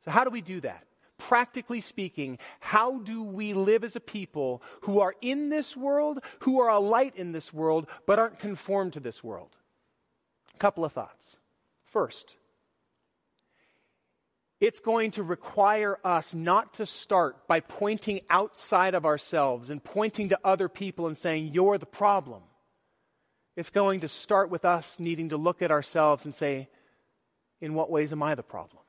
So, 0.04 0.10
how 0.10 0.24
do 0.24 0.30
we 0.30 0.40
do 0.40 0.60
that? 0.62 0.84
Practically 1.16 1.80
speaking, 1.80 2.38
how 2.58 2.98
do 2.98 3.22
we 3.22 3.52
live 3.52 3.84
as 3.84 3.94
a 3.94 4.00
people 4.00 4.62
who 4.80 4.98
are 5.00 5.14
in 5.20 5.50
this 5.50 5.76
world, 5.76 6.18
who 6.40 6.60
are 6.60 6.70
a 6.70 6.80
light 6.80 7.14
in 7.14 7.30
this 7.30 7.52
world, 7.52 7.86
but 8.06 8.18
aren't 8.18 8.40
conformed 8.40 8.94
to 8.94 9.00
this 9.00 9.22
world? 9.22 9.54
A 10.54 10.58
couple 10.58 10.84
of 10.84 10.92
thoughts. 10.92 11.36
First, 11.86 12.37
it's 14.60 14.80
going 14.80 15.12
to 15.12 15.22
require 15.22 15.98
us 16.04 16.34
not 16.34 16.74
to 16.74 16.86
start 16.86 17.46
by 17.46 17.60
pointing 17.60 18.20
outside 18.28 18.94
of 18.94 19.06
ourselves 19.06 19.70
and 19.70 19.82
pointing 19.82 20.30
to 20.30 20.38
other 20.44 20.68
people 20.68 21.06
and 21.06 21.16
saying, 21.16 21.50
You're 21.52 21.78
the 21.78 21.86
problem. 21.86 22.42
It's 23.56 23.70
going 23.70 24.00
to 24.00 24.08
start 24.08 24.50
with 24.50 24.64
us 24.64 24.98
needing 25.00 25.30
to 25.30 25.36
look 25.36 25.62
at 25.62 25.70
ourselves 25.70 26.24
and 26.24 26.34
say, 26.34 26.68
In 27.60 27.74
what 27.74 27.90
ways 27.90 28.12
am 28.12 28.22
I 28.22 28.34
the 28.34 28.42
problem? 28.42 28.82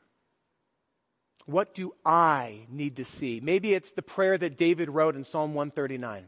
What 1.46 1.74
do 1.74 1.94
I 2.06 2.68
need 2.70 2.98
to 2.98 3.06
see? 3.06 3.40
Maybe 3.44 3.74
it's 3.74 3.92
the 3.92 4.02
prayer 4.02 4.38
that 4.38 4.58
David 4.58 4.90
wrote 4.90 5.16
in 5.16 5.24
Psalm 5.24 5.54
139. 5.54 6.26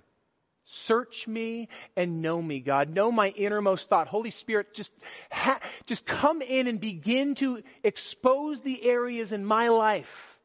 Search 0.66 1.28
me 1.28 1.70
and 1.96 2.22
know 2.22 2.42
me, 2.42 2.60
God. 2.60 2.90
Know 2.90 3.12
my 3.12 3.30
innermost 3.30 3.90
thought. 3.90 4.08
Holy 4.08 4.32
Spirit, 4.32 4.74
just, 4.74 4.94
ha- 5.32 5.60
just 5.86 6.06
come 6.06 6.42
in 6.42 6.68
and 6.68 6.80
begin 6.80 7.36
to 7.36 7.64
expose 7.84 8.62
the 8.62 8.84
areas 8.86 9.32
in 9.32 9.44
my 9.44 9.70
life 9.70 10.40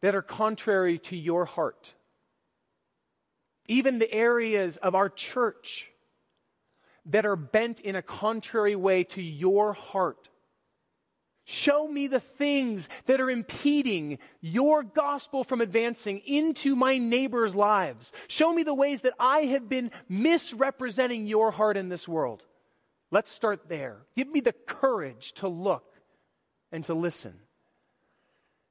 that 0.00 0.14
are 0.14 0.22
contrary 0.22 0.98
to 0.98 1.16
your 1.16 1.44
heart. 1.44 1.92
Even 3.68 3.98
the 3.98 4.12
areas 4.12 4.76
of 4.78 4.94
our 4.94 5.08
church 5.08 5.90
that 7.06 7.26
are 7.26 7.36
bent 7.36 7.80
in 7.80 7.96
a 7.96 8.02
contrary 8.02 8.74
way 8.74 9.04
to 9.04 9.22
your 9.22 9.72
heart. 9.72 10.29
Show 11.50 11.88
me 11.88 12.06
the 12.06 12.20
things 12.20 12.88
that 13.06 13.20
are 13.20 13.28
impeding 13.28 14.20
your 14.40 14.84
gospel 14.84 15.42
from 15.42 15.60
advancing 15.60 16.18
into 16.18 16.76
my 16.76 16.96
neighbors' 16.96 17.56
lives. 17.56 18.12
Show 18.28 18.54
me 18.54 18.62
the 18.62 18.72
ways 18.72 19.02
that 19.02 19.14
I 19.18 19.40
have 19.40 19.68
been 19.68 19.90
misrepresenting 20.08 21.26
your 21.26 21.50
heart 21.50 21.76
in 21.76 21.88
this 21.88 22.06
world. 22.06 22.44
Let's 23.10 23.32
start 23.32 23.68
there. 23.68 23.96
Give 24.14 24.28
me 24.28 24.38
the 24.38 24.52
courage 24.52 25.32
to 25.34 25.48
look 25.48 25.92
and 26.70 26.84
to 26.84 26.94
listen. 26.94 27.34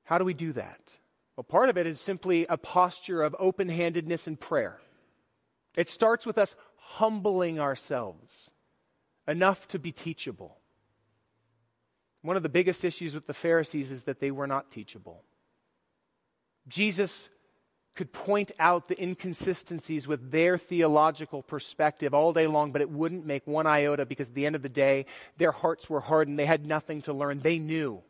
How 0.05 0.17
do 0.17 0.23
we 0.23 0.33
do 0.33 0.53
that? 0.53 0.79
Well, 1.35 1.43
part 1.43 1.67
of 1.67 1.77
it 1.77 1.85
is 1.85 1.99
simply 1.99 2.45
a 2.47 2.55
posture 2.57 3.23
of 3.23 3.35
open 3.39 3.67
handedness 3.67 4.25
and 4.25 4.39
prayer. 4.39 4.79
It 5.75 5.89
starts 5.89 6.25
with 6.25 6.37
us 6.37 6.55
humbling 6.77 7.59
ourselves 7.59 8.51
enough 9.27 9.67
to 9.67 9.79
be 9.79 9.91
teachable. 9.91 10.58
One 12.21 12.35
of 12.35 12.43
the 12.43 12.49
biggest 12.49 12.83
issues 12.83 13.15
with 13.15 13.27
the 13.27 13.33
Pharisees 13.33 13.91
is 13.91 14.03
that 14.03 14.19
they 14.19 14.31
were 14.31 14.47
not 14.47 14.71
teachable. 14.71 15.23
Jesus 16.67 17.29
could 17.95 18.11
point 18.13 18.51
out 18.59 18.87
the 18.87 19.01
inconsistencies 19.01 20.07
with 20.07 20.31
their 20.31 20.57
theological 20.57 21.41
perspective 21.41 22.13
all 22.13 22.31
day 22.31 22.47
long, 22.47 22.71
but 22.71 22.81
it 22.81 22.89
wouldn't 22.89 23.25
make 23.25 23.45
one 23.45 23.67
iota 23.67 24.05
because 24.05 24.29
at 24.29 24.35
the 24.35 24.45
end 24.45 24.55
of 24.55 24.61
the 24.61 24.69
day, 24.69 25.05
their 25.37 25.51
hearts 25.51 25.89
were 25.89 25.99
hardened. 25.99 26.37
They 26.39 26.45
had 26.45 26.65
nothing 26.65 27.01
to 27.03 27.13
learn. 27.13 27.39
They 27.39 27.59
knew. 27.59 28.01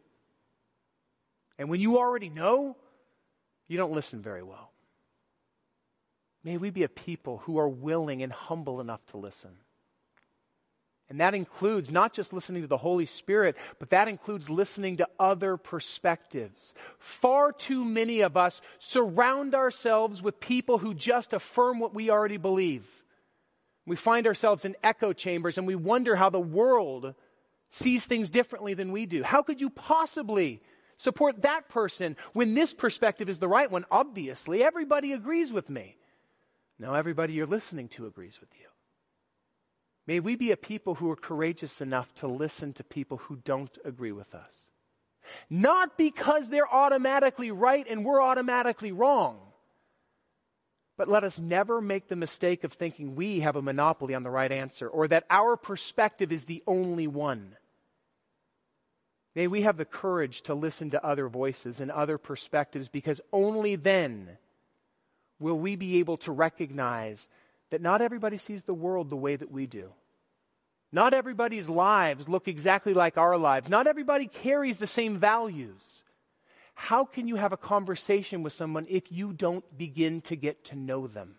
And 1.57 1.69
when 1.69 1.79
you 1.79 1.97
already 1.97 2.29
know, 2.29 2.77
you 3.67 3.77
don't 3.77 3.91
listen 3.91 4.21
very 4.21 4.43
well. 4.43 4.71
May 6.43 6.57
we 6.57 6.69
be 6.69 6.83
a 6.83 6.89
people 6.89 7.39
who 7.39 7.57
are 7.57 7.67
willing 7.67 8.23
and 8.23 8.31
humble 8.31 8.79
enough 8.81 9.05
to 9.07 9.17
listen. 9.17 9.51
And 11.09 11.19
that 11.19 11.33
includes 11.33 11.91
not 11.91 12.13
just 12.13 12.33
listening 12.33 12.61
to 12.61 12.67
the 12.67 12.77
Holy 12.77 13.07
Spirit, 13.07 13.57
but 13.79 13.89
that 13.89 14.07
includes 14.07 14.47
listening 14.47 14.97
to 14.97 15.07
other 15.19 15.57
perspectives. 15.57 16.75
Far 16.99 17.51
too 17.51 17.83
many 17.83 18.21
of 18.21 18.37
us 18.37 18.61
surround 18.77 19.55
ourselves 19.55 20.21
with 20.21 20.39
people 20.39 20.77
who 20.77 20.93
just 20.93 21.33
affirm 21.33 21.79
what 21.79 21.95
we 21.95 22.11
already 22.11 22.37
believe. 22.37 22.85
We 23.87 23.95
find 23.95 24.27
ourselves 24.27 24.65
in 24.65 24.75
echo 24.83 25.11
chambers 25.11 25.57
and 25.57 25.65
we 25.65 25.73
wonder 25.73 26.15
how 26.15 26.29
the 26.29 26.39
world 26.39 27.15
sees 27.71 28.05
things 28.05 28.29
differently 28.29 28.75
than 28.75 28.91
we 28.91 29.07
do. 29.07 29.23
How 29.23 29.41
could 29.41 29.59
you 29.61 29.71
possibly 29.71 30.61
support 30.97 31.41
that 31.41 31.69
person 31.69 32.17
when 32.33 32.53
this 32.53 32.75
perspective 32.75 33.29
is 33.29 33.39
the 33.39 33.47
right 33.47 33.69
one? 33.71 33.85
Obviously, 33.89 34.63
everybody 34.63 35.13
agrees 35.13 35.51
with 35.51 35.71
me. 35.71 35.97
No, 36.77 36.93
everybody 36.93 37.33
you're 37.33 37.47
listening 37.47 37.87
to 37.89 38.05
agrees 38.05 38.39
with 38.39 38.49
you. 38.59 38.68
May 40.09 40.19
we 40.19 40.35
be 40.35 40.49
a 40.49 40.57
people 40.57 40.95
who 40.95 41.11
are 41.11 41.15
courageous 41.15 41.81
enough 41.81 42.11
to 42.15 42.27
listen 42.27 42.73
to 42.73 42.83
people 42.83 43.17
who 43.17 43.35
don't 43.45 43.77
agree 43.85 44.11
with 44.11 44.33
us. 44.33 44.67
Not 45.51 45.99
because 45.99 46.49
they're 46.49 46.67
automatically 46.67 47.51
right 47.51 47.85
and 47.87 48.03
we're 48.03 48.19
automatically 48.19 48.91
wrong. 48.91 49.37
But 50.97 51.09
let 51.09 51.23
us 51.23 51.37
never 51.37 51.79
make 51.79 52.07
the 52.07 52.15
mistake 52.15 52.63
of 52.63 52.73
thinking 52.73 53.13
we 53.13 53.41
have 53.41 53.55
a 53.55 53.61
monopoly 53.61 54.15
on 54.15 54.23
the 54.23 54.31
right 54.31 54.51
answer 54.51 54.87
or 54.87 55.07
that 55.09 55.27
our 55.29 55.55
perspective 55.55 56.31
is 56.31 56.45
the 56.45 56.63
only 56.65 57.05
one. 57.05 57.55
May 59.35 59.45
we 59.45 59.61
have 59.61 59.77
the 59.77 59.85
courage 59.85 60.41
to 60.41 60.55
listen 60.55 60.89
to 60.89 61.05
other 61.05 61.29
voices 61.29 61.79
and 61.79 61.91
other 61.91 62.17
perspectives 62.17 62.89
because 62.89 63.21
only 63.31 63.75
then 63.75 64.39
will 65.37 65.59
we 65.59 65.75
be 65.75 65.99
able 65.99 66.17
to 66.17 66.31
recognize 66.31 67.29
that 67.69 67.83
not 67.83 68.01
everybody 68.01 68.37
sees 68.37 68.63
the 68.63 68.73
world 68.73 69.11
the 69.11 69.15
way 69.15 69.35
that 69.35 69.51
we 69.51 69.67
do. 69.67 69.91
Not 70.91 71.13
everybody's 71.13 71.69
lives 71.69 72.27
look 72.27 72.47
exactly 72.47 72.93
like 72.93 73.17
our 73.17 73.37
lives. 73.37 73.69
Not 73.69 73.87
everybody 73.87 74.27
carries 74.27 74.77
the 74.77 74.87
same 74.87 75.19
values. 75.19 76.03
How 76.73 77.05
can 77.05 77.27
you 77.27 77.35
have 77.35 77.53
a 77.53 77.57
conversation 77.57 78.41
with 78.41 78.53
someone 78.53 78.87
if 78.89 79.11
you 79.11 79.33
don't 79.33 79.65
begin 79.77 80.21
to 80.21 80.35
get 80.35 80.65
to 80.65 80.75
know 80.75 81.07
them? 81.07 81.35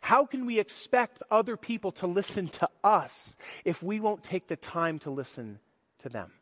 How 0.00 0.26
can 0.26 0.46
we 0.46 0.58
expect 0.58 1.22
other 1.30 1.56
people 1.56 1.92
to 1.92 2.06
listen 2.06 2.48
to 2.48 2.68
us 2.82 3.36
if 3.64 3.82
we 3.82 4.00
won't 4.00 4.24
take 4.24 4.48
the 4.48 4.56
time 4.56 4.98
to 5.00 5.10
listen 5.10 5.58
to 5.98 6.08
them? 6.08 6.32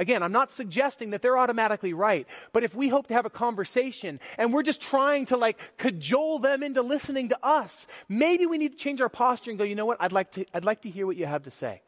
Again, 0.00 0.22
I'm 0.22 0.32
not 0.32 0.50
suggesting 0.50 1.10
that 1.10 1.20
they're 1.20 1.36
automatically 1.36 1.92
right, 1.92 2.26
but 2.54 2.64
if 2.64 2.74
we 2.74 2.88
hope 2.88 3.08
to 3.08 3.14
have 3.14 3.26
a 3.26 3.30
conversation 3.30 4.18
and 4.38 4.50
we're 4.50 4.62
just 4.62 4.80
trying 4.80 5.26
to 5.26 5.36
like 5.36 5.58
cajole 5.76 6.38
them 6.38 6.62
into 6.62 6.80
listening 6.80 7.28
to 7.28 7.38
us, 7.42 7.86
maybe 8.08 8.46
we 8.46 8.56
need 8.56 8.72
to 8.72 8.78
change 8.78 9.02
our 9.02 9.10
posture 9.10 9.50
and 9.50 9.58
go, 9.58 9.64
you 9.64 9.74
know 9.74 9.84
what, 9.84 9.98
I'd 10.00 10.12
like 10.12 10.32
to, 10.32 10.46
I'd 10.54 10.64
like 10.64 10.80
to 10.82 10.90
hear 10.90 11.06
what 11.06 11.18
you 11.18 11.26
have 11.26 11.42
to 11.42 11.50
say. 11.50 11.82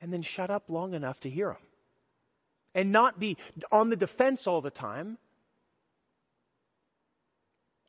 And 0.00 0.12
then 0.12 0.22
shut 0.22 0.50
up 0.50 0.64
long 0.68 0.92
enough 0.92 1.20
to 1.20 1.30
hear 1.30 1.50
them. 1.50 1.62
And 2.74 2.90
not 2.90 3.20
be 3.20 3.36
on 3.70 3.90
the 3.90 3.96
defense 3.96 4.48
all 4.48 4.60
the 4.60 4.72
time. 4.72 5.18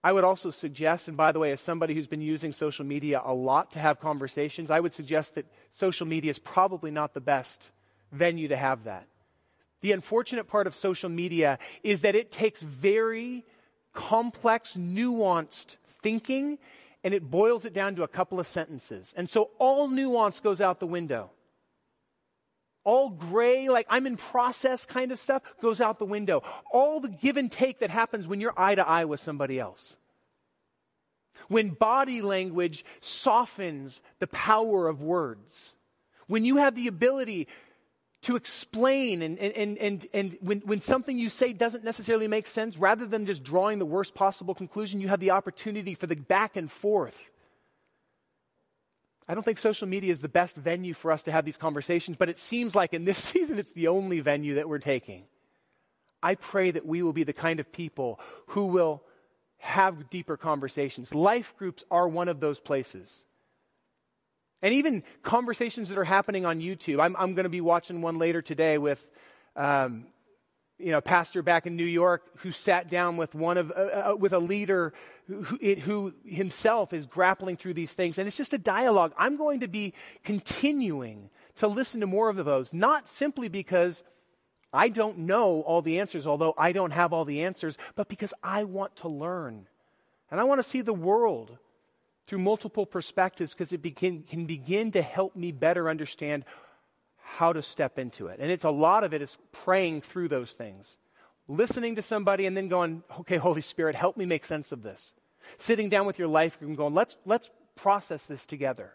I 0.04 0.12
would 0.12 0.24
also 0.24 0.52
suggest, 0.52 1.08
and 1.08 1.18
by 1.18 1.32
the 1.32 1.40
way, 1.40 1.52
as 1.52 1.62
somebody 1.62 1.96
who's 1.96 2.06
been 2.06 2.22
using 2.22 2.54
social 2.54 2.86
media 2.86 3.24
a 3.26 3.34
lot 3.34 3.72
to 3.72 3.80
have 3.80 4.00
conversations, 4.00 4.70
I 4.70 4.82
would 4.82 4.94
suggest 4.94 5.34
that 5.34 5.48
social 5.72 6.06
media 6.06 6.30
is 6.30 6.38
probably 6.38 6.92
not 6.92 7.16
the 7.16 7.22
best 7.22 7.72
venue 8.16 8.48
to 8.48 8.58
have 8.58 8.86
that. 8.86 9.08
The 9.82 9.92
unfortunate 9.92 10.48
part 10.48 10.68
of 10.68 10.74
social 10.74 11.10
media 11.10 11.60
is 11.84 12.02
that 12.02 12.16
it 12.16 12.32
takes 12.32 12.62
very 12.62 13.46
complex, 13.94 14.76
nuanced 14.76 15.78
thinking 16.02 16.58
and 17.04 17.14
it 17.14 17.30
boils 17.30 17.66
it 17.66 17.74
down 17.74 17.96
to 17.96 18.04
a 18.04 18.08
couple 18.08 18.40
of 18.40 18.48
sentences. 18.48 19.14
And 19.16 19.30
so 19.30 19.52
all 19.60 19.88
nuance 19.88 20.40
goes 20.40 20.60
out 20.60 20.80
the 20.80 20.88
window. 20.88 21.30
All 22.84 23.10
gray, 23.10 23.70
like 23.70 23.86
I'm 23.90 24.08
in 24.08 24.18
process 24.18 24.86
kind 24.86 25.12
of 25.12 25.20
stuff, 25.20 25.44
goes 25.62 25.82
out 25.82 26.00
the 26.00 26.06
window. 26.06 26.42
All 26.72 27.00
the 27.00 27.10
give 27.10 27.38
and 27.38 27.52
take 27.52 27.80
that 27.80 27.92
happens 27.92 28.28
when 28.28 28.42
you're 28.42 28.60
eye 28.60 28.76
to 28.76 28.88
eye 28.88 29.06
with 29.06 29.20
somebody 29.20 29.60
else. 29.60 29.98
When 31.48 31.70
body 31.70 32.22
language 32.22 32.86
softens 33.02 34.02
the 34.20 34.28
power 34.28 34.88
of 34.88 35.04
words. 35.04 35.76
When 36.28 36.44
you 36.44 36.58
have 36.58 36.74
the 36.74 36.88
ability 36.88 37.48
to 38.26 38.36
explain 38.36 39.22
and, 39.22 39.38
and, 39.38 39.78
and, 39.78 40.08
and 40.12 40.38
when, 40.42 40.60
when 40.62 40.82
something 40.82 41.20
you 41.20 41.30
say 41.30 41.54
doesn't 41.54 41.84
necessarily 41.84 42.28
make 42.28 42.48
sense, 42.48 42.76
rather 42.76 43.06
than 43.06 43.28
just 43.28 43.44
drawing 43.44 43.78
the 43.78 43.86
worst 43.86 44.16
possible 44.16 44.56
conclusion, 44.56 45.00
you 45.00 45.10
have 45.10 45.20
the 45.20 45.30
opportunity 45.30 45.94
for 45.94 46.08
the 46.08 46.16
back 46.16 46.56
and 46.56 46.72
forth. 46.72 47.30
I 49.28 49.36
don't 49.36 49.44
think 49.44 49.60
social 49.60 49.88
media 49.88 50.12
is 50.12 50.22
the 50.22 50.28
best 50.28 50.56
venue 50.56 50.96
for 50.96 51.12
us 51.12 51.22
to 51.24 51.32
have 51.32 51.46
these 51.46 51.58
conversations, 51.58 52.18
but 52.18 52.28
it 52.28 52.40
seems 52.40 52.74
like 52.74 52.96
in 52.96 53.06
this 53.06 53.18
season 53.32 53.60
it's 53.60 53.74
the 53.74 53.90
only 53.90 54.22
venue 54.22 54.56
that 54.56 54.68
we're 54.68 54.80
taking. 54.80 55.26
I 56.24 56.34
pray 56.34 56.72
that 56.72 56.86
we 56.86 57.04
will 57.04 57.14
be 57.14 57.24
the 57.24 57.34
kind 57.34 57.60
of 57.60 57.72
people 57.72 58.20
who 58.48 58.66
will 58.66 59.04
have 59.58 60.10
deeper 60.10 60.36
conversations. 60.36 61.14
Life 61.14 61.56
groups 61.58 61.84
are 61.92 62.08
one 62.08 62.28
of 62.28 62.40
those 62.40 62.60
places. 62.60 63.24
And 64.66 64.74
even 64.74 65.04
conversations 65.22 65.90
that 65.90 65.98
are 66.00 66.04
happening 66.04 66.44
on 66.44 66.60
YouTube. 66.60 67.00
I'm, 67.00 67.16
I'm 67.18 67.36
going 67.36 67.44
to 67.44 67.50
be 67.50 67.62
watching 67.62 68.02
one 68.02 68.18
later 68.18 68.42
today 68.42 68.80
with, 68.80 69.06
um, 69.56 70.08
you 70.80 70.90
know, 70.90 70.98
a 70.98 71.04
pastor 71.04 71.44
back 71.44 71.68
in 71.68 71.76
New 71.76 71.86
York 71.86 72.24
who 72.38 72.50
sat 72.50 72.90
down 72.90 73.16
with 73.16 73.36
one 73.36 73.60
of, 73.60 73.70
uh, 73.70 73.76
uh, 73.76 74.16
with 74.18 74.34
a 74.34 74.40
leader 74.40 74.92
who, 75.28 75.44
who 75.44 76.16
himself 76.26 76.94
is 76.94 77.06
grappling 77.06 77.58
through 77.58 77.76
these 77.76 77.94
things. 77.94 78.18
And 78.18 78.28
it's 78.28 78.38
just 78.38 78.56
a 78.56 78.58
dialogue. 78.58 79.14
I'm 79.20 79.38
going 79.38 79.60
to 79.60 79.68
be 79.68 79.94
continuing 80.24 81.30
to 81.58 81.68
listen 81.68 82.02
to 82.02 82.08
more 82.08 82.30
of 82.30 82.44
those, 82.44 82.74
not 82.74 83.08
simply 83.08 83.50
because 83.50 84.04
I 84.74 84.90
don't 84.90 85.20
know 85.20 85.62
all 85.62 85.84
the 85.84 86.00
answers, 86.00 86.26
although 86.26 86.56
I 86.58 86.72
don't 86.72 86.90
have 86.90 87.14
all 87.14 87.24
the 87.24 87.44
answers, 87.44 87.78
but 87.94 88.08
because 88.08 88.34
I 88.42 88.64
want 88.64 88.96
to 88.96 89.10
learn. 89.10 89.68
And 90.32 90.40
I 90.40 90.44
want 90.44 90.58
to 90.58 90.68
see 90.68 90.82
the 90.82 90.92
world 90.92 91.56
through 92.28 92.40
multiple 92.40 92.86
perspectives 92.86 93.54
because 93.54 93.72
it 93.72 93.82
begin, 93.82 94.24
can 94.24 94.46
begin 94.46 94.92
to 94.92 95.02
help 95.02 95.36
me 95.36 95.52
better 95.52 95.90
understand 95.90 96.46
how 97.18 97.54
to 97.54 97.62
step 97.62 98.00
into 98.00 98.28
it. 98.28 98.40
And 98.40 98.52
it's 98.52 98.64
a 98.64 98.70
lot 98.70 99.04
of 99.04 99.14
it 99.14 99.22
is 99.22 99.38
praying 99.52 100.02
through 100.02 100.30
those 100.30 100.54
things, 100.54 100.98
listening 101.48 101.96
to 101.96 102.02
somebody 102.02 102.46
and 102.46 102.56
then 102.56 102.68
going, 102.68 103.04
okay, 103.20 103.38
Holy 103.38 103.62
Spirit, 103.62 103.96
help 103.96 104.18
me 104.18 104.26
make 104.26 104.46
sense 104.46 104.72
of 104.72 104.84
this. 104.84 105.14
Sitting 105.58 105.90
down 105.90 106.06
with 106.06 106.18
your 106.18 106.28
life 106.28 106.58
group 106.58 106.70
and 106.70 106.78
going, 106.78 106.94
let's, 106.94 107.18
let's 107.26 107.52
process 107.76 108.26
this 108.26 108.46
together. 108.46 108.94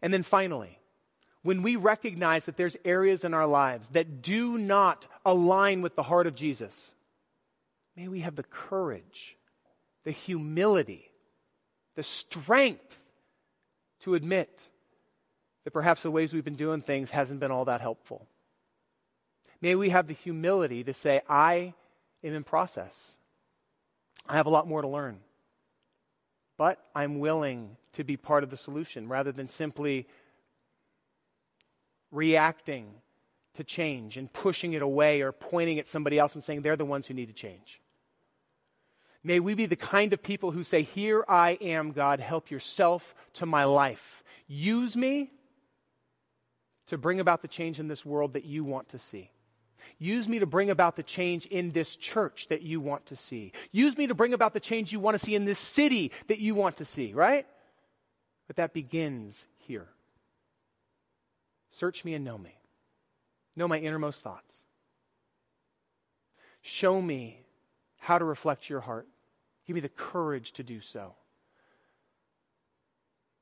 And 0.00 0.12
then 0.12 0.22
finally, 0.22 0.78
when 1.42 1.62
we 1.62 1.76
recognize 1.76 2.46
that 2.46 2.56
there's 2.56 2.76
areas 2.84 3.24
in 3.24 3.34
our 3.34 3.46
lives 3.46 3.90
that 3.90 4.22
do 4.22 4.58
not 4.58 5.06
align 5.24 5.82
with 5.82 5.94
the 5.94 6.02
heart 6.02 6.26
of 6.26 6.34
Jesus, 6.34 6.92
may 7.96 8.08
we 8.08 8.20
have 8.20 8.36
the 8.36 8.42
courage 8.42 9.36
the 10.06 10.12
humility, 10.12 11.10
the 11.96 12.02
strength 12.04 13.00
to 13.98 14.14
admit 14.14 14.62
that 15.64 15.72
perhaps 15.72 16.04
the 16.04 16.12
ways 16.12 16.32
we've 16.32 16.44
been 16.44 16.54
doing 16.54 16.80
things 16.80 17.10
hasn't 17.10 17.40
been 17.40 17.50
all 17.50 17.64
that 17.64 17.80
helpful. 17.80 18.24
May 19.60 19.74
we 19.74 19.90
have 19.90 20.06
the 20.06 20.14
humility 20.14 20.84
to 20.84 20.92
say, 20.92 21.22
I 21.28 21.74
am 22.22 22.34
in 22.34 22.44
process. 22.44 23.16
I 24.28 24.34
have 24.34 24.46
a 24.46 24.50
lot 24.50 24.68
more 24.68 24.80
to 24.80 24.86
learn. 24.86 25.18
But 26.56 26.78
I'm 26.94 27.18
willing 27.18 27.76
to 27.94 28.04
be 28.04 28.16
part 28.16 28.44
of 28.44 28.50
the 28.50 28.56
solution 28.56 29.08
rather 29.08 29.32
than 29.32 29.48
simply 29.48 30.06
reacting 32.12 32.86
to 33.54 33.64
change 33.64 34.16
and 34.16 34.32
pushing 34.32 34.72
it 34.74 34.82
away 34.82 35.22
or 35.22 35.32
pointing 35.32 35.80
at 35.80 35.88
somebody 35.88 36.16
else 36.16 36.36
and 36.36 36.44
saying 36.44 36.62
they're 36.62 36.76
the 36.76 36.84
ones 36.84 37.08
who 37.08 37.14
need 37.14 37.26
to 37.26 37.34
change. 37.34 37.80
May 39.26 39.40
we 39.40 39.54
be 39.54 39.66
the 39.66 39.74
kind 39.74 40.12
of 40.12 40.22
people 40.22 40.52
who 40.52 40.62
say, 40.62 40.82
Here 40.82 41.24
I 41.28 41.58
am, 41.60 41.90
God, 41.90 42.20
help 42.20 42.52
yourself 42.52 43.12
to 43.34 43.44
my 43.44 43.64
life. 43.64 44.22
Use 44.46 44.96
me 44.96 45.32
to 46.86 46.96
bring 46.96 47.18
about 47.18 47.42
the 47.42 47.48
change 47.48 47.80
in 47.80 47.88
this 47.88 48.06
world 48.06 48.34
that 48.34 48.44
you 48.44 48.62
want 48.62 48.90
to 48.90 49.00
see. 49.00 49.32
Use 49.98 50.28
me 50.28 50.38
to 50.38 50.46
bring 50.46 50.70
about 50.70 50.94
the 50.94 51.02
change 51.02 51.44
in 51.46 51.72
this 51.72 51.96
church 51.96 52.46
that 52.50 52.62
you 52.62 52.80
want 52.80 53.06
to 53.06 53.16
see. 53.16 53.50
Use 53.72 53.98
me 53.98 54.06
to 54.06 54.14
bring 54.14 54.32
about 54.32 54.54
the 54.54 54.60
change 54.60 54.92
you 54.92 55.00
want 55.00 55.16
to 55.18 55.26
see 55.26 55.34
in 55.34 55.44
this 55.44 55.58
city 55.58 56.12
that 56.28 56.38
you 56.38 56.54
want 56.54 56.76
to 56.76 56.84
see, 56.84 57.12
right? 57.12 57.46
But 58.46 58.56
that 58.56 58.72
begins 58.72 59.44
here. 59.56 59.88
Search 61.72 62.04
me 62.04 62.14
and 62.14 62.24
know 62.24 62.38
me. 62.38 62.56
Know 63.56 63.66
my 63.66 63.80
innermost 63.80 64.22
thoughts. 64.22 64.66
Show 66.62 67.02
me 67.02 67.40
how 67.98 68.18
to 68.18 68.24
reflect 68.24 68.70
your 68.70 68.80
heart. 68.80 69.08
Give 69.66 69.74
me 69.74 69.80
the 69.80 69.88
courage 69.88 70.52
to 70.52 70.62
do 70.62 70.80
so. 70.80 71.14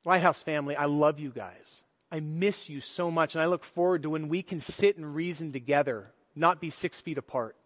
Lighthouse 0.05 0.43
family, 0.43 0.77
I 0.77 0.87
love 0.87 1.19
you 1.19 1.31
guys. 1.31 1.83
I 2.11 2.21
miss 2.21 2.69
you 2.69 2.81
so 2.81 3.11
much, 3.11 3.35
and 3.35 3.43
I 3.43 3.47
look 3.47 3.65
forward 3.65 4.03
to 4.03 4.11
when 4.11 4.29
we 4.29 4.43
can 4.43 4.61
sit 4.61 4.97
and 4.97 5.15
reason 5.15 5.53
together, 5.53 6.13
not 6.35 6.61
be 6.61 6.71
six 6.71 7.01
feet 7.01 7.19
apart. 7.19 7.57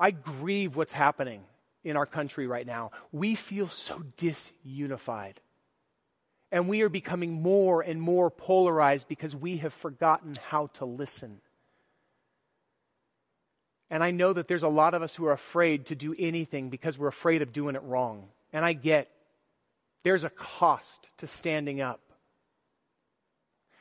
I 0.00 0.10
grieve 0.10 0.76
what's 0.76 0.92
happening 0.92 1.42
in 1.84 1.96
our 1.96 2.06
country 2.06 2.46
right 2.46 2.66
now. 2.66 2.92
We 3.12 3.34
feel 3.34 3.68
so 3.68 4.02
disunified. 4.16 5.34
And 6.50 6.68
we 6.68 6.80
are 6.82 6.88
becoming 6.88 7.42
more 7.42 7.82
and 7.82 8.00
more 8.00 8.30
polarized 8.30 9.06
because 9.06 9.36
we 9.36 9.58
have 9.58 9.74
forgotten 9.74 10.38
how 10.48 10.68
to 10.74 10.84
listen. 10.86 11.40
And 13.90 14.04
I 14.04 14.10
know 14.10 14.32
that 14.32 14.48
there's 14.48 14.62
a 14.62 14.68
lot 14.68 14.94
of 14.94 15.02
us 15.02 15.14
who 15.14 15.26
are 15.26 15.32
afraid 15.32 15.86
to 15.86 15.94
do 15.94 16.14
anything 16.18 16.68
because 16.68 16.98
we're 16.98 17.08
afraid 17.08 17.42
of 17.42 17.52
doing 17.52 17.74
it 17.74 17.82
wrong. 17.82 18.28
And 18.52 18.64
I 18.64 18.72
get 18.74 19.08
there's 20.02 20.24
a 20.24 20.30
cost 20.30 21.08
to 21.18 21.26
standing 21.26 21.80
up. 21.80 22.00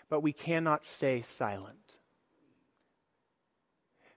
But 0.10 0.22
we 0.22 0.34
cannot 0.34 0.86
stay 0.86 1.22
silent. 1.22 1.78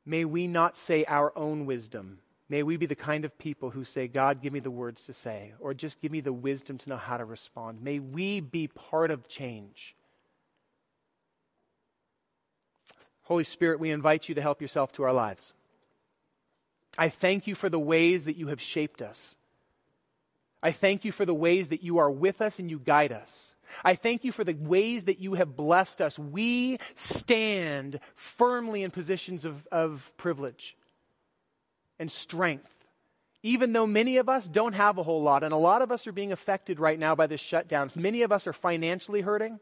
May 0.06 0.24
we 0.24 0.46
not 0.46 0.76
say 0.76 1.04
our 1.04 1.36
own 1.36 1.66
wisdom. 1.66 2.20
May 2.48 2.62
we 2.62 2.76
be 2.76 2.86
the 2.86 2.96
kind 2.96 3.24
of 3.24 3.38
people 3.38 3.70
who 3.70 3.84
say, 3.84 4.08
God, 4.08 4.42
give 4.42 4.52
me 4.52 4.60
the 4.60 4.70
words 4.70 5.04
to 5.04 5.12
say, 5.12 5.52
or 5.60 5.72
just 5.72 6.00
give 6.00 6.10
me 6.10 6.20
the 6.20 6.32
wisdom 6.32 6.78
to 6.78 6.88
know 6.88 6.96
how 6.96 7.16
to 7.16 7.24
respond. 7.24 7.82
May 7.82 8.00
we 8.00 8.40
be 8.40 8.66
part 8.66 9.10
of 9.10 9.28
change. 9.28 9.94
Holy 13.22 13.44
Spirit, 13.44 13.78
we 13.78 13.92
invite 13.92 14.28
you 14.28 14.34
to 14.34 14.42
help 14.42 14.60
yourself 14.60 14.90
to 14.92 15.04
our 15.04 15.12
lives. 15.12 15.52
I 16.98 17.08
thank 17.08 17.46
you 17.46 17.54
for 17.54 17.68
the 17.68 17.78
ways 17.78 18.24
that 18.24 18.36
you 18.36 18.48
have 18.48 18.60
shaped 18.60 19.02
us. 19.02 19.36
I 20.62 20.72
thank 20.72 21.04
you 21.04 21.12
for 21.12 21.24
the 21.24 21.34
ways 21.34 21.68
that 21.68 21.82
you 21.82 21.98
are 21.98 22.10
with 22.10 22.42
us 22.42 22.58
and 22.58 22.70
you 22.70 22.78
guide 22.78 23.12
us. 23.12 23.54
I 23.84 23.94
thank 23.94 24.24
you 24.24 24.32
for 24.32 24.44
the 24.44 24.54
ways 24.54 25.04
that 25.04 25.20
you 25.20 25.34
have 25.34 25.56
blessed 25.56 26.00
us. 26.00 26.18
We 26.18 26.78
stand 26.94 28.00
firmly 28.16 28.82
in 28.82 28.90
positions 28.90 29.44
of, 29.44 29.66
of 29.70 30.12
privilege 30.16 30.76
and 31.98 32.10
strength. 32.10 32.68
Even 33.42 33.72
though 33.72 33.86
many 33.86 34.18
of 34.18 34.28
us 34.28 34.46
don't 34.46 34.74
have 34.74 34.98
a 34.98 35.02
whole 35.02 35.22
lot, 35.22 35.42
and 35.44 35.54
a 35.54 35.56
lot 35.56 35.80
of 35.80 35.90
us 35.90 36.06
are 36.06 36.12
being 36.12 36.32
affected 36.32 36.78
right 36.78 36.98
now 36.98 37.14
by 37.14 37.26
this 37.26 37.40
shutdown, 37.40 37.90
many 37.94 38.22
of 38.22 38.32
us 38.32 38.46
are 38.46 38.52
financially 38.52 39.22
hurting. 39.22 39.58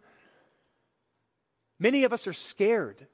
Many 1.78 2.02
of 2.02 2.12
us 2.12 2.26
are 2.26 2.32
scared. 2.32 3.06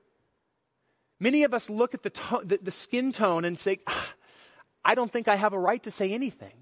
Many 1.21 1.45
of 1.45 1.55
us 1.55 1.71
look 1.71 1.95
at 1.95 2.03
the, 2.03 2.11
to- 2.11 2.43
the, 2.45 2.59
the 2.63 2.71
skin 2.71 3.13
tone 3.13 3.45
and 3.45 3.59
say, 3.59 3.81
ah, 3.87 4.13
I 4.85 4.95
don't 4.95 5.11
think 5.11 5.29
I 5.29 5.37
have 5.37 5.53
a 5.53 5.59
right 5.59 5.83
to 5.85 5.91
say 5.91 6.13
anything. 6.13 6.53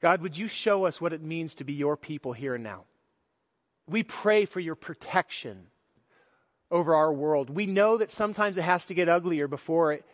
God, 0.00 0.22
would 0.22 0.36
you 0.36 0.46
show 0.46 0.84
us 0.84 1.00
what 1.00 1.12
it 1.12 1.22
means 1.22 1.54
to 1.56 1.64
be 1.64 1.72
your 1.72 1.96
people 1.96 2.32
here 2.32 2.54
and 2.54 2.64
now? 2.64 2.84
We 3.88 4.02
pray 4.02 4.44
for 4.44 4.60
your 4.60 4.74
protection 4.74 5.66
over 6.70 6.94
our 6.94 7.12
world. 7.12 7.50
We 7.50 7.66
know 7.66 7.96
that 7.96 8.10
sometimes 8.10 8.56
it 8.56 8.62
has 8.62 8.86
to 8.86 8.94
get 8.94 9.08
uglier 9.08 9.48
before 9.48 9.92
it, 9.92 10.04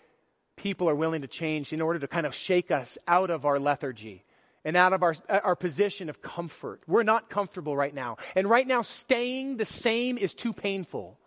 people 0.57 0.89
are 0.89 0.95
willing 0.95 1.23
to 1.23 1.29
change 1.29 1.73
in 1.73 1.81
order 1.81 1.99
to 1.99 2.09
kind 2.09 2.27
of 2.27 2.35
shake 2.35 2.71
us 2.71 2.97
out 3.09 3.31
of 3.31 3.45
our 3.45 3.59
lethargy 3.59 4.25
and 4.65 4.77
out 4.77 4.93
of 4.93 5.03
our, 5.03 5.15
our 5.29 5.57
position 5.57 6.09
of 6.09 6.23
comfort. 6.23 6.81
We're 6.87 7.03
not 7.03 7.29
comfortable 7.29 7.77
right 7.77 7.93
now. 7.93 8.17
And 8.35 8.49
right 8.49 8.67
now, 8.67 8.83
staying 8.83 9.57
the 9.57 9.65
same 9.65 10.17
is 10.17 10.33
too 10.33 10.53
painful. 10.53 11.19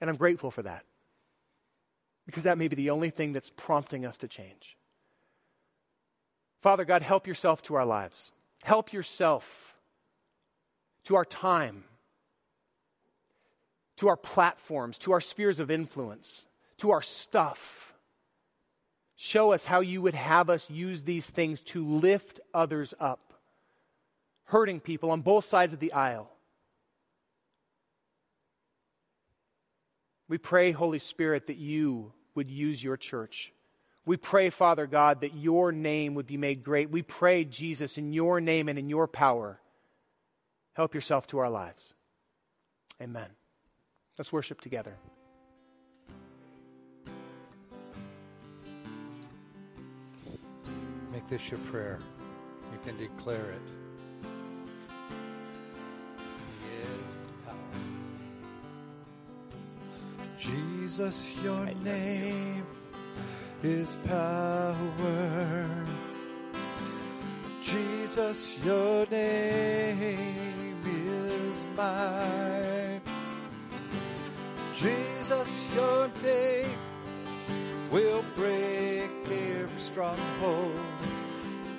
And 0.00 0.08
I'm 0.08 0.16
grateful 0.16 0.50
for 0.50 0.62
that. 0.62 0.84
Because 2.26 2.44
that 2.44 2.58
may 2.58 2.68
be 2.68 2.76
the 2.76 2.90
only 2.90 3.10
thing 3.10 3.32
that's 3.32 3.50
prompting 3.56 4.04
us 4.04 4.18
to 4.18 4.28
change. 4.28 4.76
Father 6.60 6.84
God, 6.84 7.02
help 7.02 7.26
yourself 7.26 7.62
to 7.62 7.76
our 7.76 7.86
lives. 7.86 8.32
Help 8.62 8.92
yourself 8.92 9.74
to 11.04 11.16
our 11.16 11.24
time, 11.24 11.84
to 13.96 14.08
our 14.08 14.16
platforms, 14.16 14.98
to 14.98 15.12
our 15.12 15.20
spheres 15.20 15.60
of 15.60 15.70
influence, 15.70 16.44
to 16.78 16.90
our 16.90 17.02
stuff. 17.02 17.94
Show 19.16 19.52
us 19.52 19.64
how 19.64 19.80
you 19.80 20.02
would 20.02 20.14
have 20.14 20.50
us 20.50 20.68
use 20.68 21.02
these 21.02 21.28
things 21.28 21.60
to 21.62 21.84
lift 21.84 22.40
others 22.52 22.92
up, 23.00 23.32
hurting 24.44 24.80
people 24.80 25.10
on 25.10 25.22
both 25.22 25.44
sides 25.44 25.72
of 25.72 25.80
the 25.80 25.92
aisle. 25.92 26.30
We 30.28 30.38
pray, 30.38 30.72
Holy 30.72 30.98
Spirit, 30.98 31.46
that 31.46 31.56
you 31.56 32.12
would 32.34 32.50
use 32.50 32.82
your 32.82 32.96
church 32.96 33.52
we 34.08 34.16
pray, 34.16 34.48
Father 34.48 34.86
God, 34.86 35.20
that 35.20 35.34
your 35.34 35.70
name 35.70 36.14
would 36.14 36.26
be 36.26 36.38
made 36.38 36.64
great. 36.64 36.90
We 36.90 37.02
pray, 37.02 37.44
Jesus, 37.44 37.98
in 37.98 38.14
your 38.14 38.40
name 38.40 38.70
and 38.70 38.78
in 38.78 38.88
your 38.88 39.06
power, 39.06 39.60
help 40.72 40.94
yourself 40.94 41.26
to 41.26 41.38
our 41.40 41.50
lives. 41.50 41.92
Amen. 43.02 43.28
Let's 44.16 44.32
worship 44.32 44.62
together. 44.62 44.96
Make 51.12 51.28
this 51.28 51.50
your 51.50 51.60
prayer. 51.70 51.98
You 52.72 52.78
can 52.86 52.96
declare 52.96 53.50
it. 53.50 53.77
Jesus, 60.48 61.30
your 61.44 61.66
name 61.84 62.66
is 63.62 63.96
power. 64.06 65.68
Jesus, 67.62 68.56
your 68.64 69.04
name 69.06 70.78
is 70.86 71.66
mine. 71.76 73.02
Jesus, 74.74 75.66
your 75.74 76.10
name 76.22 76.78
will 77.90 78.24
break 78.34 79.10
every 79.26 79.68
stronghold. 79.76 80.80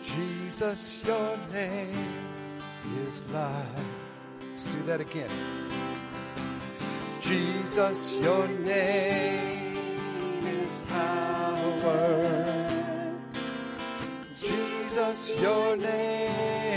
Jesus, 0.03 1.01
your 1.03 1.38
name 1.51 2.13
is 3.07 3.24
life. 3.34 3.65
Let's 4.51 4.65
do 4.67 4.84
that 4.84 5.01
again. 5.01 5.30
Jesus, 7.30 8.16
your 8.16 8.48
name 8.48 9.78
is 10.48 10.82
power. 10.90 11.86
Jesus, 14.36 15.40
your 15.40 15.78
name 15.78 16.68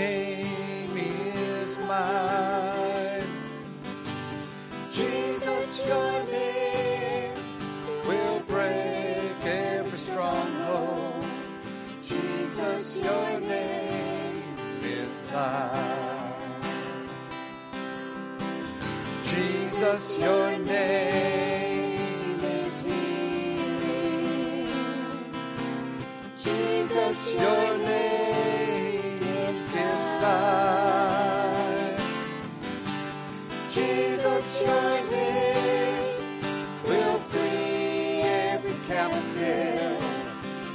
Jesus, 20.03 20.19
your 20.19 20.59
name 20.59 22.41
is 22.43 22.83
healing. 22.83 23.07
Jesus, 26.37 27.33
your 27.35 27.79
name 27.79 29.23
is 29.23 29.71
inside. 29.71 30.83
Jesus, 33.71 34.61
your 34.61 35.01
name 35.09 36.19
will 36.85 37.19
free 37.31 38.23
every 38.23 38.75
captive. 38.89 40.03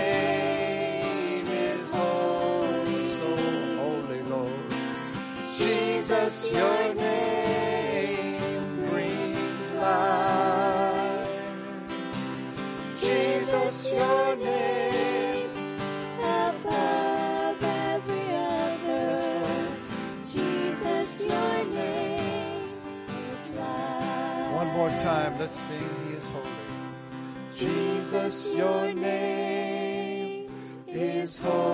Jesus, 13.54 13.92
your 13.92 14.36
your 14.36 14.36
name 14.38 15.50
above 16.20 17.64
every 17.64 18.36
other. 18.36 19.68
Jesus, 20.24 21.20
your 21.20 21.66
name 21.66 22.70
is 23.32 23.52
life. 23.52 24.56
One 24.56 24.68
more 24.68 24.90
time, 25.00 25.38
let's 25.40 25.56
sing 25.56 25.90
He 26.08 26.14
is 26.16 26.30
holy. 26.30 26.50
Jesus, 27.54 28.50
your 28.50 28.94
name 28.94 30.50
is 30.88 31.40
holy. 31.40 31.73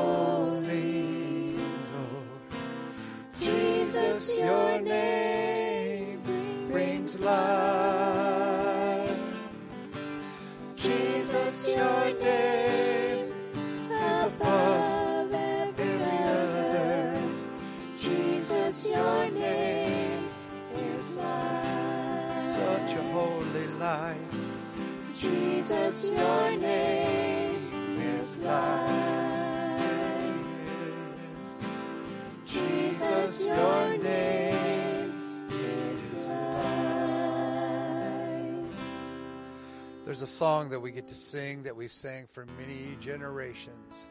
There's 40.10 40.24
a 40.24 40.26
song 40.26 40.70
that 40.70 40.80
we 40.80 40.89
get 40.89 41.07
to 41.10 41.14
sing 41.14 41.62
that 41.62 41.76
we've 41.76 41.91
sang 41.91 42.26
for 42.26 42.47
many 42.60 42.97
generations. 42.99 44.07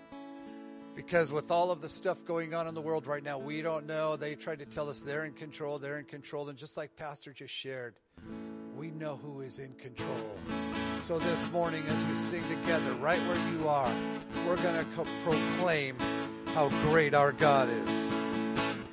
Because 0.94 1.32
with 1.32 1.50
all 1.50 1.72
of 1.72 1.80
the 1.80 1.88
stuff 1.88 2.24
going 2.24 2.54
on 2.54 2.68
in 2.68 2.74
the 2.76 2.80
world 2.80 3.08
right 3.08 3.24
now, 3.24 3.36
we 3.36 3.62
don't 3.62 3.84
know. 3.84 4.14
They 4.14 4.36
tried 4.36 4.60
to 4.60 4.64
tell 4.64 4.88
us 4.88 5.02
they're 5.02 5.24
in 5.24 5.32
control, 5.32 5.80
they're 5.80 5.98
in 5.98 6.04
control. 6.04 6.50
And 6.50 6.56
just 6.56 6.76
like 6.76 6.94
Pastor 6.94 7.32
just 7.32 7.52
shared, 7.52 7.96
we 8.76 8.92
know 8.92 9.16
who 9.16 9.40
is 9.40 9.58
in 9.58 9.72
control. 9.74 10.38
So 11.00 11.18
this 11.18 11.50
morning, 11.50 11.82
as 11.88 12.04
we 12.04 12.14
sing 12.14 12.44
together, 12.48 12.92
right 13.00 13.18
where 13.22 13.50
you 13.50 13.66
are, 13.66 13.92
we're 14.46 14.62
going 14.62 14.76
to 14.76 14.86
co- 14.94 15.06
proclaim 15.24 15.96
how 16.54 16.68
great 16.90 17.12
our 17.12 17.32
God 17.32 17.68
is. 17.70 18.04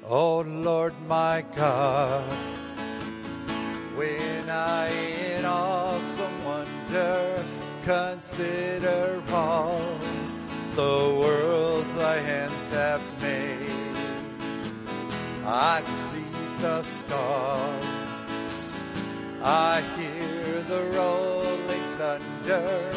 Oh 0.08 0.40
Lord, 0.40 1.00
my 1.08 1.46
God, 1.56 2.28
when 3.96 4.50
I 4.50 4.88
in 5.38 5.46
awesome 5.46 6.35
wonder 6.96 7.46
consider 7.84 9.22
all 9.32 9.82
the 10.76 11.16
worlds 11.20 11.94
thy 11.96 12.18
hands 12.18 12.70
have 12.70 13.02
made, 13.22 13.98
I 15.46 15.82
see 15.82 16.24
the 16.60 16.84
stars, 16.84 17.86
I 19.44 19.82
hear 19.98 20.62
the 20.64 20.84
rolling 20.98 21.86
thunder, 21.98 22.92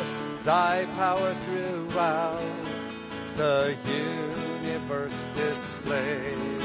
thy 0.45 0.87
power 0.97 1.35
throughout 1.35 2.41
the 3.37 3.77
universe 4.63 5.29
displayed. 5.37 6.63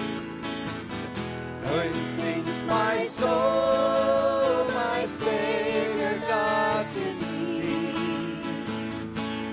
When 1.64 1.94
sings 2.12 2.62
my 2.64 3.00
soul, 3.02 4.66
my 4.74 5.06
Savior 5.06 5.93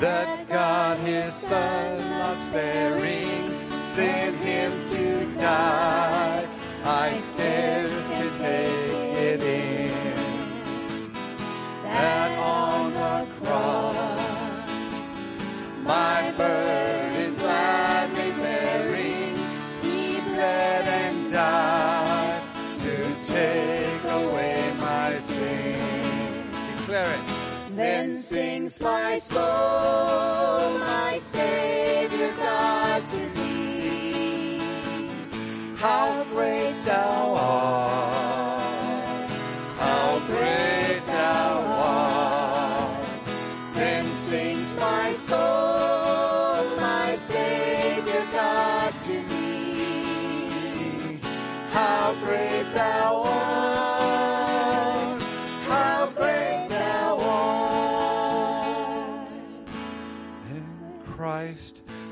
that 0.00 0.48
God 0.48 0.98
his 0.98 1.34
son 1.34 1.98
not 2.10 2.38
sparing 2.38 3.82
sent 3.82 4.36
him 4.36 4.72
to 4.90 5.34
die. 5.34 6.48
I 6.84 7.16
scarce 7.16 8.10
can 8.10 8.38
take 8.38 9.14
it 9.18 9.42
in 9.42 11.12
that 11.82 12.39
sings 28.30 28.80
my 28.80 29.18
soul, 29.18 29.42
my 30.78 31.18
Savior 31.18 32.32
God 32.36 33.04
to 33.08 33.18
thee. 33.34 34.60
How 35.74 36.22
great 36.32 36.76
thou 36.84 37.34
art, 37.34 38.09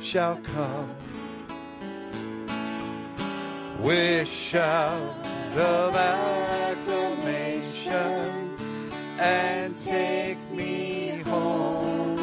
shall 0.09 0.37
come 0.37 0.89
with 3.79 4.27
shout 4.27 5.15
of 5.55 5.95
acclamation 5.95 7.69
and 9.19 9.77
take 9.77 10.39
me 10.51 11.21
home. 11.27 12.17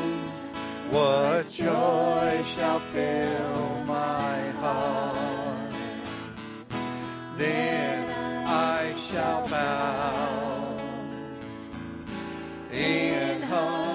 What 0.90 1.48
joy 1.48 2.42
shall 2.44 2.80
fill 2.80 3.84
my 3.86 4.50
heart? 4.62 5.72
Then 7.38 8.48
I 8.48 8.96
shall 8.98 9.48
bow 9.48 10.80
in 12.72 13.44
humble 13.44 13.95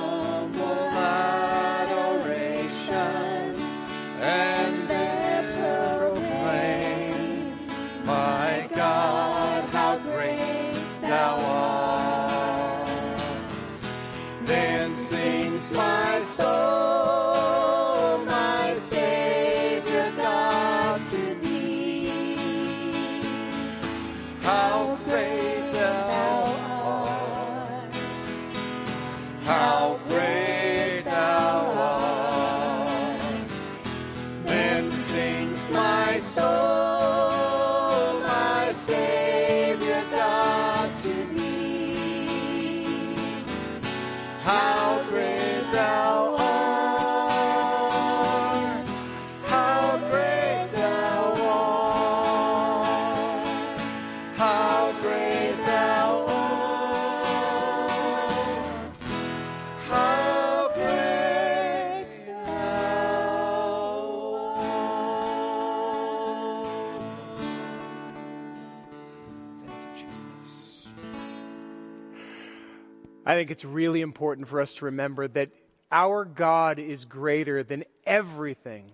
think 73.41 73.51
it's 73.51 73.64
really 73.64 74.03
important 74.03 74.49
for 74.49 74.61
us 74.61 74.74
to 74.74 74.84
remember 74.84 75.26
that 75.26 75.49
our 75.91 76.26
God 76.26 76.78
is 76.78 77.07
greater 77.07 77.62
than 77.62 77.84
everything 78.05 78.91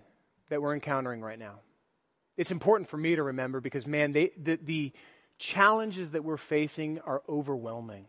that 0.50 0.62
we're 0.62 0.72
encountering 0.72 1.20
right 1.20 1.38
now. 1.38 1.56
It's 2.36 2.52
important 2.52 2.88
for 2.88 2.96
me 2.96 3.16
to 3.16 3.24
remember 3.24 3.60
because, 3.60 3.88
man, 3.88 4.12
they, 4.12 4.30
the, 4.40 4.54
the 4.62 4.92
challenges 5.36 6.12
that 6.12 6.22
we're 6.22 6.36
facing 6.36 7.00
are 7.00 7.22
overwhelming. 7.28 8.06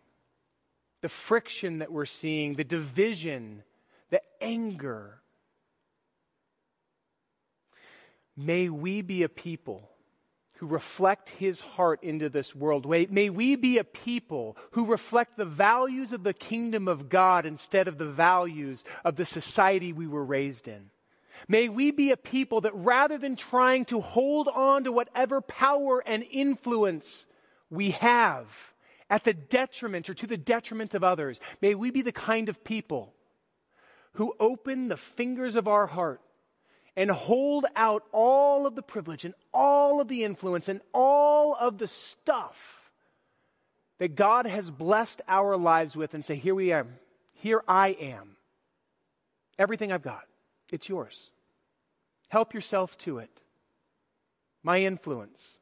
The 1.01 1.09
friction 1.09 1.79
that 1.79 1.91
we're 1.91 2.05
seeing, 2.05 2.53
the 2.53 2.63
division, 2.63 3.63
the 4.11 4.21
anger. 4.39 5.17
May 8.35 8.69
we 8.69 9.01
be 9.01 9.23
a 9.23 9.29
people 9.29 9.89
who 10.57 10.67
reflect 10.67 11.29
his 11.29 11.59
heart 11.59 12.03
into 12.03 12.29
this 12.29 12.55
world. 12.55 12.87
May 12.87 13.29
we 13.29 13.55
be 13.55 13.77
a 13.77 13.83
people 13.83 14.57
who 14.71 14.85
reflect 14.85 15.37
the 15.37 15.45
values 15.45 16.13
of 16.13 16.23
the 16.23 16.33
kingdom 16.33 16.87
of 16.87 17.09
God 17.09 17.45
instead 17.45 17.87
of 17.87 17.97
the 17.97 18.07
values 18.07 18.83
of 19.05 19.15
the 19.15 19.25
society 19.25 19.93
we 19.93 20.07
were 20.07 20.25
raised 20.25 20.67
in. 20.67 20.89
May 21.47 21.69
we 21.69 21.91
be 21.91 22.09
a 22.11 22.17
people 22.17 22.61
that 22.61 22.73
rather 22.73 23.19
than 23.19 23.35
trying 23.35 23.85
to 23.85 24.01
hold 24.01 24.47
on 24.47 24.85
to 24.85 24.91
whatever 24.91 25.41
power 25.41 26.03
and 26.05 26.25
influence 26.31 27.27
we 27.69 27.91
have 27.91 28.73
at 29.09 29.23
the 29.23 29.33
detriment 29.33 30.09
or 30.09 30.15
to 30.15 30.27
the 30.27 30.37
detriment 30.37 30.95
of 30.95 31.03
others, 31.03 31.39
may 31.61 31.75
we 31.75 31.91
be 31.91 32.01
the 32.01 32.11
kind 32.11 32.49
of 32.49 32.63
people 32.63 33.13
who 34.13 34.33
open 34.39 34.87
the 34.87 34.97
fingers 34.97 35.55
of 35.55 35.67
our 35.67 35.85
heart 35.85 36.21
and 36.97 37.11
hold 37.11 37.67
out 37.75 38.03
all 38.11 38.65
of 38.65 38.73
the 38.73 38.81
privilege 38.81 39.23
and 39.23 39.35
all 39.53 40.01
of 40.01 40.07
the 40.07 40.23
influence 40.23 40.67
and 40.67 40.81
all 40.93 41.53
of 41.53 41.77
the 41.77 41.85
stuff 41.87 42.91
that 43.99 44.15
God 44.15 44.47
has 44.47 44.71
blessed 44.71 45.21
our 45.27 45.55
lives 45.55 45.95
with 45.95 46.15
and 46.15 46.25
say, 46.25 46.35
Here 46.35 46.55
we 46.55 46.73
are. 46.73 46.87
Here 47.35 47.63
I 47.67 47.89
am. 47.89 48.35
Everything 49.59 49.91
I've 49.91 50.01
got, 50.01 50.23
it's 50.71 50.89
yours. 50.89 51.29
Help 52.29 52.55
yourself 52.55 52.97
to 52.99 53.19
it. 53.19 53.29
My 54.63 54.81
influence, 54.81 55.59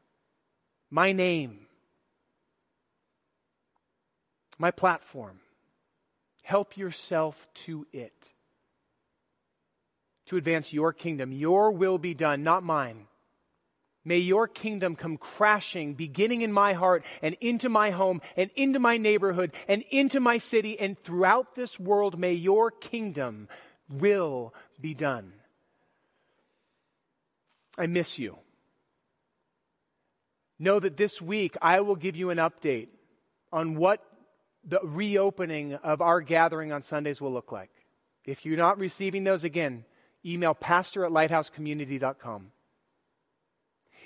my 0.90 1.12
name, 1.12 1.68
my 4.58 4.72
platform. 4.72 5.40
Help 6.44 6.78
yourself 6.78 7.46
to 7.56 7.86
it 7.92 8.30
to 10.28 10.38
advance 10.38 10.74
your 10.74 10.94
kingdom. 10.94 11.32
Your 11.32 11.72
will 11.72 11.98
be 11.98 12.14
done, 12.14 12.44
not 12.44 12.64
mine. 12.64 13.08
May 14.08 14.20
your 14.20 14.48
kingdom 14.48 14.96
come 14.96 15.18
crashing, 15.18 15.96
beginning 15.96 16.44
in 16.44 16.52
my 16.52 16.74
heart 16.74 17.04
and 17.24 17.36
into 17.42 17.70
my 17.70 17.90
home 17.90 18.22
and 18.38 18.52
into 18.56 18.80
my 18.80 18.98
neighborhood 18.98 19.52
and 19.68 19.84
into 19.90 20.20
my 20.20 20.38
city 20.38 20.80
and 20.80 20.98
throughout 20.98 21.56
this 21.56 21.80
world. 21.80 22.20
May 22.20 22.34
your 22.34 22.70
kingdom 22.70 23.50
will 23.90 24.54
be 24.80 24.94
done. 24.94 25.34
I 27.78 27.88
miss 27.88 28.20
you. 28.20 28.38
Know 30.60 30.80
that 30.80 30.98
this 30.98 31.20
week 31.20 31.58
I 31.62 31.82
will 31.82 31.96
give 31.96 32.16
you 32.16 32.30
an 32.30 32.38
update 32.38 32.88
on 33.52 33.76
what 33.76 34.02
the 34.64 34.80
reopening 34.84 35.74
of 35.74 36.02
our 36.02 36.22
gathering 36.22 36.72
on 36.72 36.84
Sundays 36.84 37.20
will 37.20 37.34
look 37.34 37.52
like. 37.52 37.72
If 38.24 38.46
you're 38.46 38.58
not 38.58 38.80
receiving 38.80 39.24
those 39.24 39.44
again, 39.44 39.84
email 40.26 40.54
pastor 40.54 41.06
at 41.06 41.12
lighthousecommunity.com. 41.12 42.52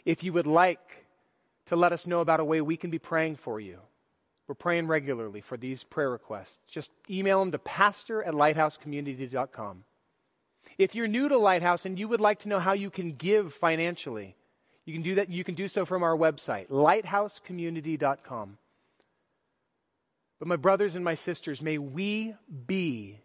If 0.05 0.23
you 0.23 0.33
would 0.33 0.47
like 0.47 1.05
to 1.67 1.75
let 1.75 1.93
us 1.93 2.07
know 2.07 2.21
about 2.21 2.39
a 2.39 2.45
way 2.45 2.61
we 2.61 2.77
can 2.77 2.89
be 2.89 2.99
praying 2.99 3.35
for 3.35 3.59
you, 3.59 3.79
we're 4.47 4.55
praying 4.55 4.87
regularly 4.87 5.41
for 5.41 5.57
these 5.57 5.83
prayer 5.83 6.09
requests. 6.09 6.57
Just 6.67 6.91
email 7.09 7.39
them 7.39 7.51
to 7.51 7.59
pastor 7.59 8.23
at 8.23 8.33
lighthousecommunity.com. 8.33 9.83
If 10.77 10.95
you're 10.95 11.07
new 11.07 11.29
to 11.29 11.37
Lighthouse 11.37 11.85
and 11.85 11.99
you 11.99 12.07
would 12.07 12.21
like 12.21 12.39
to 12.39 12.49
know 12.49 12.59
how 12.59 12.73
you 12.73 12.89
can 12.89 13.13
give 13.13 13.53
financially, 13.53 14.35
you 14.85 14.93
can 14.93 15.01
do 15.01 15.15
that. 15.15 15.29
You 15.29 15.43
can 15.43 15.55
do 15.55 15.67
so 15.67 15.85
from 15.85 16.03
our 16.03 16.15
website, 16.15 16.69
lighthousecommunity.com. 16.69 18.57
But 20.39 20.47
my 20.47 20.55
brothers 20.55 20.95
and 20.95 21.03
my 21.03 21.15
sisters, 21.15 21.61
may 21.61 21.77
we 21.77 22.33
be 22.65 23.19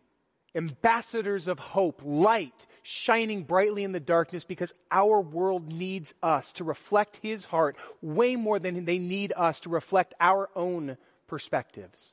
ambassadors 0.54 1.48
of 1.48 1.58
hope, 1.58 2.00
light 2.04 2.66
shining 2.82 3.42
brightly 3.42 3.82
in 3.82 3.92
the 3.92 4.00
darkness 4.00 4.44
because 4.44 4.74
our 4.90 5.20
world 5.20 5.68
needs 5.68 6.14
us 6.22 6.52
to 6.54 6.64
reflect 6.64 7.18
His 7.22 7.44
heart 7.44 7.76
way 8.02 8.36
more 8.36 8.58
than 8.58 8.84
they 8.84 8.98
need 8.98 9.32
us 9.36 9.60
to 9.60 9.70
reflect 9.70 10.14
our 10.20 10.50
own 10.54 10.96
perspectives. 11.26 12.12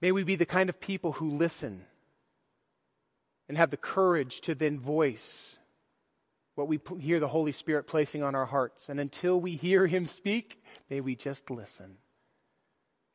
May 0.00 0.12
we 0.12 0.24
be 0.24 0.36
the 0.36 0.46
kind 0.46 0.68
of 0.68 0.80
people 0.80 1.12
who 1.12 1.36
listen 1.36 1.84
and 3.48 3.56
have 3.56 3.70
the 3.70 3.76
courage 3.76 4.40
to 4.42 4.54
then 4.54 4.78
voice 4.78 5.56
what 6.54 6.68
we 6.68 6.78
hear 7.00 7.20
the 7.20 7.28
Holy 7.28 7.52
Spirit 7.52 7.86
placing 7.86 8.22
on 8.22 8.34
our 8.34 8.46
hearts. 8.46 8.88
And 8.88 9.00
until 9.00 9.40
we 9.40 9.56
hear 9.56 9.86
Him 9.86 10.06
speak, 10.06 10.62
may 10.88 11.00
we 11.00 11.16
just 11.16 11.50
listen. 11.50 11.96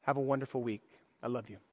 Have 0.02 0.18
a 0.18 0.22
wonderful 0.22 0.62
week. 0.62 0.84
I 1.22 1.28
love 1.28 1.50
you. 1.50 1.58